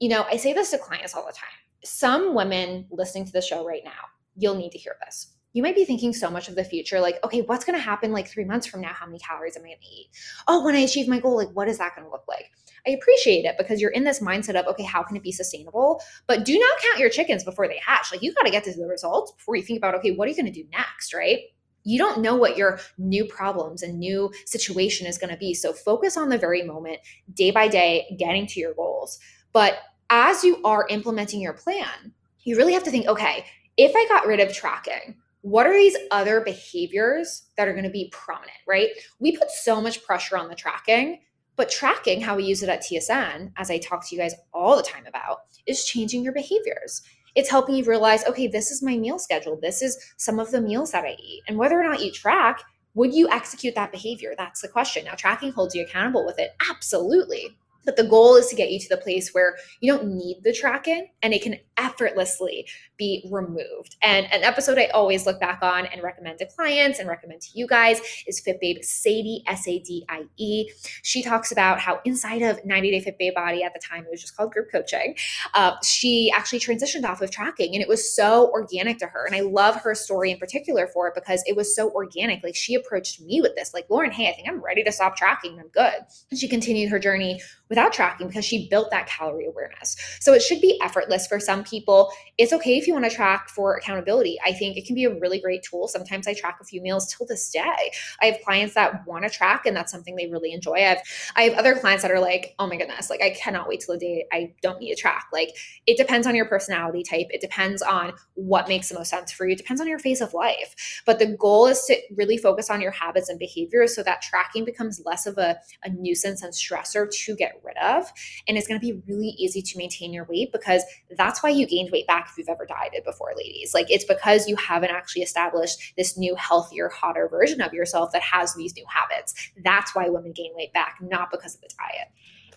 you 0.00 0.08
know, 0.08 0.24
I 0.24 0.38
say 0.38 0.54
this 0.54 0.70
to 0.70 0.78
clients 0.78 1.14
all 1.14 1.26
the 1.26 1.32
time. 1.32 1.48
Some 1.84 2.34
women 2.34 2.86
listening 2.90 3.26
to 3.26 3.32
the 3.32 3.42
show 3.42 3.66
right 3.66 3.82
now, 3.84 3.90
you'll 4.36 4.54
need 4.54 4.72
to 4.72 4.78
hear 4.78 4.96
this 5.04 5.33
you 5.54 5.62
might 5.62 5.74
be 5.74 5.86
thinking 5.86 6.12
so 6.12 6.28
much 6.28 6.48
of 6.48 6.54
the 6.54 6.64
future 6.64 7.00
like 7.00 7.16
okay 7.24 7.40
what's 7.40 7.64
going 7.64 7.78
to 7.78 7.82
happen 7.82 8.12
like 8.12 8.28
three 8.28 8.44
months 8.44 8.66
from 8.66 8.82
now? 8.82 8.92
How 8.92 9.06
many 9.06 9.18
calories 9.18 9.56
am 9.56 9.62
i 9.62 9.68
going 9.68 9.78
to 9.80 9.86
eat? 9.86 10.10
Oh 10.46 10.62
when 10.62 10.74
i 10.74 10.80
achieve 10.80 11.08
my 11.08 11.18
goal 11.18 11.36
like 11.36 11.50
what 11.50 11.68
is 11.68 11.78
that 11.78 11.94
going 11.94 12.06
to 12.06 12.12
look 12.12 12.24
like? 12.28 12.50
I 12.86 12.90
appreciate 12.90 13.46
it 13.46 13.56
because 13.56 13.80
you're 13.80 13.92
in 13.92 14.04
this 14.04 14.20
mindset 14.20 14.56
of 14.56 14.66
okay 14.66 14.84
how 14.84 15.02
can 15.02 15.16
it 15.16 15.22
be 15.22 15.32
sustainable? 15.32 16.02
But 16.26 16.44
do 16.44 16.58
not 16.58 16.80
count 16.82 16.98
your 16.98 17.10
chickens 17.10 17.44
before 17.44 17.66
they 17.66 17.80
hatch. 17.84 18.12
Like 18.12 18.22
you 18.22 18.34
got 18.34 18.42
to 18.42 18.50
get 18.50 18.64
to 18.64 18.74
the 18.74 18.86
results 18.86 19.32
before 19.32 19.56
you 19.56 19.62
think 19.62 19.78
about 19.78 19.94
okay 19.96 20.10
what 20.10 20.26
are 20.26 20.30
you 20.30 20.36
going 20.36 20.52
to 20.52 20.62
do 20.62 20.68
next? 20.70 21.14
Right? 21.14 21.40
You 21.86 21.98
don't 21.98 22.22
know 22.22 22.34
what 22.34 22.56
your 22.56 22.80
new 22.98 23.26
problems 23.26 23.82
and 23.82 23.98
new 23.98 24.32
situation 24.46 25.06
is 25.06 25.18
going 25.18 25.30
to 25.30 25.36
be. 25.36 25.52
So 25.52 25.72
focus 25.72 26.16
on 26.16 26.30
the 26.30 26.38
very 26.38 26.62
moment 26.62 26.98
day 27.34 27.50
by 27.50 27.68
day 27.68 28.16
getting 28.18 28.46
to 28.48 28.60
your 28.60 28.72
goals. 28.74 29.18
But 29.52 29.74
as 30.10 30.44
you 30.44 30.60
are 30.64 30.86
implementing 30.90 31.40
your 31.40 31.52
plan 31.52 32.12
you 32.44 32.56
really 32.56 32.72
have 32.72 32.82
to 32.84 32.90
think 32.90 33.06
okay 33.06 33.44
if 33.76 33.92
i 33.96 34.06
got 34.08 34.26
rid 34.26 34.40
of 34.40 34.52
tracking 34.52 35.16
what 35.44 35.66
are 35.66 35.74
these 35.74 35.96
other 36.10 36.40
behaviors 36.40 37.50
that 37.58 37.68
are 37.68 37.72
going 37.72 37.84
to 37.84 37.90
be 37.90 38.08
prominent, 38.12 38.56
right? 38.66 38.88
We 39.18 39.36
put 39.36 39.50
so 39.50 39.78
much 39.78 40.02
pressure 40.02 40.38
on 40.38 40.48
the 40.48 40.54
tracking, 40.54 41.20
but 41.56 41.70
tracking, 41.70 42.22
how 42.22 42.36
we 42.36 42.44
use 42.44 42.62
it 42.62 42.70
at 42.70 42.82
TSN, 42.82 43.52
as 43.58 43.70
I 43.70 43.76
talk 43.76 44.08
to 44.08 44.16
you 44.16 44.22
guys 44.22 44.34
all 44.54 44.74
the 44.74 44.82
time 44.82 45.04
about, 45.06 45.40
is 45.66 45.84
changing 45.84 46.24
your 46.24 46.32
behaviors. 46.32 47.02
It's 47.34 47.50
helping 47.50 47.74
you 47.74 47.84
realize, 47.84 48.24
okay, 48.24 48.46
this 48.46 48.70
is 48.70 48.82
my 48.82 48.96
meal 48.96 49.18
schedule. 49.18 49.58
This 49.60 49.82
is 49.82 49.98
some 50.16 50.38
of 50.38 50.50
the 50.50 50.62
meals 50.62 50.92
that 50.92 51.04
I 51.04 51.14
eat. 51.22 51.42
And 51.46 51.58
whether 51.58 51.78
or 51.78 51.84
not 51.84 52.02
you 52.02 52.10
track, 52.10 52.62
would 52.94 53.12
you 53.12 53.28
execute 53.28 53.74
that 53.74 53.92
behavior? 53.92 54.32
That's 54.38 54.62
the 54.62 54.68
question. 54.68 55.04
Now, 55.04 55.14
tracking 55.14 55.52
holds 55.52 55.74
you 55.74 55.82
accountable 55.82 56.24
with 56.24 56.38
it. 56.38 56.52
Absolutely. 56.70 57.50
But 57.84 57.96
the 57.96 58.04
goal 58.04 58.36
is 58.36 58.46
to 58.48 58.56
get 58.56 58.70
you 58.70 58.78
to 58.80 58.88
the 58.88 58.96
place 58.96 59.34
where 59.34 59.56
you 59.80 59.92
don't 59.92 60.06
need 60.06 60.38
the 60.42 60.52
tracking 60.52 61.08
and 61.22 61.34
it 61.34 61.42
can 61.42 61.58
effortlessly 61.76 62.66
be 62.96 63.28
removed. 63.30 63.96
And 64.02 64.26
an 64.32 64.42
episode 64.42 64.78
I 64.78 64.86
always 64.86 65.26
look 65.26 65.40
back 65.40 65.60
on 65.62 65.86
and 65.86 66.02
recommend 66.02 66.38
to 66.38 66.46
clients 66.46 66.98
and 66.98 67.08
recommend 67.08 67.40
to 67.42 67.48
you 67.54 67.66
guys 67.66 68.00
is 68.26 68.40
Fit 68.40 68.60
Babe 68.60 68.82
Sadie, 68.82 69.42
S 69.46 69.66
A 69.66 69.78
D 69.80 70.04
I 70.08 70.24
E. 70.36 70.70
She 71.02 71.22
talks 71.22 71.52
about 71.52 71.80
how 71.80 72.00
inside 72.04 72.42
of 72.42 72.64
90 72.64 72.90
Day 72.90 73.00
Fit 73.00 73.18
Babe 73.18 73.34
Body 73.34 73.62
at 73.62 73.72
the 73.72 73.80
time, 73.80 74.04
it 74.04 74.10
was 74.10 74.20
just 74.20 74.36
called 74.36 74.52
group 74.52 74.70
coaching, 74.70 75.16
uh, 75.54 75.72
she 75.82 76.30
actually 76.34 76.60
transitioned 76.60 77.04
off 77.04 77.20
of 77.20 77.30
tracking 77.30 77.74
and 77.74 77.82
it 77.82 77.88
was 77.88 78.14
so 78.14 78.50
organic 78.50 78.98
to 78.98 79.06
her. 79.06 79.26
And 79.26 79.34
I 79.34 79.40
love 79.40 79.76
her 79.76 79.94
story 79.94 80.30
in 80.30 80.38
particular 80.38 80.86
for 80.86 81.08
it 81.08 81.14
because 81.14 81.42
it 81.46 81.56
was 81.56 81.74
so 81.74 81.90
organic. 81.90 82.42
Like 82.42 82.56
she 82.56 82.74
approached 82.74 83.20
me 83.20 83.40
with 83.40 83.54
this, 83.56 83.74
like, 83.74 83.86
Lauren, 83.90 84.10
hey, 84.10 84.28
I 84.28 84.32
think 84.32 84.48
I'm 84.48 84.62
ready 84.62 84.84
to 84.84 84.92
stop 84.92 85.16
tracking. 85.16 85.58
I'm 85.58 85.68
good. 85.68 85.94
And 86.30 86.38
she 86.38 86.48
continued 86.48 86.90
her 86.90 86.98
journey 86.98 87.40
without 87.68 87.92
tracking 87.92 88.26
because 88.28 88.44
she 88.44 88.68
built 88.68 88.90
that 88.90 89.06
calorie 89.06 89.46
awareness. 89.46 89.96
So 90.20 90.32
it 90.32 90.42
should 90.42 90.60
be 90.60 90.78
effortless 90.82 91.26
for 91.26 91.40
some 91.40 91.64
people. 91.64 92.10
It's 92.38 92.52
okay 92.52 92.80
if 92.84 92.88
you 92.88 92.92
want 92.92 93.06
to 93.06 93.10
track 93.10 93.48
for 93.48 93.74
accountability. 93.76 94.38
I 94.44 94.52
think 94.52 94.76
it 94.76 94.84
can 94.84 94.94
be 94.94 95.04
a 95.04 95.18
really 95.18 95.40
great 95.40 95.62
tool. 95.62 95.88
Sometimes 95.88 96.28
I 96.28 96.34
track 96.34 96.58
a 96.60 96.64
few 96.64 96.82
meals 96.82 97.12
till 97.12 97.26
this 97.26 97.48
day. 97.48 97.90
I 98.20 98.26
have 98.26 98.40
clients 98.44 98.74
that 98.74 99.06
want 99.06 99.24
to 99.24 99.30
track 99.30 99.64
and 99.64 99.74
that's 99.74 99.90
something 99.90 100.14
they 100.16 100.26
really 100.26 100.52
enjoy. 100.52 100.74
I 100.74 100.80
have 100.80 101.02
I 101.34 101.42
have 101.44 101.54
other 101.54 101.74
clients 101.76 102.02
that 102.02 102.10
are 102.10 102.20
like, 102.20 102.54
"Oh 102.58 102.66
my 102.66 102.76
goodness, 102.76 103.08
like 103.08 103.22
I 103.22 103.30
cannot 103.30 103.68
wait 103.68 103.80
till 103.80 103.94
the 103.94 104.00
day 104.00 104.26
I 104.32 104.52
don't 104.62 104.80
need 104.80 104.94
to 104.94 105.00
track." 105.00 105.26
Like 105.32 105.50
it 105.86 105.96
depends 105.96 106.26
on 106.26 106.34
your 106.34 106.44
personality 106.44 107.02
type. 107.02 107.28
It 107.30 107.40
depends 107.40 107.80
on 107.80 108.12
what 108.34 108.68
makes 108.68 108.90
the 108.90 108.96
most 108.96 109.08
sense 109.08 109.32
for 109.32 109.46
you. 109.46 109.52
It 109.52 109.58
depends 109.58 109.80
on 109.80 109.88
your 109.88 109.98
phase 109.98 110.20
of 110.20 110.34
life. 110.34 111.02
But 111.06 111.18
the 111.18 111.26
goal 111.26 111.66
is 111.66 111.82
to 111.86 111.96
really 112.14 112.36
focus 112.36 112.68
on 112.68 112.82
your 112.82 112.90
habits 112.90 113.30
and 113.30 113.38
behaviors 113.38 113.94
so 113.94 114.02
that 114.02 114.20
tracking 114.20 114.66
becomes 114.66 115.00
less 115.06 115.26
of 115.26 115.38
a, 115.38 115.56
a 115.84 115.90
nuisance 115.90 116.42
and 116.42 116.52
stressor 116.52 117.08
to 117.10 117.36
get 117.36 117.60
rid 117.64 117.76
of. 117.78 118.12
And 118.46 118.58
it's 118.58 118.66
going 118.66 118.78
to 118.78 118.86
be 118.86 119.00
really 119.08 119.34
easy 119.38 119.62
to 119.62 119.78
maintain 119.78 120.12
your 120.12 120.24
weight 120.24 120.52
because 120.52 120.82
that's 121.16 121.42
why 121.42 121.50
you 121.50 121.66
gained 121.66 121.90
weight 121.90 122.06
back 122.06 122.28
if 122.30 122.38
you've 122.38 122.48
ever 122.48 122.66
dieted 122.74 123.04
before, 123.04 123.32
ladies. 123.36 123.74
Like 123.74 123.90
it's 123.90 124.04
because 124.04 124.48
you 124.48 124.56
haven't 124.56 124.90
actually 124.90 125.22
established 125.22 125.94
this 125.96 126.16
new, 126.16 126.34
healthier, 126.36 126.88
hotter 126.88 127.28
version 127.28 127.60
of 127.60 127.72
yourself 127.72 128.12
that 128.12 128.22
has 128.22 128.54
these 128.54 128.74
new 128.76 128.84
habits. 128.88 129.34
That's 129.62 129.94
why 129.94 130.08
women 130.08 130.32
gain 130.32 130.52
weight 130.54 130.72
back, 130.72 130.96
not 131.00 131.30
because 131.30 131.54
of 131.54 131.60
the 131.60 131.70
diet. 131.78 132.08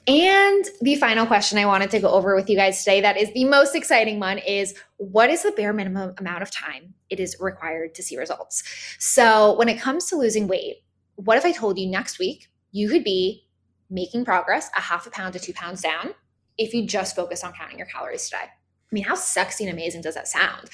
And 0.07 0.65
the 0.81 0.95
final 0.95 1.25
question 1.25 1.57
I 1.57 1.65
wanted 1.65 1.91
to 1.91 1.99
go 1.99 2.09
over 2.09 2.33
with 2.33 2.49
you 2.49 2.55
guys 2.55 2.79
today, 2.79 3.01
that 3.01 3.17
is 3.17 3.31
the 3.33 3.43
most 3.43 3.75
exciting 3.75 4.19
one, 4.21 4.37
is 4.37 4.73
what 4.95 5.29
is 5.29 5.43
the 5.43 5.51
bare 5.51 5.73
minimum 5.73 6.13
amount 6.17 6.43
of 6.43 6.49
time 6.49 6.93
it 7.09 7.19
is 7.19 7.35
required 7.41 7.93
to 7.95 8.03
see 8.03 8.17
results? 8.17 8.63
So, 8.99 9.57
when 9.57 9.67
it 9.67 9.81
comes 9.81 10.05
to 10.05 10.15
losing 10.15 10.47
weight, 10.47 10.77
what 11.15 11.37
if 11.37 11.43
I 11.43 11.51
told 11.51 11.77
you 11.77 11.87
next 11.87 12.19
week 12.19 12.47
you 12.71 12.87
could 12.87 13.03
be 13.03 13.47
making 13.89 14.25
progress 14.25 14.69
a 14.75 14.81
half 14.81 15.07
a 15.07 15.09
pound 15.09 15.33
to 15.33 15.39
two 15.39 15.53
pounds 15.53 15.81
down 15.81 16.13
if 16.57 16.73
you 16.73 16.85
just 16.85 17.15
focus 17.15 17.43
on 17.43 17.53
counting 17.53 17.77
your 17.77 17.87
calories 17.87 18.25
today. 18.25 18.45
I 18.91 18.95
mean, 18.95 19.03
how 19.03 19.15
sexy 19.15 19.65
and 19.65 19.73
amazing 19.73 20.01
does 20.01 20.15
that 20.15 20.27
sound? 20.27 20.69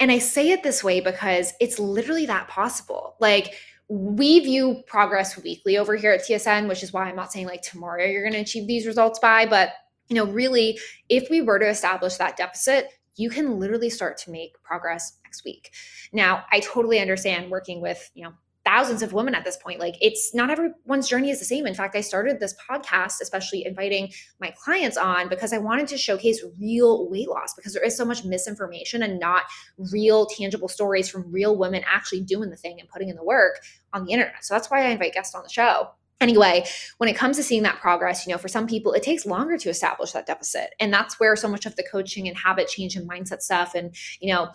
And 0.00 0.10
I 0.10 0.18
say 0.18 0.50
it 0.50 0.62
this 0.62 0.82
way 0.84 1.00
because 1.00 1.52
it's 1.60 1.78
literally 1.78 2.26
that 2.26 2.48
possible. 2.48 3.16
Like, 3.20 3.54
we 3.88 4.40
view 4.40 4.82
progress 4.86 5.42
weekly 5.42 5.78
over 5.78 5.96
here 5.96 6.12
at 6.12 6.20
TSN, 6.20 6.68
which 6.68 6.82
is 6.82 6.92
why 6.92 7.04
I'm 7.04 7.16
not 7.16 7.32
saying 7.32 7.46
like 7.46 7.62
tomorrow 7.62 8.04
you're 8.04 8.22
going 8.22 8.34
to 8.34 8.40
achieve 8.40 8.66
these 8.66 8.86
results 8.86 9.18
by, 9.18 9.46
but 9.46 9.70
you 10.08 10.14
know, 10.14 10.26
really, 10.26 10.78
if 11.08 11.28
we 11.30 11.42
were 11.42 11.58
to 11.58 11.68
establish 11.68 12.16
that 12.16 12.36
deficit, 12.36 12.88
you 13.16 13.30
can 13.30 13.58
literally 13.58 13.90
start 13.90 14.16
to 14.18 14.30
make 14.30 14.62
progress 14.62 15.18
next 15.24 15.44
week. 15.44 15.72
Now, 16.12 16.44
I 16.50 16.60
totally 16.60 17.00
understand 17.00 17.50
working 17.50 17.80
with, 17.80 18.10
you 18.14 18.24
know, 18.24 18.32
thousands 18.68 19.02
of 19.02 19.14
women 19.14 19.34
at 19.34 19.44
this 19.44 19.56
point. 19.56 19.80
Like 19.80 19.96
it's 20.02 20.34
not 20.34 20.50
everyone's 20.50 21.08
journey 21.08 21.30
is 21.30 21.38
the 21.38 21.44
same. 21.46 21.66
In 21.66 21.74
fact, 21.74 21.96
I 21.96 22.02
started 22.02 22.38
this 22.38 22.54
podcast, 22.70 23.14
especially 23.22 23.64
inviting 23.64 24.12
my 24.40 24.52
clients 24.62 24.98
on 24.98 25.30
because 25.30 25.54
I 25.54 25.58
wanted 25.58 25.88
to 25.88 25.96
showcase 25.96 26.44
real 26.60 27.08
weight 27.08 27.28
loss 27.28 27.54
because 27.54 27.72
there 27.72 27.82
is 27.82 27.96
so 27.96 28.04
much 28.04 28.24
misinformation 28.24 29.02
and 29.02 29.18
not 29.18 29.44
real 29.90 30.26
tangible 30.26 30.68
stories 30.68 31.08
from 31.08 31.32
real 31.32 31.56
women 31.56 31.82
actually 31.90 32.20
doing 32.20 32.50
the 32.50 32.56
thing 32.56 32.78
and 32.78 32.88
putting 32.90 33.08
in 33.08 33.16
the 33.16 33.24
work 33.24 33.60
on 33.94 34.04
the 34.04 34.12
internet. 34.12 34.44
So 34.44 34.52
that's 34.54 34.70
why 34.70 34.84
I 34.84 34.90
invite 34.90 35.14
guests 35.14 35.34
on 35.34 35.42
the 35.42 35.48
show. 35.48 35.88
Anyway, 36.20 36.64
when 36.98 37.08
it 37.08 37.16
comes 37.16 37.36
to 37.36 37.44
seeing 37.44 37.62
that 37.62 37.80
progress, 37.80 38.26
you 38.26 38.32
know, 38.32 38.38
for 38.38 38.48
some 38.48 38.66
people, 38.66 38.92
it 38.92 39.04
takes 39.04 39.24
longer 39.24 39.56
to 39.56 39.70
establish 39.70 40.12
that 40.12 40.26
deficit. 40.26 40.74
And 40.80 40.92
that's 40.92 41.18
where 41.20 41.36
so 41.36 41.48
much 41.48 41.64
of 41.64 41.76
the 41.76 41.84
coaching 41.90 42.26
and 42.28 42.36
habit 42.36 42.68
change 42.68 42.96
and 42.96 43.08
mindset 43.08 43.40
stuff 43.40 43.74
and, 43.74 43.94
you 44.20 44.34
know, 44.34 44.48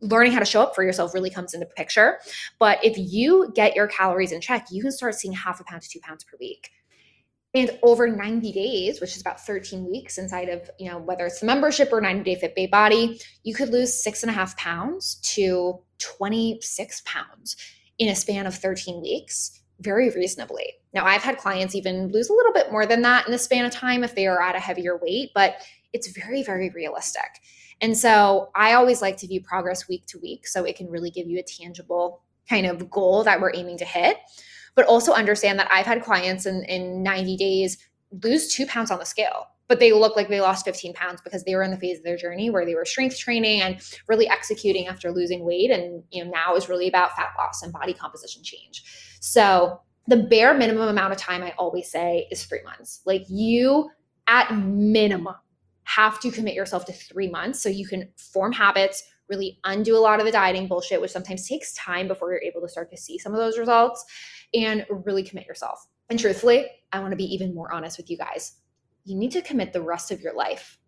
learning 0.00 0.32
how 0.32 0.38
to 0.38 0.44
show 0.44 0.62
up 0.62 0.74
for 0.74 0.82
yourself 0.82 1.14
really 1.14 1.30
comes 1.30 1.54
into 1.54 1.66
picture. 1.66 2.18
But 2.58 2.84
if 2.84 2.96
you 2.96 3.52
get 3.54 3.74
your 3.74 3.86
calories 3.86 4.32
in 4.32 4.40
check, 4.40 4.66
you 4.70 4.82
can 4.82 4.92
start 4.92 5.14
seeing 5.14 5.34
half 5.34 5.60
a 5.60 5.64
pound 5.64 5.82
to 5.82 5.88
two 5.88 6.00
pounds 6.00 6.24
per 6.24 6.36
week. 6.40 6.70
And 7.52 7.76
over 7.82 8.06
90 8.06 8.52
days, 8.52 9.00
which 9.00 9.16
is 9.16 9.20
about 9.20 9.44
13 9.44 9.90
weeks 9.90 10.18
inside 10.18 10.48
of, 10.48 10.70
you 10.78 10.88
know, 10.88 10.98
whether 10.98 11.26
it's 11.26 11.40
the 11.40 11.46
membership 11.46 11.92
or 11.92 12.00
90 12.00 12.22
day 12.22 12.38
fit 12.38 12.54
babe 12.54 12.70
body, 12.70 13.20
you 13.42 13.54
could 13.54 13.70
lose 13.70 13.92
six 13.92 14.22
and 14.22 14.30
a 14.30 14.32
half 14.32 14.56
pounds 14.56 15.16
to 15.34 15.80
26 15.98 17.02
pounds 17.04 17.56
in 17.98 18.08
a 18.08 18.14
span 18.14 18.46
of 18.46 18.54
13 18.54 19.02
weeks 19.02 19.60
very 19.80 20.10
reasonably. 20.10 20.74
Now, 20.92 21.04
I've 21.04 21.22
had 21.22 21.38
clients 21.38 21.74
even 21.74 22.12
lose 22.12 22.28
a 22.28 22.34
little 22.34 22.52
bit 22.52 22.70
more 22.70 22.86
than 22.86 23.02
that 23.02 23.26
in 23.26 23.32
the 23.32 23.38
span 23.38 23.64
of 23.64 23.72
time 23.72 24.04
if 24.04 24.14
they 24.14 24.26
are 24.26 24.40
at 24.40 24.54
a 24.54 24.60
heavier 24.60 24.96
weight, 24.96 25.30
but 25.34 25.56
it's 25.92 26.08
very, 26.08 26.42
very 26.42 26.70
realistic. 26.70 27.40
And 27.80 27.96
so 27.96 28.50
I 28.54 28.74
always 28.74 29.00
like 29.00 29.16
to 29.18 29.26
view 29.26 29.40
progress 29.40 29.88
week 29.88 30.06
to 30.06 30.18
week 30.18 30.46
so 30.46 30.64
it 30.64 30.76
can 30.76 30.90
really 30.90 31.10
give 31.10 31.26
you 31.26 31.38
a 31.38 31.42
tangible 31.42 32.22
kind 32.48 32.66
of 32.66 32.90
goal 32.90 33.24
that 33.24 33.40
we're 33.40 33.54
aiming 33.54 33.78
to 33.78 33.84
hit. 33.84 34.18
But 34.74 34.86
also 34.86 35.12
understand 35.12 35.58
that 35.58 35.68
I've 35.70 35.86
had 35.86 36.02
clients 36.02 36.46
in, 36.46 36.64
in 36.64 37.02
90 37.02 37.36
days 37.36 37.78
lose 38.22 38.52
two 38.52 38.66
pounds 38.66 38.90
on 38.90 38.98
the 38.98 39.04
scale, 39.04 39.46
but 39.68 39.78
they 39.78 39.92
look 39.92 40.16
like 40.16 40.28
they 40.28 40.40
lost 40.40 40.64
15 40.64 40.94
pounds 40.94 41.20
because 41.22 41.44
they 41.44 41.54
were 41.54 41.62
in 41.62 41.70
the 41.70 41.76
phase 41.76 41.98
of 41.98 42.04
their 42.04 42.16
journey 42.16 42.50
where 42.50 42.66
they 42.66 42.74
were 42.74 42.84
strength 42.84 43.18
training 43.18 43.62
and 43.62 43.80
really 44.08 44.28
executing 44.28 44.88
after 44.88 45.12
losing 45.12 45.44
weight. 45.44 45.70
And 45.70 46.02
you 46.10 46.24
know, 46.24 46.30
now 46.30 46.54
is 46.56 46.68
really 46.68 46.88
about 46.88 47.16
fat 47.16 47.30
loss 47.38 47.62
and 47.62 47.72
body 47.72 47.94
composition 47.94 48.42
change. 48.42 48.82
So 49.20 49.80
the 50.06 50.16
bare 50.16 50.54
minimum 50.54 50.88
amount 50.88 51.12
of 51.12 51.18
time 51.18 51.42
I 51.42 51.54
always 51.56 51.90
say 51.90 52.26
is 52.30 52.44
three 52.44 52.62
months. 52.64 53.00
Like 53.06 53.24
you 53.28 53.90
at 54.26 54.56
minimum 54.56 55.36
have 55.94 56.20
to 56.20 56.30
commit 56.30 56.54
yourself 56.54 56.84
to 56.84 56.92
three 56.92 57.28
months 57.28 57.60
so 57.60 57.68
you 57.68 57.86
can 57.86 58.08
form 58.16 58.52
habits, 58.52 59.02
really 59.28 59.58
undo 59.64 59.96
a 59.96 59.98
lot 59.98 60.20
of 60.20 60.26
the 60.26 60.32
dieting 60.32 60.68
bullshit, 60.68 61.00
which 61.00 61.10
sometimes 61.10 61.48
takes 61.48 61.74
time 61.74 62.06
before 62.06 62.30
you're 62.30 62.42
able 62.42 62.60
to 62.60 62.68
start 62.68 62.90
to 62.90 62.96
see 62.96 63.18
some 63.18 63.32
of 63.32 63.38
those 63.38 63.58
results, 63.58 64.04
and 64.54 64.86
really 64.88 65.24
commit 65.24 65.46
yourself. 65.46 65.84
And 66.08 66.18
truthfully, 66.18 66.66
I 66.92 67.00
want 67.00 67.10
to 67.10 67.16
be 67.16 67.24
even 67.34 67.54
more 67.54 67.72
honest 67.72 67.96
with 67.96 68.08
you 68.08 68.16
guys. 68.16 68.52
You 69.04 69.16
need 69.16 69.32
to 69.32 69.42
commit 69.42 69.72
the 69.72 69.82
rest 69.82 70.12
of 70.12 70.20
your 70.20 70.34
life 70.34 70.78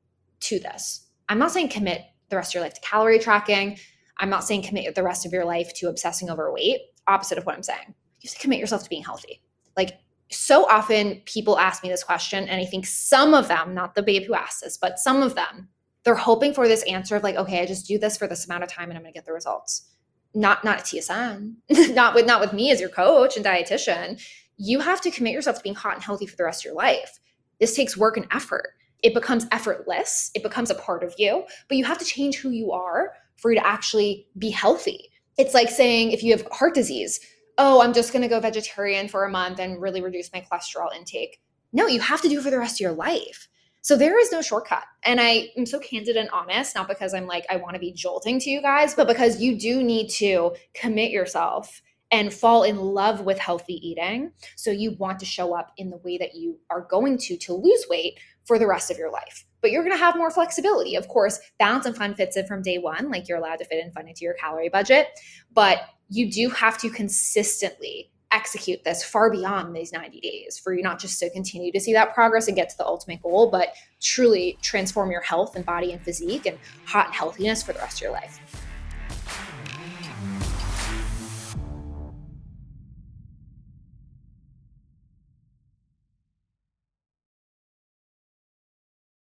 to 0.41 0.61
this. 0.61 1.09
I'm 1.29 1.39
not 1.39 1.51
saying 1.51 1.71
commit 1.71 2.03
the 2.29 2.37
rest 2.37 2.53
of 2.53 2.55
your 2.55 2.63
life 2.63 2.75
to 2.75 2.81
calorie 2.81 3.19
tracking. 3.19 3.79
I'm 4.19 4.31
not 4.31 4.45
saying 4.45 4.63
commit 4.63 4.95
the 4.95 5.03
rest 5.03 5.27
of 5.27 5.33
your 5.33 5.45
life 5.45 5.73
to 5.75 5.89
obsessing 5.89 6.31
over 6.31 6.53
weight. 6.53 6.81
Opposite 7.09 7.39
of 7.39 7.47
what 7.47 7.57
I'm 7.57 7.63
saying. 7.63 7.95
You 8.21 8.29
have 8.29 8.35
to 8.35 8.41
commit 8.41 8.61
yourself 8.61 8.85
to 8.85 8.91
being 8.91 9.03
healthy. 9.03 9.43
Like 9.77 9.99
so 10.33 10.69
often 10.69 11.23
people 11.25 11.59
ask 11.59 11.83
me 11.83 11.89
this 11.89 12.05
question, 12.05 12.49
and 12.49 12.61
I 12.61 12.65
think 12.65 12.87
some 12.87 13.35
of 13.35 13.49
them, 13.49 13.75
not 13.75 13.95
the 13.95 14.03
babe 14.03 14.25
who 14.25 14.35
asked 14.35 14.63
this, 14.63 14.77
but 14.77 14.99
some 14.99 15.23
of 15.23 15.35
them, 15.35 15.69
they're 16.05 16.15
hoping 16.15 16.53
for 16.53 16.69
this 16.69 16.83
answer 16.85 17.17
of 17.17 17.23
like, 17.23 17.37
okay, 17.37 17.61
I 17.61 17.67
just 17.67 17.87
do 17.87 17.99
this 17.99 18.17
for 18.17 18.27
this 18.27 18.47
amount 18.47 18.65
of 18.65 18.71
time 18.71 18.89
and 18.89 18.99
I'm 18.99 19.05
gonna 19.05 19.13
get 19.13 19.25
the 19.25 19.33
results. 19.33 19.89
Not 20.35 20.65
not 20.65 20.79
at 20.79 20.85
TSN, 20.85 21.55
not 21.95 22.15
with 22.15 22.27
not 22.27 22.41
with 22.41 22.53
me 22.53 22.71
as 22.71 22.81
your 22.81 22.89
coach 22.89 23.37
and 23.37 23.45
dietitian. 23.45 24.21
You 24.57 24.81
have 24.81 25.01
to 25.03 25.11
commit 25.11 25.33
yourself 25.33 25.59
to 25.59 25.63
being 25.63 25.75
hot 25.75 25.95
and 25.95 26.03
healthy 26.03 26.27
for 26.27 26.37
the 26.37 26.45
rest 26.45 26.63
of 26.63 26.67
your 26.67 26.75
life. 26.75 27.19
This 27.61 27.77
takes 27.77 27.97
work 27.97 28.17
and 28.17 28.27
effort. 28.33 28.71
It 29.03 29.15
becomes 29.15 29.47
effortless. 29.53 30.31
It 30.35 30.43
becomes 30.43 30.71
a 30.71 30.75
part 30.75 31.03
of 31.03 31.15
you, 31.19 31.45
but 31.69 31.77
you 31.77 31.85
have 31.85 31.99
to 31.99 32.05
change 32.05 32.37
who 32.37 32.51
you 32.51 32.73
are 32.73 33.13
for 33.37 33.53
you 33.53 33.59
to 33.59 33.67
actually 33.67 34.27
be 34.39 34.51
healthy. 34.51 35.11
It's 35.39 35.55
like 35.55 35.69
saying 35.69 36.13
if 36.13 36.23
you 36.23 36.33
have 36.33 36.47
heart 36.53 36.75
disease, 36.75 37.21
oh, 37.59 37.83
I'm 37.83 37.93
just 37.93 38.13
going 38.13 38.23
to 38.23 38.29
go 38.29 38.41
vegetarian 38.41 39.09
for 39.09 39.25
a 39.25 39.31
month 39.31 39.59
and 39.59 39.81
really 39.81 40.01
reduce 40.01 40.33
my 40.33 40.41
cholesterol 40.41 40.95
intake. 40.95 41.41
No, 41.73 41.87
you 41.87 42.01
have 42.01 42.21
to 42.23 42.29
do 42.29 42.39
it 42.39 42.43
for 42.43 42.51
the 42.51 42.59
rest 42.59 42.77
of 42.77 42.81
your 42.81 42.93
life. 42.93 43.49
So 43.83 43.97
there 43.97 44.19
is 44.21 44.31
no 44.31 44.43
shortcut. 44.43 44.85
And 45.03 45.21
I 45.21 45.51
am 45.57 45.67
so 45.67 45.81
candid 45.81 46.17
and 46.17 46.31
honest, 46.31 46.77
not 46.77 46.87
because 46.87 47.15
I'm 47.15 47.27
like, 47.27 47.45
I 47.51 47.57
want 47.57 47.75
to 47.75 47.81
be 47.81 47.93
jolting 47.93 48.39
to 48.41 48.51
you 48.51 48.63
guys, 48.63 48.95
but 48.95 49.09
because 49.09 49.41
you 49.41 49.59
do 49.59 49.83
need 49.83 50.09
to 50.11 50.55
commit 50.75 51.11
yourself 51.11 51.83
and 52.13 52.33
fall 52.33 52.63
in 52.63 52.77
love 52.77 53.23
with 53.23 53.39
healthy 53.39 53.75
eating. 53.87 54.31
So 54.55 54.71
you 54.71 54.93
want 54.99 55.19
to 55.21 55.25
show 55.25 55.57
up 55.57 55.73
in 55.79 55.91
the 55.91 55.97
way 55.99 56.19
that 56.19 56.35
you 56.35 56.59
are 56.71 56.83
going 56.83 57.19
to 57.19 57.37
to 57.39 57.55
lose 57.55 57.87
weight 57.89 58.21
for 58.45 58.59
the 58.59 58.67
rest 58.67 58.91
of 58.91 58.99
your 58.99 59.11
life. 59.11 59.47
But 59.63 59.71
you're 59.71 59.83
going 59.83 59.97
to 59.97 60.05
have 60.05 60.17
more 60.17 60.31
flexibility. 60.31 60.95
Of 60.95 61.09
course, 61.09 61.41
balance 61.59 61.87
and 61.87 61.97
fun 61.97 62.15
fits 62.15 62.37
in 62.37 62.47
from 62.47 62.63
day 62.63 62.79
one, 62.79 63.11
like 63.11 63.29
you're 63.29 63.39
allowed 63.39 63.61
to 63.61 63.65
fit 63.65 63.83
in 63.83 63.93
fun 63.93 64.09
into 64.09 64.25
your 64.25 64.35
calorie 64.35 64.69
budget. 64.69 65.09
But 65.53 65.81
you 66.13 66.31
do 66.31 66.51
have 66.51 66.77
to 66.77 66.91
consistently 66.91 68.11
execute 68.33 68.85
this 68.85 69.03
far 69.03 69.31
beyond 69.31 69.75
these 69.75 69.93
90 69.93 70.21
days 70.21 70.59
for 70.59 70.75
you 70.75 70.83
not 70.83 70.99
just 70.99 71.19
to 71.19 71.31
continue 71.31 71.73
to 71.73 71.81
see 71.81 71.93
that 71.93 72.15
progress 72.15 72.49
and 72.49 72.57
get 72.57 72.69
to 72.69 72.77
the 72.77 72.87
ultimate 72.87 73.23
goal, 73.23 73.51
but 73.51 73.69
truly 74.01 74.59
transform 74.63 75.11
your 75.11 75.21
health 75.23 75.57
and 75.57 75.65
body 75.65 75.93
and 75.93 76.03
physique 76.03 76.47
and 76.47 76.59
hot 76.85 77.07
and 77.07 77.15
healthiness 77.15 77.63
for 77.63 77.73
the 77.73 77.79
rest 77.79 77.99
of 77.99 78.03
your 78.03 78.13
life. 78.13 78.62